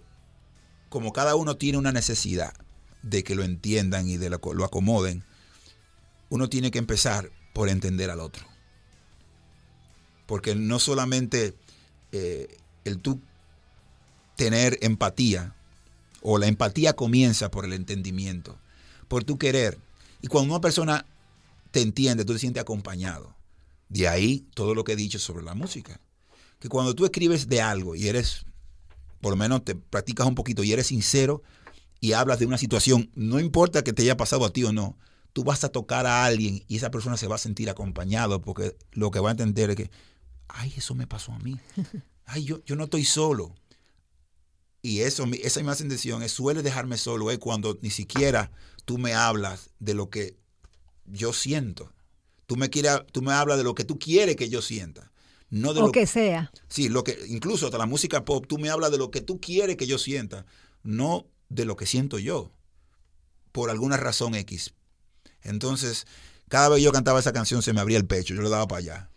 como 0.89 1.12
cada 1.12 1.37
uno 1.37 1.57
tiene 1.57 1.79
una 1.79 1.93
necesidad 1.93 2.55
de 3.03 3.22
que 3.22 3.35
lo 3.35 3.45
entiendan 3.45 4.09
y 4.09 4.16
de 4.16 4.31
lo, 4.31 4.41
lo 4.53 4.64
acomoden, 4.64 5.25
uno 6.31 6.49
tiene 6.49 6.70
que 6.70 6.79
empezar 6.79 7.31
por 7.53 7.68
entender 7.68 8.11
al 8.11 8.20
otro. 8.20 8.47
Porque 10.27 10.55
no 10.55 10.79
solamente 10.79 11.55
eh, 12.12 12.59
el 12.85 12.99
tú 12.99 13.20
tener 14.37 14.78
empatía, 14.82 15.55
o 16.22 16.39
la 16.39 16.47
empatía 16.47 16.95
comienza 16.95 17.51
por 17.51 17.64
el 17.64 17.72
entendimiento, 17.72 18.59
por 19.09 19.24
tu 19.24 19.39
querer. 19.39 19.78
Y 20.22 20.28
cuando 20.28 20.55
una 20.55 20.61
persona 20.61 21.07
te 21.70 21.82
entiende, 21.82 22.24
tú 22.24 22.32
te 22.32 22.39
sientes 22.39 22.61
acompañado. 22.61 23.35
De 23.89 24.09
ahí 24.09 24.47
todo 24.55 24.74
lo 24.74 24.85
que 24.85 24.93
he 24.93 24.97
dicho 24.97 25.18
sobre 25.18 25.45
la 25.45 25.55
música. 25.55 26.01
Que 26.59 26.68
cuando 26.68 26.95
tú 26.95 27.05
escribes 27.05 27.49
de 27.49 27.61
algo 27.61 27.95
y 27.95 28.09
eres, 28.09 28.47
por 29.20 29.32
lo 29.32 29.37
menos 29.37 29.64
te 29.64 29.74
practicas 29.74 30.26
un 30.26 30.35
poquito 30.35 30.64
y 30.64 30.72
eres 30.72 30.87
sincero 30.87 31.43
y 32.01 32.12
hablas 32.12 32.39
de 32.39 32.47
una 32.47 32.59
situación, 32.59 33.11
no 33.14 33.39
importa 33.39 33.85
que 33.85 33.93
te 33.93 34.03
haya 34.03 34.16
pasado 34.16 34.45
a 34.47 34.53
ti 34.53 34.64
o 34.64 34.72
no, 34.72 34.97
tú 35.32 35.45
vas 35.45 35.62
a 35.64 35.68
tocar 35.68 36.07
a 36.07 36.24
alguien 36.24 36.64
y 36.68 36.76
esa 36.76 36.91
persona 36.91 37.16
se 37.16 37.26
va 37.26 37.35
a 37.35 37.39
sentir 37.39 37.68
acompañado 37.68 38.41
porque 38.41 38.76
lo 38.93 39.11
que 39.11 39.20
va 39.20 39.28
a 39.28 39.32
entender 39.32 39.70
es 39.70 39.76
que 39.76 39.91
ay, 40.49 40.72
eso 40.76 40.95
me 40.95 41.07
pasó 41.07 41.32
a 41.32 41.39
mí. 41.39 41.59
Ay, 42.26 42.45
yo, 42.45 42.64
yo 42.64 42.76
no 42.76 42.85
estoy 42.85 43.05
solo. 43.05 43.55
Y 44.85 45.01
eso, 45.01 45.24
esa 45.43 45.61
misma 45.61 45.74
sensación 45.74 46.28
suele 46.28 46.62
dejarme 46.62 46.99
solo 46.99 47.30
es 47.30 47.39
cuando 47.39 47.78
ni 47.80 47.89
siquiera 47.89 48.51
tú 48.85 48.99
me 48.99 49.14
hablas 49.14 49.70
de 49.78 49.95
lo 49.95 50.11
que 50.11 50.37
yo 51.07 51.32
siento. 51.32 51.91
Tú 52.45 52.57
me, 52.57 52.68
quieres, 52.68 53.01
tú 53.11 53.22
me 53.22 53.32
hablas 53.32 53.57
de 53.57 53.64
lo 53.64 53.74
que 53.74 53.85
tú 53.85 53.99
quieres 53.99 54.37
que 54.37 54.51
yo 54.51 54.61
sienta. 54.61 55.11
No 55.49 55.72
de 55.72 55.80
o 55.80 55.87
lo 55.87 55.91
que 55.91 56.07
sea. 56.07 56.53
Sí, 56.68 56.91
lo 56.91 57.03
que, 57.03 57.18
incluso 57.28 57.64
hasta 57.64 57.78
la 57.78 57.87
música 57.87 58.26
pop, 58.26 58.45
tú 58.47 58.59
me 58.59 58.68
hablas 58.68 58.91
de 58.91 58.99
lo 58.99 59.11
que 59.11 59.22
tú 59.22 59.41
quieres 59.41 59.78
que 59.78 59.87
yo 59.87 59.97
sienta, 59.97 60.45
no 60.82 61.28
de 61.49 61.64
lo 61.64 61.76
que 61.76 61.87
siento 61.87 62.18
yo, 62.18 62.53
por 63.53 63.70
alguna 63.70 63.97
razón 63.97 64.35
X. 64.35 64.74
Entonces, 65.41 66.07
cada 66.51 66.68
vez 66.68 66.82
yo 66.82 66.93
cantaba 66.93 67.20
esa 67.20 67.32
canción 67.32 67.62
se 67.62 67.72
me 67.72 67.80
abría 67.80 67.97
el 67.97 68.05
pecho, 68.05 68.35
yo 68.35 68.43
le 68.43 68.51
daba 68.51 68.68
para 68.68 68.80
allá. 68.80 69.11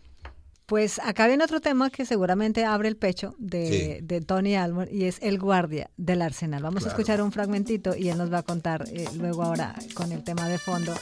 Pues 0.67 0.99
acá 0.99 1.27
viene 1.27 1.45
otro 1.45 1.61
tema 1.61 1.89
que 1.89 2.05
seguramente 2.05 2.65
abre 2.65 2.89
el 2.89 2.97
pecho 2.97 3.33
de, 3.37 4.03
Tony 4.27 4.57
Almond 4.57 4.91
y 4.91 5.05
es 5.05 5.17
El 5.21 5.39
Guardia 5.39 5.89
del 5.95 6.21
Arsenal. 6.21 6.61
Vamos 6.61 6.85
a 6.85 6.89
escuchar 6.89 7.21
un 7.21 7.31
fragmentito 7.31 7.95
y 7.95 8.09
él 8.09 8.17
nos 8.17 8.31
va 8.31 8.39
a 8.39 8.43
contar 8.43 8.83
eh, 8.91 9.07
luego 9.15 9.43
ahora 9.43 9.73
con 9.93 10.11
el 10.11 10.25
tema 10.25 10.45
de 10.49 10.57
fondo 10.57 10.93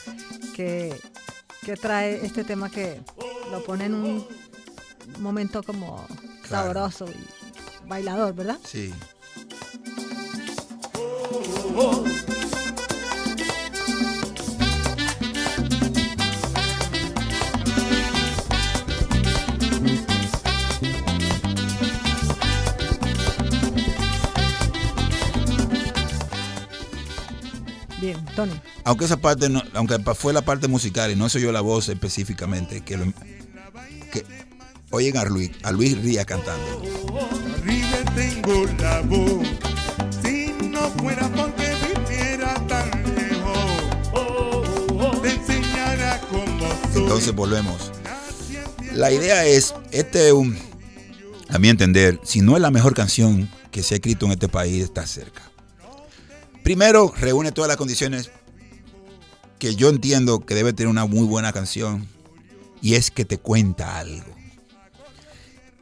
que, 0.56 0.96
que, 1.64 1.76
trae 1.78 2.24
este 2.24 2.44
tema 2.44 2.70
que 2.70 3.02
lo 3.50 3.64
pone 3.64 3.86
en 3.86 3.96
un 3.96 4.28
momento 5.20 5.64
como 5.64 6.06
sabroso 6.48 7.08
y 7.08 7.88
bailador, 7.88 8.36
¿verdad? 8.36 8.60
Sí. 8.64 8.94
Aunque 28.84 29.06
esa 29.06 29.18
parte, 29.18 29.48
aunque 29.74 29.98
fue 30.16 30.34
la 30.34 30.44
parte 30.44 30.68
musical 30.68 31.12
y 31.12 31.16
no 31.16 31.30
soy 31.30 31.42
yo 31.42 31.52
la 31.52 31.62
voz 31.62 31.90
específicamente, 31.90 32.82
que, 32.82 32.98
que 34.12 34.26
oigan 34.92 35.26
a 35.26 35.30
Luis, 35.30 35.52
a 35.64 35.72
Luis 35.72 35.98
Ría 36.02 36.26
cantando. 36.26 36.82
tengo 38.16 38.66
la 38.80 39.02
voz, 39.02 39.48
si 40.24 40.54
no 40.70 40.90
fuera 40.92 41.28
porque 41.30 41.74
viviera 42.08 42.54
tan 42.68 42.90
lejos, 43.16 45.22
te 45.22 45.30
enseñara 45.30 46.22
cómo 46.30 46.68
Entonces 46.96 47.34
volvemos. 47.34 47.92
La 48.94 49.12
idea 49.12 49.46
es, 49.46 49.74
este 49.92 50.32
un, 50.32 50.58
a 51.50 51.60
mi 51.60 51.70
entender, 51.70 52.20
si 52.24 52.42
no 52.42 52.56
es 52.56 52.62
la 52.62 52.72
mejor 52.72 52.94
canción 52.94 53.50
que 53.72 53.84
se 53.84 53.96
ha 53.96 53.98
escrito 53.98 54.26
en 54.26 54.34
este 54.34 54.48
país, 54.48 54.84
está 54.84 55.06
cerca. 55.06 55.42
Primero, 56.66 57.14
reúne 57.16 57.52
todas 57.52 57.68
las 57.68 57.78
condiciones 57.78 58.32
que 59.60 59.76
yo 59.76 59.88
entiendo 59.88 60.40
que 60.40 60.56
debe 60.56 60.74
tener 60.74 60.90
una 60.90 61.06
muy 61.06 61.28
buena 61.28 61.54
canción 61.54 62.08
y 62.82 62.96
es 62.96 63.12
que 63.12 63.24
te 63.24 63.38
cuenta 63.38 64.00
algo. 64.00 64.34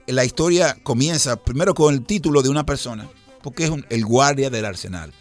La 0.08 0.26
historia 0.26 0.78
comienza 0.84 1.38
primero 1.38 1.74
con 1.74 1.94
el 1.94 2.06
título 2.06 2.42
de 2.42 2.50
una 2.50 2.66
persona, 2.66 3.10
porque 3.42 3.64
es 3.64 3.72
el 3.88 4.04
guardia 4.04 4.50
del 4.50 4.66
arsenal. 4.66 5.14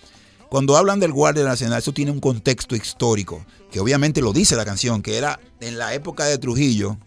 Cuando 0.49 0.77
hablan 0.77 0.99
del 0.99 1.13
guardia 1.13 1.45
del 1.45 1.53
arsenal, 1.53 1.79
eso 1.79 1.93
tiene 1.93 2.11
un 2.11 2.19
contexto 2.19 2.75
histórico, 2.75 3.47
que 3.71 3.79
obviamente 3.79 4.21
lo 4.21 4.33
dice 4.33 4.57
la 4.57 4.65
canción, 4.65 5.01
que 5.01 5.17
era 5.17 5.39
en 5.61 5.79
la 5.79 5.95
época 5.95 6.25
de 6.25 6.39
Trujillo, 6.39 6.99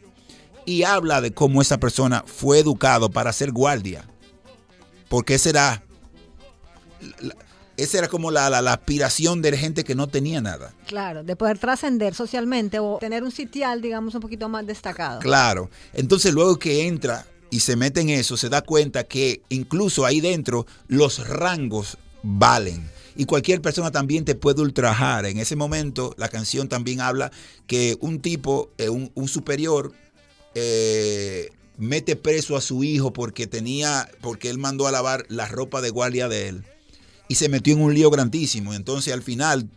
y 0.66 0.84
habla 0.84 1.20
de 1.20 1.34
cómo 1.34 1.62
esa 1.62 1.78
persona 1.78 2.24
fue 2.26 2.60
educado 2.60 3.12
para 3.12 3.34
ser 3.34 3.52
guardia. 3.52 4.08
Porque 5.10 5.40
será 5.40 5.84
esa 7.78 7.98
era 7.98 8.08
como 8.08 8.32
la, 8.32 8.50
la, 8.50 8.74
aspiración 8.74 9.42
de 9.42 9.52
la 9.52 9.58
gente 9.58 9.84
que 9.84 9.96
no 9.96 10.08
tenía 10.08 10.42
nada. 10.42 10.74
Claro, 10.88 11.24
de 11.24 11.36
poder 11.36 11.58
trascender 11.58 12.14
socialmente 12.14 12.80
o 12.80 12.98
tener 13.00 13.24
un 13.24 13.32
sitial, 13.32 13.82
digamos, 13.82 14.16
un 14.16 14.22
poquito 14.22 14.48
más 14.50 14.66
destacado. 14.66 15.20
Claro. 15.20 15.70
Entonces 15.94 16.34
luego 16.34 16.58
que 16.58 16.88
entra 16.88 17.26
y 17.50 17.60
se 17.60 17.76
mete 17.76 18.02
en 18.02 18.10
eso, 18.10 18.38
se 18.38 18.50
da 18.50 18.62
cuenta 18.62 19.04
que 19.04 19.42
incluso 19.50 20.06
ahí 20.06 20.22
dentro 20.22 20.66
los 20.88 21.28
rangos 21.28 21.98
valen. 22.24 22.90
Y 23.18 23.26
cualquier 23.26 23.62
persona 23.62 23.92
también 23.92 24.26
te 24.26 24.36
puede 24.36 24.62
ultrajar. 24.62 25.26
En 25.26 25.38
ese 25.38 25.56
momento 25.56 26.14
la 26.18 26.30
canción 26.30 26.68
también 26.68 27.02
habla 27.02 27.32
que 27.68 27.98
un 28.02 28.20
tipo, 28.20 28.72
eh, 28.78 28.90
un, 28.90 29.28
superior, 29.28 29.94
eh, 30.54 31.50
mete 31.78 32.16
preso 32.16 32.58
a 32.58 32.62
su 32.62 32.84
hijo 32.84 33.14
porque 33.14 33.48
tenía, 33.48 34.10
porque 34.22 34.50
él 34.50 34.58
mandó 34.58 34.88
a 34.88 34.92
lavar 34.92 35.26
la 35.30 35.48
ropa 35.48 35.82
de 35.82 35.90
guardia 35.90 36.28
de 36.28 36.50
él 36.50 36.66
y 37.28 37.36
se 37.36 37.50
metió 37.50 37.74
en 37.74 37.82
un 37.82 37.94
lío 37.94 38.10
grandísimo. 38.10 38.74
Entonces 38.74 39.14
al 39.14 39.24
final 39.24 39.70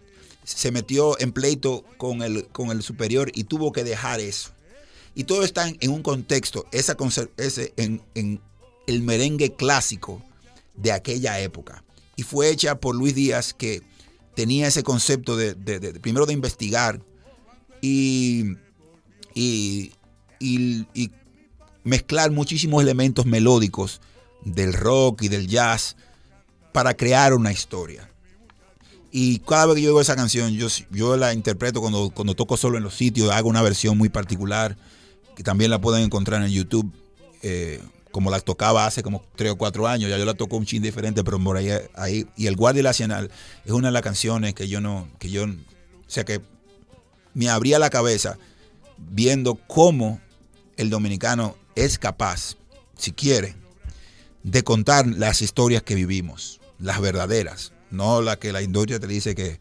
se 0.45 0.71
metió 0.71 1.19
en 1.21 1.33
pleito 1.33 1.85
con 1.97 2.23
el, 2.23 2.47
con 2.49 2.71
el 2.71 2.83
superior 2.83 3.31
y 3.35 3.45
tuvo 3.45 3.73
que 3.73 3.85
dejar 3.85 4.21
eso. 4.21 4.51
Y 5.15 5.25
todo 5.25 5.43
está 5.43 5.69
en, 5.69 5.91
un 5.91 6.03
contexto, 6.03 6.67
esa, 6.73 6.97
ese, 7.37 7.73
en, 7.77 8.03
en, 8.15 8.41
el 8.87 9.03
merengue 9.03 9.53
clásico 9.55 10.23
de 10.75 10.93
aquella 10.93 11.41
época. 11.41 11.85
Y 12.17 12.23
fue 12.23 12.51
hecha 12.51 12.81
por 12.81 12.95
Luis 12.95 13.15
Díaz, 13.15 13.53
que 13.53 13.83
tenía 14.35 14.69
ese 14.69 14.83
concepto 14.83 15.37
de, 15.37 15.55
primero 16.01 16.25
de 16.25 16.33
investigar 16.33 17.03
y, 17.83 18.53
y, 19.35 19.93
y 20.41 21.11
mezclar 21.85 22.31
muchísimos 22.31 22.83
elementos 22.83 23.27
melódicos 23.27 24.01
del 24.45 24.73
rock 24.73 25.23
y 25.23 25.29
del 25.29 25.49
jazz 25.49 25.97
para 26.73 26.95
crear 26.95 27.35
una 27.35 27.53
historia. 27.53 28.09
Y 29.11 29.39
cada 29.41 29.67
vez 29.67 29.77
que 29.77 29.83
yo 29.83 29.89
oigo 29.89 30.01
esa 30.01 30.17
canción, 30.17 30.53
yo, 30.53 30.69
yo 30.91 31.17
la 31.17 31.33
interpreto 31.33 31.81
cuando, 31.81 32.11
cuando 32.11 32.35
toco 32.35 32.57
solo 32.57 32.77
en 32.77 32.85
los 32.85 32.95
sitios, 32.95 33.31
hago 33.31 33.49
una 33.49 33.63
versión 33.63 33.97
muy 33.97 34.09
particular, 34.11 34.77
que 35.35 35.43
también 35.43 35.71
la 35.71 35.81
pueden 35.81 36.05
encontrar 36.05 36.43
en 36.43 36.51
YouTube, 36.51 36.93
eh, 37.43 37.81
como 38.11 38.31
la 38.31 38.41
tocaba 38.41 38.87
hace 38.87 39.03
como 39.03 39.25
tres 39.37 39.53
o 39.53 39.57
cuatro 39.57 39.87
años, 39.87 40.11
ya 40.11 40.19
yo 40.19 40.25
la 40.25 40.35
toco 40.35 40.57
un 40.57 40.67
chin 40.67 40.83
diferente, 40.83 41.23
pero 41.25 41.39
por 41.43 41.57
ahí, 41.57 41.71
ahí 41.95 42.27
y 42.37 42.47
El 42.47 42.57
Guardia 42.57 42.83
Nacional 42.83 43.31
es 43.65 43.73
una 43.73 43.89
de 43.89 43.93
las 43.93 44.03
canciones 44.03 44.55
que 44.55 44.69
yo 44.69 44.81
no, 44.81 45.09
que 45.19 45.31
yo, 45.31 45.45
o 45.45 45.49
sea 46.07 46.25
que 46.25 46.41
me 47.35 47.49
abría 47.49 47.79
la 47.79 47.91
cabeza 47.91 48.39
viendo 48.97 49.55
cómo 49.55 50.21
el 50.77 50.91
dominicano 50.91 51.57
es 51.77 51.99
capaz, 51.99 52.57
si 52.97 53.13
quiere, 53.13 53.55
de 54.43 54.63
contar 54.63 55.07
las 55.07 55.43
historias 55.43 55.83
que 55.83 55.95
vivimos, 55.95 56.61
las 56.79 57.01
verdaderas, 57.01 57.73
no 57.91 58.23
las 58.23 58.39
que 58.39 58.53
la 58.53 58.63
industria 58.63 59.01
te 59.01 59.07
dice 59.07 59.35
que 59.35 59.59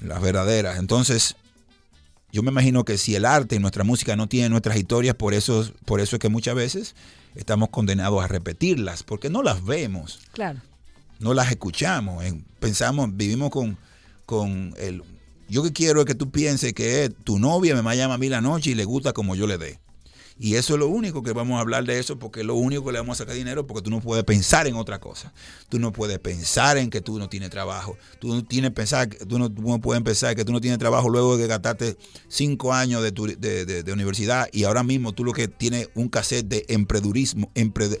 las 0.00 0.20
verdaderas. 0.20 0.78
Entonces, 0.78 1.36
yo 2.32 2.42
me 2.42 2.50
imagino 2.50 2.84
que 2.84 2.98
si 2.98 3.14
el 3.14 3.24
arte 3.24 3.56
y 3.56 3.58
nuestra 3.58 3.84
música 3.84 4.16
no 4.16 4.28
tienen 4.28 4.50
nuestras 4.50 4.76
historias, 4.76 5.14
por 5.14 5.34
eso, 5.34 5.70
por 5.84 6.00
eso 6.00 6.16
es 6.16 6.20
que 6.20 6.28
muchas 6.28 6.54
veces 6.54 6.94
estamos 7.34 7.70
condenados 7.70 8.22
a 8.22 8.28
repetirlas, 8.28 9.02
porque 9.02 9.30
no 9.30 9.42
las 9.42 9.64
vemos. 9.64 10.20
Claro. 10.32 10.60
No 11.18 11.32
las 11.32 11.50
escuchamos. 11.50 12.24
Pensamos, 12.60 13.16
vivimos 13.16 13.50
con, 13.50 13.78
con 14.26 14.74
el... 14.78 15.02
Yo 15.48 15.62
que 15.62 15.72
quiero 15.72 16.00
es 16.00 16.06
que 16.06 16.14
tú 16.14 16.30
pienses 16.30 16.72
que 16.74 17.08
tu 17.08 17.38
novia 17.38 17.80
me 17.80 17.96
llama 17.96 18.14
a 18.14 18.18
mí 18.18 18.28
la 18.28 18.40
noche 18.40 18.70
y 18.70 18.74
le 18.74 18.84
gusta 18.84 19.12
como 19.12 19.36
yo 19.36 19.46
le 19.46 19.58
dé. 19.58 19.78
Y 20.38 20.56
eso 20.56 20.74
es 20.74 20.80
lo 20.80 20.88
único 20.88 21.22
que 21.22 21.32
vamos 21.32 21.56
a 21.56 21.60
hablar 21.60 21.84
de 21.84 21.98
eso, 21.98 22.18
porque 22.18 22.40
es 22.40 22.46
lo 22.46 22.56
único 22.56 22.84
que 22.84 22.92
le 22.92 22.98
vamos 22.98 23.18
a 23.18 23.24
sacar 23.24 23.34
dinero, 23.34 23.66
porque 23.66 23.82
tú 23.82 23.90
no 23.90 24.00
puedes 24.00 24.22
pensar 24.24 24.66
en 24.66 24.74
otra 24.74 25.00
cosa. 25.00 25.32
Tú 25.70 25.78
no 25.78 25.92
puedes 25.92 26.18
pensar 26.18 26.76
en 26.76 26.90
que 26.90 27.00
tú 27.00 27.18
no 27.18 27.30
tienes 27.30 27.48
trabajo. 27.48 27.96
Tú 28.18 28.28
no, 28.28 28.44
tienes 28.44 28.72
pensar, 28.72 29.08
tú 29.08 29.38
no, 29.38 29.80
puedes 29.80 30.02
pensar 30.02 30.36
que 30.36 30.44
tú 30.44 30.52
no 30.52 30.60
tienes 30.60 30.78
trabajo 30.78 31.08
luego 31.08 31.36
de 31.36 31.44
que 31.44 31.48
gastaste 31.48 31.96
cinco 32.28 32.74
años 32.74 33.02
de, 33.02 33.12
de, 33.82 33.92
universidad 33.92 34.48
y 34.52 34.64
ahora 34.64 34.82
mismo 34.82 35.12
tú 35.12 35.24
lo 35.24 35.32
que 35.32 35.48
tienes 35.48 35.88
un 35.94 36.08
cassette 36.08 36.46
de 36.46 36.66
emprendedurismo. 36.68 37.50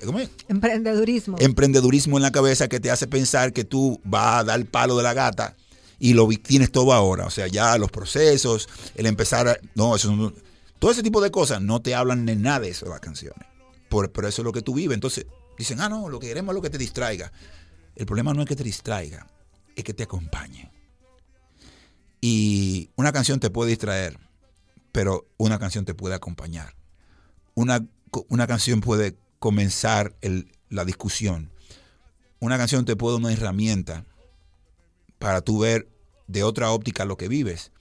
¿cómo 0.04 0.18
es? 0.18 0.28
Emprendedurismo. 0.48 1.36
Emprendedurismo 1.40 2.18
en 2.18 2.22
la 2.22 2.32
cabeza 2.32 2.68
que 2.68 2.80
te 2.80 2.90
hace 2.90 3.06
pensar 3.06 3.54
que 3.54 3.64
tú 3.64 3.98
vas 4.04 4.40
a 4.40 4.44
dar 4.44 4.58
el 4.58 4.66
palo 4.66 4.96
de 4.98 5.02
la 5.02 5.14
gata 5.14 5.56
y 5.98 6.12
lo 6.12 6.28
tienes 6.28 6.70
todo 6.70 6.92
ahora. 6.92 7.24
O 7.24 7.30
sea, 7.30 7.46
ya 7.46 7.78
los 7.78 7.90
procesos, 7.90 8.68
el 8.94 9.06
empezar 9.06 9.60
No, 9.74 9.96
eso 9.96 10.14
no 10.14 10.32
todo 10.78 10.90
ese 10.90 11.02
tipo 11.02 11.20
de 11.20 11.30
cosas 11.30 11.60
no 11.60 11.80
te 11.80 11.94
hablan 11.94 12.26
de 12.26 12.36
nada 12.36 12.60
de 12.60 12.70
eso 12.70 12.86
las 12.86 13.00
canciones. 13.00 13.46
Por, 13.88 14.10
eso 14.26 14.42
es 14.42 14.44
lo 14.44 14.52
que 14.52 14.62
tú 14.62 14.74
vives. 14.74 14.94
Entonces 14.94 15.26
dicen, 15.56 15.80
ah, 15.80 15.88
no, 15.88 16.08
lo 16.08 16.18
que 16.18 16.28
queremos 16.28 16.52
es 16.52 16.56
lo 16.56 16.62
que 16.62 16.70
te 16.70 16.78
distraiga. 16.78 17.32
El 17.94 18.06
problema 18.06 18.34
no 18.34 18.42
es 18.42 18.48
que 18.48 18.56
te 18.56 18.64
distraiga, 18.64 19.26
es 19.74 19.84
que 19.84 19.94
te 19.94 20.02
acompañe. 20.02 20.70
Y 22.20 22.90
una 22.96 23.12
canción 23.12 23.40
te 23.40 23.50
puede 23.50 23.70
distraer, 23.70 24.18
pero 24.92 25.26
una 25.36 25.58
canción 25.58 25.84
te 25.84 25.94
puede 25.94 26.14
acompañar. 26.14 26.74
Una, 27.54 27.86
una 28.28 28.46
canción 28.46 28.80
puede 28.80 29.16
comenzar 29.38 30.16
la 30.68 30.84
discusión. 30.84 31.50
Una 32.38 32.58
canción 32.58 32.84
te 32.84 32.96
puede 32.96 33.16
una 33.16 33.32
herramienta 33.32 34.04
para 35.18 35.40
tú 35.40 35.60
ver 35.60 35.88
de 36.26 36.42
otra 36.42 36.70
óptica 36.70 37.04
lo 37.04 37.16
que 37.16 37.28
vives. 37.28 37.72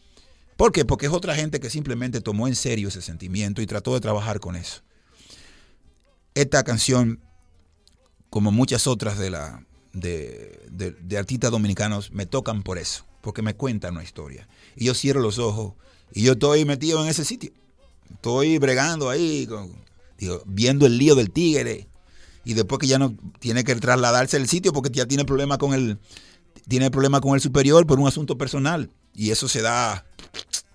¿Por 0.57 0.71
qué? 0.71 0.85
Porque 0.85 1.07
es 1.07 1.11
otra 1.11 1.35
gente 1.35 1.59
que 1.59 1.69
simplemente 1.69 2.21
tomó 2.21 2.47
en 2.47 2.55
serio 2.55 2.87
ese 2.87 3.01
sentimiento 3.01 3.61
y 3.61 3.67
trató 3.67 3.93
de 3.93 3.99
trabajar 3.99 4.39
con 4.39 4.55
eso. 4.55 4.81
Esta 6.33 6.63
canción, 6.63 7.19
como 8.29 8.51
muchas 8.51 8.87
otras 8.87 9.17
de, 9.17 9.29
la, 9.29 9.65
de, 9.93 11.17
artistas 11.17 11.51
dominicanos, 11.51 12.11
me 12.11 12.25
tocan 12.25 12.63
por 12.63 12.77
eso, 12.77 13.05
porque 13.21 13.41
me 13.41 13.53
cuentan 13.53 13.93
una 13.93 14.03
historia. 14.03 14.47
Y 14.75 14.85
yo 14.85 14.93
cierro 14.93 15.19
los 15.19 15.39
ojos 15.39 15.73
y 16.13 16.23
yo 16.23 16.33
estoy 16.33 16.63
metido 16.63 17.03
en 17.03 17.09
ese 17.09 17.25
sitio. 17.25 17.51
Estoy 18.13 18.57
bregando 18.57 19.09
ahí, 19.09 19.47
viendo 20.45 20.85
el 20.85 20.97
lío 20.97 21.15
del 21.15 21.31
tigre. 21.31 21.87
Y 22.45 22.53
después 22.53 22.79
que 22.79 22.87
ya 22.87 22.99
no 22.99 23.15
tiene 23.39 23.63
que 23.63 23.75
trasladarse 23.75 24.37
al 24.37 24.47
sitio 24.47 24.71
porque 24.71 24.91
ya 24.91 25.05
tiene 25.07 25.25
problema 25.25 25.57
con 25.57 25.73
el, 25.73 25.97
tiene 26.67 26.91
problema 26.91 27.21
con 27.21 27.35
el 27.35 27.41
superior 27.41 27.85
por 27.85 27.99
un 27.99 28.07
asunto 28.07 28.37
personal. 28.37 28.89
Y 29.13 29.31
eso 29.31 29.47
se 29.47 29.61
da 29.61 30.05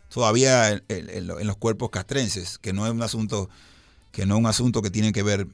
todavía 0.08 0.82
en, 0.88 1.26
los 1.26 1.56
cuerpos 1.56 1.90
castrenses, 1.90 2.58
que 2.58 2.72
no 2.72 2.86
es 2.86 2.92
un 2.92 3.02
asunto 3.02 3.48
que 4.12 4.26
no 4.26 4.34
es 4.34 4.40
un 4.40 4.46
asunto 4.46 4.82
que 4.82 4.90
tiene 4.90 5.12
que 5.12 5.22
ver 5.22 5.46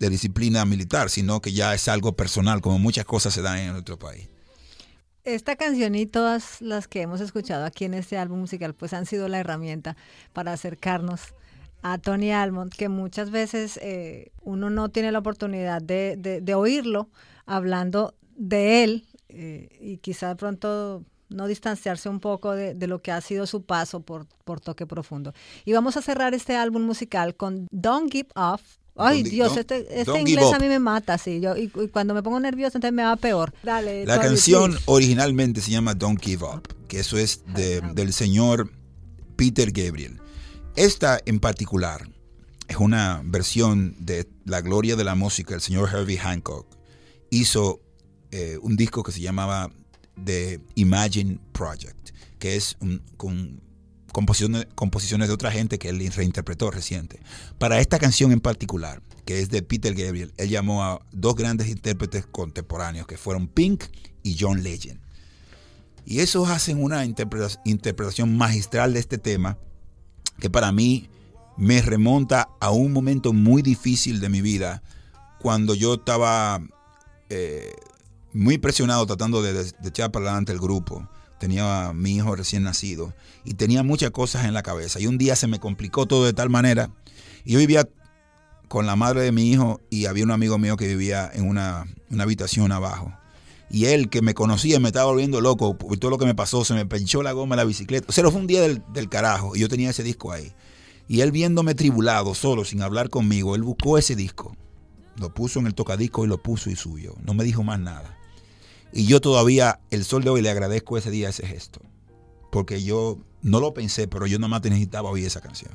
de 0.00 0.10
disciplina 0.10 0.64
militar, 0.64 1.10
sino 1.10 1.40
que 1.40 1.52
ya 1.52 1.74
es 1.74 1.86
algo 1.86 2.16
personal, 2.16 2.60
como 2.60 2.78
muchas 2.78 3.04
cosas 3.04 3.34
se 3.34 3.42
dan 3.42 3.58
en 3.58 3.72
nuestro 3.72 3.98
país. 3.98 4.28
Esta 5.24 5.54
canción 5.54 5.94
y 5.94 6.06
todas 6.06 6.60
las 6.60 6.88
que 6.88 7.02
hemos 7.02 7.20
escuchado 7.20 7.64
aquí 7.66 7.84
en 7.84 7.94
este 7.94 8.16
álbum 8.16 8.40
musical, 8.40 8.74
pues 8.74 8.94
han 8.94 9.06
sido 9.06 9.28
la 9.28 9.38
herramienta 9.38 9.96
para 10.32 10.52
acercarnos 10.52 11.34
a 11.82 11.98
Tony 11.98 12.32
Almond, 12.32 12.72
que 12.72 12.88
muchas 12.88 13.30
veces 13.30 13.78
eh, 13.82 14.32
uno 14.42 14.70
no 14.70 14.88
tiene 14.88 15.12
la 15.12 15.18
oportunidad 15.18 15.82
de, 15.82 16.54
oírlo 16.54 17.08
hablando 17.46 18.14
de 18.36 18.84
él 18.84 19.06
eh, 19.32 19.68
y 19.80 19.96
quizá 19.98 20.34
pronto 20.36 21.04
no 21.30 21.46
distanciarse 21.46 22.08
un 22.08 22.20
poco 22.20 22.52
de, 22.52 22.74
lo 22.86 23.00
que 23.00 23.12
ha 23.12 23.20
sido 23.20 23.46
su 23.46 23.62
paso 23.62 24.00
por, 24.00 24.26
por 24.44 24.60
Toque 24.60 24.86
Profundo. 24.86 25.32
Y 25.64 25.72
vamos 25.72 25.96
a 25.96 26.02
cerrar 26.02 26.34
este 26.34 26.56
álbum 26.56 26.82
musical 26.82 27.36
con 27.36 27.66
Don't 27.70 28.12
Give 28.12 28.28
Up. 28.34 28.60
Ay, 28.96 29.22
Dios, 29.22 29.56
este, 29.56 30.00
este 30.00 30.20
inglés 30.20 30.52
a 30.52 30.58
mí 30.58 30.66
me 30.66 30.80
mata, 30.80 31.16
sí. 31.16 31.40
Yo, 31.40 31.56
y, 31.56 31.68
cuando 31.68 32.12
me 32.12 32.22
pongo 32.22 32.38
nervioso, 32.40 32.76
entonces 32.76 32.94
me 32.94 33.04
va 33.04 33.16
peor. 33.16 33.54
Dale, 33.62 34.04
La 34.04 34.20
canción 34.20 34.76
originalmente 34.86 35.60
se 35.60 35.70
llama 35.70 35.94
Don't 35.94 36.20
Give 36.20 36.44
Up, 36.44 36.68
que 36.88 37.00
eso 37.00 37.16
es 37.16 37.42
del 37.54 38.12
señor 38.12 38.70
Peter 39.36 39.70
Gabriel. 39.70 40.20
Esta 40.76 41.20
en 41.24 41.40
particular 41.40 42.08
es 42.68 42.76
una 42.76 43.22
versión 43.24 43.96
de 43.98 44.28
La 44.44 44.60
Gloria 44.60 44.96
de 44.96 45.04
la 45.04 45.14
Música, 45.14 45.54
el 45.54 45.60
señor 45.60 45.88
Herbie 45.92 46.18
Hancock. 46.18 46.66
Hizo 47.30 47.80
eh, 48.32 48.58
un 48.62 48.76
disco 48.76 49.02
que 49.02 49.12
se 49.12 49.20
llamaba 49.20 49.70
de 50.16 50.60
Imagine 50.74 51.38
Project, 51.52 52.10
que 52.38 52.56
es 52.56 52.76
con 53.16 53.60
composiciones, 54.12 54.66
composiciones 54.74 55.28
de 55.28 55.34
otra 55.34 55.50
gente 55.50 55.78
que 55.78 55.88
él 55.88 56.12
reinterpretó 56.12 56.70
reciente. 56.70 57.20
Para 57.58 57.80
esta 57.80 57.98
canción 57.98 58.32
en 58.32 58.40
particular, 58.40 59.02
que 59.24 59.40
es 59.40 59.48
de 59.50 59.62
Peter 59.62 59.94
Gabriel, 59.94 60.32
él 60.36 60.48
llamó 60.48 60.82
a 60.84 61.00
dos 61.12 61.34
grandes 61.34 61.68
intérpretes 61.68 62.26
contemporáneos, 62.26 63.06
que 63.06 63.16
fueron 63.16 63.48
Pink 63.48 63.84
y 64.22 64.36
John 64.38 64.62
Legend. 64.62 65.00
Y 66.04 66.20
esos 66.20 66.48
hacen 66.48 66.82
una 66.82 67.04
interpretación 67.04 68.36
magistral 68.36 68.94
de 68.94 69.00
este 69.00 69.18
tema, 69.18 69.58
que 70.40 70.50
para 70.50 70.72
mí 70.72 71.08
me 71.56 71.82
remonta 71.82 72.48
a 72.60 72.70
un 72.70 72.92
momento 72.92 73.32
muy 73.32 73.62
difícil 73.62 74.20
de 74.20 74.28
mi 74.28 74.40
vida, 74.40 74.82
cuando 75.40 75.74
yo 75.74 75.94
estaba 75.94 76.60
eh, 77.28 77.72
muy 78.32 78.58
presionado 78.58 79.06
tratando 79.06 79.42
de, 79.42 79.72
echar 79.84 80.10
para 80.10 80.26
adelante 80.26 80.52
el 80.52 80.58
grupo. 80.58 81.08
Tenía 81.38 81.88
a 81.88 81.92
mi 81.94 82.16
hijo 82.16 82.36
recién 82.36 82.62
nacido 82.62 83.14
y 83.44 83.54
tenía 83.54 83.82
muchas 83.82 84.10
cosas 84.10 84.44
en 84.44 84.54
la 84.54 84.62
cabeza. 84.62 85.00
Y 85.00 85.06
un 85.06 85.18
día 85.18 85.36
se 85.36 85.46
me 85.46 85.58
complicó 85.58 86.06
todo 86.06 86.24
de 86.24 86.32
tal 86.32 86.50
manera. 86.50 86.90
Y 87.44 87.52
yo 87.52 87.58
vivía 87.58 87.88
con 88.68 88.86
la 88.86 88.94
madre 88.94 89.22
de 89.22 89.32
mi 89.32 89.50
hijo 89.50 89.80
y 89.90 90.04
había 90.04 90.24
un 90.24 90.30
amigo 90.30 90.58
mío 90.58 90.76
que 90.76 90.86
vivía 90.86 91.30
en 91.32 91.48
una, 91.48 91.86
habitación 92.18 92.72
abajo. 92.72 93.12
Y 93.70 93.86
él, 93.86 94.10
que 94.10 94.20
me 94.20 94.34
conocía, 94.34 94.80
me 94.80 94.88
estaba 94.88 95.10
volviendo 95.10 95.40
loco 95.40 95.78
por 95.78 95.96
todo 95.96 96.10
lo 96.10 96.18
que 96.18 96.26
me 96.26 96.34
pasó, 96.34 96.64
se 96.64 96.74
me 96.74 96.84
pinchó 96.86 97.22
la 97.22 97.32
goma 97.32 97.56
de 97.56 97.62
la 97.62 97.64
bicicleta. 97.64 98.06
O 98.08 98.12
sea, 98.12 98.28
fue 98.30 98.40
un 98.40 98.46
día 98.46 98.60
del, 98.60 98.82
del 98.92 99.08
carajo 99.08 99.56
y 99.56 99.60
yo 99.60 99.68
tenía 99.68 99.90
ese 99.90 100.02
disco 100.02 100.32
ahí. 100.32 100.52
Y 101.08 101.22
él 101.22 101.32
viéndome 101.32 101.74
tribulado, 101.74 102.34
solo, 102.34 102.64
sin 102.64 102.82
hablar 102.82 103.08
conmigo, 103.08 103.56
él 103.56 103.62
buscó 103.62 103.96
ese 103.96 104.14
disco, 104.14 104.56
lo 105.16 105.32
puso 105.34 105.58
en 105.58 105.66
el 105.66 105.74
tocadisco 105.74 106.24
y 106.24 106.28
lo 106.28 106.42
puso 106.42 106.70
y 106.70 106.76
subió. 106.76 107.16
No 107.24 107.34
me 107.34 107.44
dijo 107.44 107.64
más 107.64 107.80
nada. 107.80 108.19
Y 108.92 109.06
yo 109.06 109.20
todavía, 109.20 109.80
el 109.90 110.04
sol 110.04 110.24
de 110.24 110.30
hoy, 110.30 110.42
le 110.42 110.50
agradezco 110.50 110.98
ese 110.98 111.10
día 111.10 111.28
ese 111.28 111.46
gesto. 111.46 111.80
Porque 112.50 112.82
yo 112.82 113.18
no 113.42 113.60
lo 113.60 113.72
pensé, 113.72 114.08
pero 114.08 114.26
yo 114.26 114.38
nada 114.38 114.48
más 114.48 114.62
necesitaba 114.62 115.10
oír 115.10 115.26
esa 115.26 115.40
canción. 115.40 115.72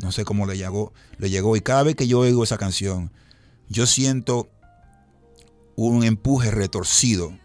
No 0.00 0.10
sé 0.10 0.24
cómo 0.24 0.46
le 0.46 0.56
llegó, 0.56 0.92
le 1.18 1.30
llegó. 1.30 1.56
Y 1.56 1.60
cada 1.60 1.84
vez 1.84 1.94
que 1.94 2.08
yo 2.08 2.20
oigo 2.20 2.42
esa 2.42 2.58
canción, 2.58 3.12
yo 3.68 3.86
siento 3.86 4.48
un 5.76 6.04
empuje 6.04 6.50
retorcido 6.50 7.36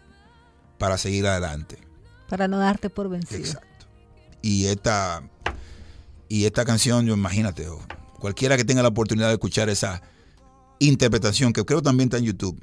para 0.78 0.98
seguir 0.98 1.26
adelante. 1.26 1.78
Para 2.28 2.48
no 2.48 2.58
darte 2.58 2.90
por 2.90 3.08
vencido. 3.08 3.40
Exacto. 3.40 3.86
Y 4.42 4.66
esta, 4.66 5.22
y 6.28 6.44
esta 6.44 6.64
canción, 6.64 7.06
yo 7.06 7.14
imagínate, 7.14 7.66
cualquiera 8.18 8.56
que 8.56 8.64
tenga 8.64 8.82
la 8.82 8.88
oportunidad 8.88 9.28
de 9.28 9.34
escuchar 9.34 9.68
esa 9.68 10.02
interpretación, 10.78 11.52
que 11.52 11.64
creo 11.64 11.82
también 11.82 12.08
está 12.08 12.18
en 12.18 12.24
YouTube, 12.24 12.60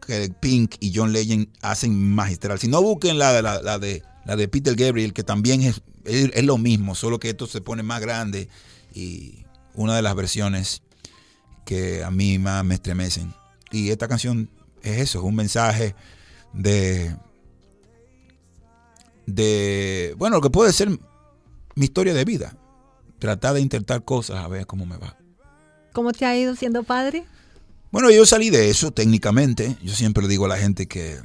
que 0.00 0.32
Pink 0.40 0.76
y 0.80 0.92
John 0.94 1.12
Legend 1.12 1.48
hacen 1.62 2.14
magistral. 2.14 2.58
Si 2.58 2.68
no 2.68 2.82
busquen 2.82 3.18
la, 3.18 3.40
la, 3.42 3.78
de, 3.78 4.02
la 4.24 4.36
de 4.36 4.48
Peter 4.48 4.74
Gabriel, 4.74 5.12
que 5.12 5.22
también 5.22 5.62
es, 5.62 5.82
es, 6.04 6.30
es, 6.34 6.44
lo 6.44 6.58
mismo, 6.58 6.94
solo 6.94 7.20
que 7.20 7.30
esto 7.30 7.46
se 7.46 7.60
pone 7.60 7.82
más 7.82 8.00
grande 8.00 8.48
y 8.94 9.44
una 9.74 9.94
de 9.96 10.02
las 10.02 10.14
versiones 10.14 10.82
que 11.64 12.02
a 12.02 12.10
mí 12.10 12.38
más 12.38 12.64
me 12.64 12.74
estremecen. 12.74 13.32
Y 13.70 13.90
esta 13.90 14.08
canción 14.08 14.50
es 14.82 15.00
eso, 15.00 15.18
es 15.18 15.24
un 15.24 15.36
mensaje 15.36 15.94
de, 16.52 17.14
de, 19.26 20.14
bueno, 20.18 20.36
lo 20.36 20.42
que 20.42 20.50
puede 20.50 20.72
ser 20.72 20.90
mi 21.74 21.84
historia 21.84 22.14
de 22.14 22.24
vida. 22.24 22.56
Tratar 23.18 23.54
de 23.54 23.60
intentar 23.60 24.04
cosas 24.04 24.44
a 24.44 24.48
ver 24.48 24.66
cómo 24.66 24.86
me 24.86 24.96
va. 24.96 25.16
¿Cómo 25.92 26.12
te 26.12 26.24
ha 26.24 26.36
ido 26.36 26.56
siendo 26.56 26.82
padre? 26.84 27.24
Bueno, 27.90 28.10
yo 28.10 28.24
salí 28.24 28.50
de 28.50 28.70
eso 28.70 28.92
técnicamente. 28.92 29.76
Yo 29.82 29.94
siempre 29.94 30.22
le 30.22 30.28
digo 30.28 30.44
a 30.44 30.48
la 30.48 30.56
gente 30.56 30.86
que 30.86 31.18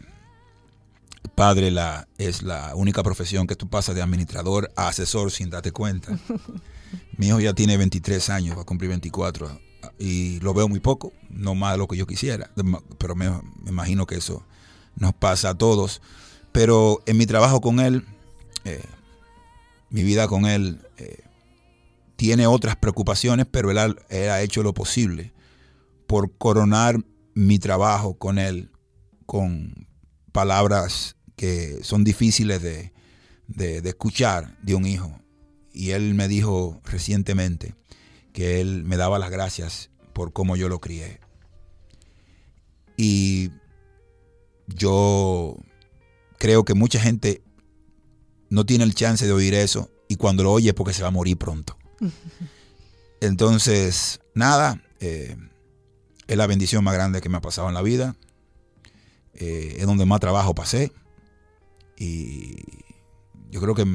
padre 1.36 1.70
la, 1.70 2.08
es 2.18 2.42
la 2.42 2.74
única 2.76 3.04
profesión 3.04 3.46
que 3.46 3.56
tú 3.56 3.68
pasas 3.68 3.94
de 3.94 4.02
administrador 4.02 4.72
a 4.76 4.88
asesor 4.88 5.32
sin 5.32 5.50
darte 5.52 5.72
cuenta. 5.72 6.18
Mi 7.18 7.28
hijo 7.28 7.40
ya 7.40 7.54
tiene 7.54 7.78
23 7.78 8.30
años, 8.30 8.58
va 8.58 8.62
a 8.62 8.66
cumplir 8.66 8.90
24 8.90 9.60
y 10.00 10.40
lo 10.40 10.54
veo 10.54 10.68
muy 10.68 10.80
poco, 10.80 11.14
no 11.30 11.54
más 11.54 11.74
de 11.74 11.78
lo 11.78 11.88
que 11.88 11.98
yo 11.98 12.08
quisiera, 12.08 12.50
pero 12.98 13.16
me, 13.16 13.30
me 13.30 13.70
imagino 13.70 14.08
que 14.08 14.16
eso 14.16 14.44
nos 14.96 15.14
pasa 15.14 15.50
a 15.50 15.58
todos. 15.58 16.02
Pero 16.52 17.04
en 17.06 17.18
mi 17.18 17.26
trabajo 17.26 17.62
con 17.62 17.80
él, 17.80 18.06
eh, 18.64 18.84
mi 19.90 20.04
vida 20.04 20.28
con 20.28 20.46
él, 20.46 20.80
eh, 20.98 21.20
tiene 22.16 22.48
otras 22.48 22.76
preocupaciones, 22.76 23.46
pero 23.50 23.72
él 23.72 23.78
ha, 23.78 23.86
él 24.10 24.30
ha, 24.30 24.42
hecho 24.42 24.64
lo 24.64 24.74
posible 24.74 25.35
por 26.08 26.38
coronar 26.38 26.98
mi 27.34 27.60
trabajo 27.60 28.18
con 28.18 28.40
él 28.40 28.72
con 29.26 29.88
palabras 30.32 31.16
que 31.36 31.80
son 31.84 32.04
difíciles 32.04 32.62
de, 32.62 32.94
de, 33.48 33.82
de 33.82 33.90
escuchar 33.90 34.58
de 34.62 34.76
un 34.76 34.86
hijo. 34.86 35.20
Y 35.74 35.92
él 35.92 36.14
me 36.14 36.28
dijo 36.28 36.80
recientemente, 36.86 37.76
que 38.36 38.60
él 38.60 38.84
me 38.84 38.98
daba 38.98 39.18
las 39.18 39.32
gracias 39.32 39.90
por 40.12 40.34
cómo 40.34 40.58
yo 40.58 40.68
lo 40.68 40.82
crié. 40.82 41.22
Y 42.98 43.50
yo 44.68 45.58
creo 46.38 46.66
que 46.66 46.74
mucha 46.74 47.00
gente 47.00 47.42
no 48.50 48.66
tiene 48.66 48.84
el 48.84 48.94
chance 48.94 49.26
de 49.26 49.32
oír 49.32 49.54
eso 49.54 49.90
y 50.10 50.18
cuando 50.18 50.44
lo 50.44 50.52
oye 50.52 50.70
es 50.70 50.76
porque 50.76 50.94
se 50.94 51.02
va 51.02 51.08
a 51.08 51.12
morir 51.12 51.38
pronto. 51.38 51.78
Entonces, 53.22 54.20
nada, 54.34 54.82
eh, 55.00 55.38
es 56.28 56.38
la 56.38 56.48
bendición 56.48 56.84
más 56.84 56.94
grande 56.94 57.22
que 57.22 57.30
me 57.30 57.38
ha 57.38 57.42
pasado 57.42 57.68
en 57.68 57.74
la 57.74 57.82
vida. 57.82 58.16
Eh, 59.34 59.78
es 59.80 59.86
donde 59.86 60.06
más 60.06 60.20
trabajo 60.20 60.56
pasé. 60.56 60.92
Y 61.98 62.56
yo 63.52 63.62
creo 63.62 63.76
que 63.76 63.86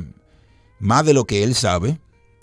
más 0.78 1.04
de 1.04 1.14
lo 1.14 1.26
que 1.26 1.42
él 1.42 1.54
sabe, 1.54 1.98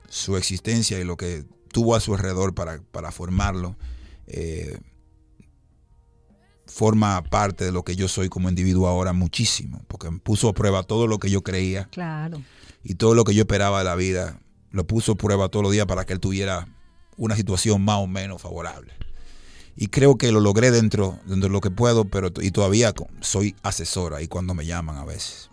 su 0.09 0.38
existencia 0.38 0.99
y 0.99 1.03
lo 1.03 1.17
que 1.17 1.45
tuvo 1.71 1.95
a 1.95 1.99
su 1.99 2.13
alrededor 2.13 2.53
para, 2.53 2.81
para 2.91 3.11
formarlo, 3.11 3.75
eh, 4.27 4.79
forma 6.65 7.23
parte 7.23 7.65
de 7.65 7.71
lo 7.71 7.83
que 7.83 7.95
yo 7.95 8.07
soy 8.07 8.29
como 8.29 8.49
individuo 8.49 8.88
ahora 8.88 9.13
muchísimo, 9.13 9.81
porque 9.88 10.11
me 10.11 10.19
puso 10.19 10.49
a 10.49 10.53
prueba 10.53 10.83
todo 10.83 11.07
lo 11.07 11.19
que 11.19 11.29
yo 11.29 11.41
creía 11.41 11.85
claro. 11.91 12.41
y 12.83 12.95
todo 12.95 13.15
lo 13.15 13.23
que 13.23 13.33
yo 13.33 13.41
esperaba 13.41 13.79
de 13.79 13.85
la 13.85 13.95
vida, 13.95 14.41
lo 14.71 14.85
puso 14.85 15.13
a 15.13 15.15
prueba 15.15 15.49
todos 15.49 15.63
los 15.63 15.71
días 15.71 15.85
para 15.85 16.05
que 16.05 16.13
él 16.13 16.19
tuviera 16.19 16.67
una 17.15 17.35
situación 17.35 17.83
más 17.83 17.97
o 17.97 18.07
menos 18.07 18.41
favorable. 18.41 18.93
Y 19.80 19.88
creo 19.88 20.17
que 20.17 20.32
lo 20.32 20.39
logré 20.39 20.71
dentro, 20.71 21.19
dentro 21.25 21.49
de 21.49 21.53
lo 21.53 21.61
que 21.61 21.69
puedo, 21.69 22.05
pero 22.05 22.32
y 22.41 22.49
todavía 22.49 22.93
soy 23.21 23.55
asesora 23.61 24.23
y 24.23 24.28
cuando 24.28 24.55
me 24.55 24.65
llaman 24.65 24.97
a 24.97 25.05
veces. 25.05 25.49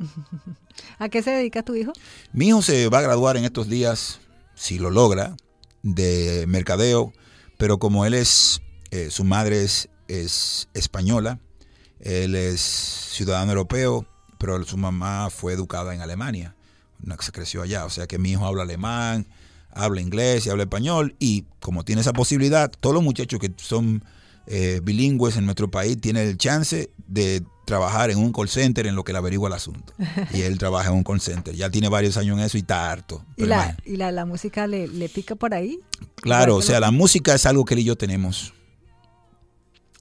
¿A 0.98 1.10
qué 1.10 1.22
se 1.22 1.30
dedica 1.30 1.62
tu 1.62 1.74
hijo? 1.74 1.92
Mi 2.32 2.48
hijo 2.48 2.62
se 2.62 2.88
va 2.88 2.98
a 2.98 3.02
graduar 3.02 3.36
en 3.36 3.44
estos 3.44 3.68
días, 3.68 4.20
si 4.54 4.78
lo 4.78 4.90
logra, 4.90 5.36
de 5.82 6.46
mercadeo, 6.48 7.12
pero 7.58 7.78
como 7.78 8.06
él 8.06 8.14
es, 8.14 8.62
eh, 8.90 9.10
su 9.10 9.24
madre 9.24 9.62
es, 9.62 9.90
es, 10.08 10.68
española, 10.72 11.38
él 12.00 12.34
es 12.34 12.60
ciudadano 12.60 13.52
europeo, 13.52 14.06
pero 14.38 14.62
su 14.64 14.78
mamá 14.78 15.28
fue 15.30 15.52
educada 15.52 15.94
en 15.94 16.00
Alemania, 16.00 16.56
se 17.20 17.32
creció 17.32 17.62
allá, 17.62 17.84
o 17.84 17.90
sea 17.90 18.06
que 18.06 18.18
mi 18.18 18.32
hijo 18.32 18.46
habla 18.46 18.62
alemán, 18.62 19.26
habla 19.74 20.00
inglés 20.00 20.46
y 20.46 20.50
habla 20.50 20.64
español, 20.64 21.16
y 21.18 21.44
como 21.60 21.84
tiene 21.84 22.00
esa 22.00 22.12
posibilidad, 22.12 22.70
todos 22.80 22.94
los 22.94 23.02
muchachos 23.02 23.40
que 23.40 23.52
son 23.56 24.04
eh, 24.46 24.80
bilingües 24.82 25.36
en 25.36 25.46
nuestro 25.46 25.70
país 25.70 25.98
tienen 26.00 26.28
el 26.28 26.36
chance 26.36 26.90
de 27.06 27.42
trabajar 27.64 28.10
en 28.10 28.18
un 28.18 28.32
call 28.32 28.48
center 28.48 28.86
en 28.86 28.94
lo 28.94 29.04
que 29.04 29.12
le 29.12 29.18
averigua 29.18 29.48
el 29.48 29.54
asunto. 29.54 29.94
Y 30.32 30.42
él 30.42 30.58
trabaja 30.58 30.90
en 30.90 30.96
un 30.96 31.02
call 31.02 31.20
center. 31.20 31.54
Ya 31.54 31.70
tiene 31.70 31.88
varios 31.88 32.16
años 32.16 32.38
en 32.38 32.44
eso 32.44 32.58
y 32.58 32.60
está 32.60 32.90
harto. 32.90 33.24
¿Y 33.36 33.46
la, 33.46 33.76
¿y 33.84 33.96
la, 33.96 34.12
la 34.12 34.26
música 34.26 34.66
le, 34.66 34.86
le, 34.88 35.08
pica 35.08 35.34
por 35.34 35.54
ahí? 35.54 35.80
Claro, 36.16 36.56
o 36.56 36.62
sea, 36.62 36.78
la 36.80 36.90
música 36.90 37.34
es 37.34 37.46
algo 37.46 37.64
que 37.64 37.74
él 37.74 37.80
y 37.80 37.84
yo 37.84 37.96
tenemos 37.96 38.52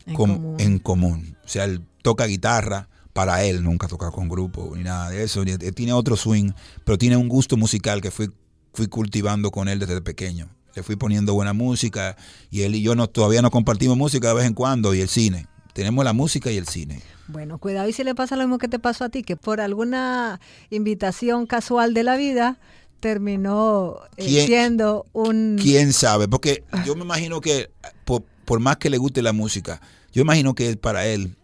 en, 0.05 0.15
com 0.15 0.33
común. 0.33 0.55
en 0.59 0.79
común. 0.79 1.37
O 1.45 1.47
sea, 1.47 1.65
él 1.65 1.81
toca 2.01 2.25
guitarra. 2.25 2.89
Para 3.13 3.43
él 3.43 3.61
nunca 3.61 3.87
toca 3.87 4.09
con 4.09 4.27
grupo 4.27 4.73
ni 4.75 4.81
nada 4.81 5.11
de 5.11 5.23
eso. 5.23 5.43
Él 5.43 5.75
tiene 5.75 5.93
otro 5.93 6.17
swing, 6.17 6.49
pero 6.83 6.97
tiene 6.97 7.15
un 7.15 7.29
gusto 7.29 7.57
musical 7.57 8.01
que 8.01 8.09
fui, 8.09 8.31
fui 8.73 8.87
cultivando 8.87 9.51
con 9.51 9.67
él 9.67 9.79
desde 9.79 10.01
pequeño. 10.01 10.49
Le 10.75 10.83
fui 10.83 10.95
poniendo 10.95 11.33
buena 11.33 11.53
música 11.53 12.17
y 12.49 12.63
él 12.63 12.75
y 12.75 12.81
yo 12.81 12.95
no, 12.95 13.07
todavía 13.07 13.41
no 13.41 13.51
compartimos 13.51 13.95
música 13.95 14.29
de 14.29 14.33
vez 14.33 14.45
en 14.45 14.53
cuando 14.53 14.93
y 14.93 15.01
el 15.01 15.09
cine. 15.09 15.47
Tenemos 15.73 16.03
la 16.03 16.13
música 16.13 16.51
y 16.51 16.57
el 16.57 16.67
cine. 16.67 17.01
Bueno, 17.27 17.57
cuidado 17.57 17.87
y 17.87 17.93
si 17.93 18.03
le 18.03 18.15
pasa 18.15 18.35
lo 18.35 18.43
mismo 18.43 18.57
que 18.57 18.67
te 18.67 18.79
pasó 18.79 19.05
a 19.05 19.09
ti, 19.09 19.23
que 19.23 19.35
por 19.37 19.61
alguna 19.61 20.39
invitación 20.69 21.45
casual 21.47 21.93
de 21.93 22.03
la 22.03 22.15
vida 22.15 22.59
terminó 22.99 23.99
eh, 24.17 24.45
siendo 24.45 25.07
un... 25.13 25.57
¿Quién 25.61 25.93
sabe? 25.93 26.27
Porque 26.27 26.63
yo 26.85 26.95
me 26.95 27.03
imagino 27.03 27.41
que 27.41 27.69
por, 28.05 28.23
por, 28.45 28.59
más 28.59 28.77
que 28.77 28.89
le 28.89 28.97
guste 28.97 29.21
la 29.21 29.33
música, 29.33 29.81
yo 30.13 30.21
imagino 30.21 30.55
que 30.55 30.77
para 30.77 31.05
él 31.05 31.35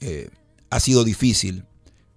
eh, 0.00 0.30
ha 0.70 0.80
sido 0.80 1.04
difícil 1.04 1.64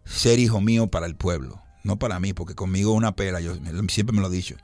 ser 0.05 0.39
hijo 0.39 0.61
mío 0.61 0.87
para 0.87 1.05
el 1.05 1.15
pueblo, 1.15 1.61
no 1.87 1.97
para 1.97 2.19
mí, 2.19 2.33
porque 2.33 2.53
conmigo 2.53 2.91
es 2.91 2.97
una 2.97 3.15
pera, 3.15 3.39
yo 3.39 3.55
siempre 3.89 4.15
me 4.15 4.21
lo 4.21 4.27
he 4.27 4.35
dicho. 4.35 4.55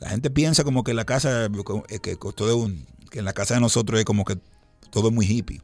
La 0.00 0.10
gente 0.10 0.30
piensa 0.30 0.64
como 0.64 0.82
que 0.82 0.94
la 0.94 1.04
casa, 1.04 1.48
un, 1.48 2.86
que 3.10 3.20
en 3.20 3.24
la 3.24 3.32
casa 3.32 3.54
de 3.54 3.60
nosotros 3.60 3.98
es 3.98 4.04
como 4.04 4.24
que 4.24 4.38
todo 4.90 5.08
es 5.08 5.14
muy 5.14 5.26
hippie 5.26 5.60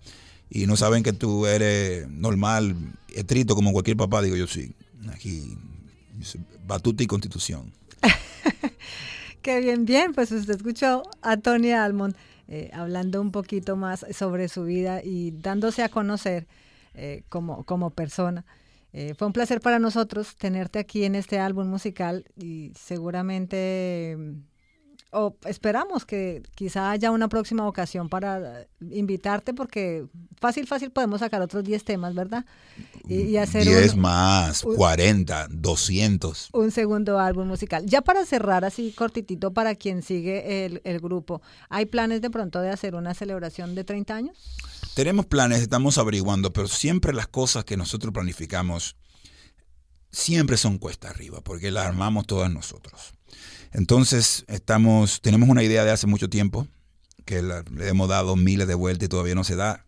y 0.50 0.66
no 0.66 0.76
saben 0.76 1.02
que 1.02 1.12
tú 1.12 1.46
eres 1.46 2.08
normal, 2.08 2.76
estricto 3.12 3.54
como 3.54 3.72
cualquier 3.72 3.96
papá, 3.96 4.22
digo 4.22 4.36
yo 4.36 4.46
sí. 4.46 4.74
Aquí, 5.12 5.56
batuta 6.66 7.02
y 7.02 7.06
constitución. 7.06 7.72
Qué 9.42 9.60
bien, 9.60 9.84
bien, 9.84 10.14
pues 10.14 10.32
usted 10.32 10.56
escuchó 10.56 11.02
a 11.20 11.36
Tony 11.36 11.72
Almond 11.72 12.14
eh, 12.48 12.70
hablando 12.72 13.20
un 13.20 13.30
poquito 13.30 13.76
más 13.76 14.06
sobre 14.12 14.48
su 14.48 14.64
vida 14.64 15.02
y 15.02 15.32
dándose 15.32 15.82
a 15.82 15.88
conocer 15.88 16.46
eh, 16.94 17.24
como, 17.28 17.64
como 17.64 17.90
persona. 17.90 18.44
Eh, 18.96 19.14
fue 19.18 19.26
un 19.26 19.32
placer 19.32 19.60
para 19.60 19.80
nosotros 19.80 20.36
tenerte 20.36 20.78
aquí 20.78 21.02
en 21.02 21.16
este 21.16 21.40
álbum 21.40 21.66
musical 21.66 22.24
y 22.36 22.72
seguramente 22.78 24.16
o 25.10 25.36
esperamos 25.46 26.04
que 26.04 26.42
quizá 26.54 26.90
haya 26.90 27.10
una 27.10 27.28
próxima 27.28 27.66
ocasión 27.66 28.08
para 28.08 28.66
invitarte 28.90 29.52
porque 29.52 30.06
fácil, 30.40 30.68
fácil 30.68 30.92
podemos 30.92 31.20
sacar 31.20 31.42
otros 31.42 31.64
10 31.64 31.84
temas, 31.84 32.14
¿verdad? 32.14 32.44
Y, 33.08 33.22
y 33.22 33.36
hacer 33.36 33.64
10 33.64 33.94
un, 33.94 34.00
más, 34.00 34.62
un, 34.64 34.76
40, 34.76 35.48
200. 35.50 36.50
Un 36.52 36.70
segundo 36.70 37.18
álbum 37.18 37.48
musical. 37.48 37.86
Ya 37.86 38.00
para 38.00 38.24
cerrar 38.24 38.64
así 38.64 38.92
cortitito 38.92 39.52
para 39.52 39.74
quien 39.74 40.02
sigue 40.02 40.66
el, 40.66 40.82
el, 40.84 41.00
grupo, 41.00 41.42
¿hay 41.68 41.86
planes 41.86 42.20
de 42.20 42.30
pronto 42.30 42.60
de 42.60 42.70
hacer 42.70 42.94
una 42.94 43.14
celebración 43.14 43.74
de 43.74 43.84
30 43.84 44.14
años? 44.14 44.36
Tenemos 44.94 45.26
planes, 45.26 45.60
estamos 45.60 45.98
averiguando, 45.98 46.52
pero 46.52 46.68
siempre 46.68 47.12
las 47.12 47.26
cosas 47.26 47.64
que 47.64 47.76
nosotros 47.76 48.12
planificamos 48.12 48.96
siempre 50.12 50.56
son 50.56 50.78
cuesta 50.78 51.10
arriba, 51.10 51.40
porque 51.40 51.72
las 51.72 51.86
armamos 51.86 52.26
todas 52.26 52.50
nosotros. 52.52 53.12
Entonces, 53.72 54.44
estamos, 54.46 55.20
tenemos 55.20 55.48
una 55.48 55.64
idea 55.64 55.84
de 55.84 55.90
hace 55.90 56.06
mucho 56.06 56.30
tiempo, 56.30 56.68
que 57.24 57.42
le 57.42 57.88
hemos 57.88 58.08
dado 58.08 58.36
miles 58.36 58.68
de 58.68 58.74
vueltas 58.74 59.06
y 59.06 59.08
todavía 59.08 59.34
no 59.34 59.42
se 59.42 59.56
da. 59.56 59.84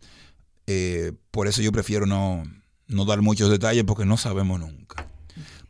Eh, 0.66 1.12
por 1.30 1.46
eso 1.46 1.62
yo 1.62 1.70
prefiero 1.70 2.06
no, 2.06 2.42
no 2.88 3.04
dar 3.04 3.22
muchos 3.22 3.48
detalles 3.48 3.84
porque 3.84 4.04
no 4.04 4.16
sabemos 4.16 4.58
nunca. 4.58 5.06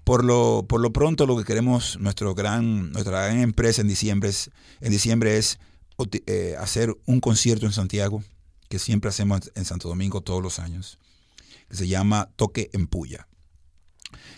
Por 0.03 0.25
lo, 0.25 0.65
por 0.67 0.81
lo 0.81 0.95
pronto 0.95 1.27
lo 1.27 1.37
que 1.37 1.45
queremos, 1.45 1.99
nuestro 2.01 2.35
gran, 2.35 2.93
nuestra 2.93 3.27
gran 3.27 3.41
empresa 3.41 3.83
en 3.83 3.89
diciembre 3.89 4.31
es, 4.31 4.51
en 4.81 4.93
diciembre 4.93 5.37
es 5.37 5.59
eh, 6.27 6.55
hacer 6.59 6.97
un 7.05 7.21
concierto 7.21 7.67
en 7.67 7.73
Santiago, 7.73 8.23
que 8.69 8.79
siempre 8.79 9.11
hacemos 9.11 9.51
en 9.55 9.65
Santo 9.65 9.89
Domingo 9.89 10.21
todos 10.21 10.43
los 10.43 10.59
años, 10.59 10.99
que 11.69 11.77
se 11.77 11.89
llama 11.89 12.31
Toque 12.37 12.71
en 12.73 12.87
Puya. 12.87 13.29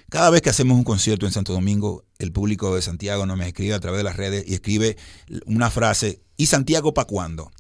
Cada 0.09 0.31
vez 0.31 0.41
que 0.41 0.51
hacemos 0.51 0.79
un 0.79 0.85
concierto 0.85 1.27
en 1.27 1.33
Santo 1.33 1.53
Domingo, 1.53 2.05
el 2.19 2.33
público 2.33 2.75
de 2.75 2.83
Santiago 2.83 3.27
nos 3.27 3.39
escribe 3.41 3.75
a 3.75 3.81
través 3.81 3.99
de 3.99 4.05
las 4.05 4.17
redes 4.17 4.45
y 4.47 4.55
escribe 4.55 4.97
una 5.45 5.71
frase, 5.71 6.23
¿y 6.37 6.47
Santiago 6.47 6.95
para 6.95 7.07
cuándo? 7.07 7.51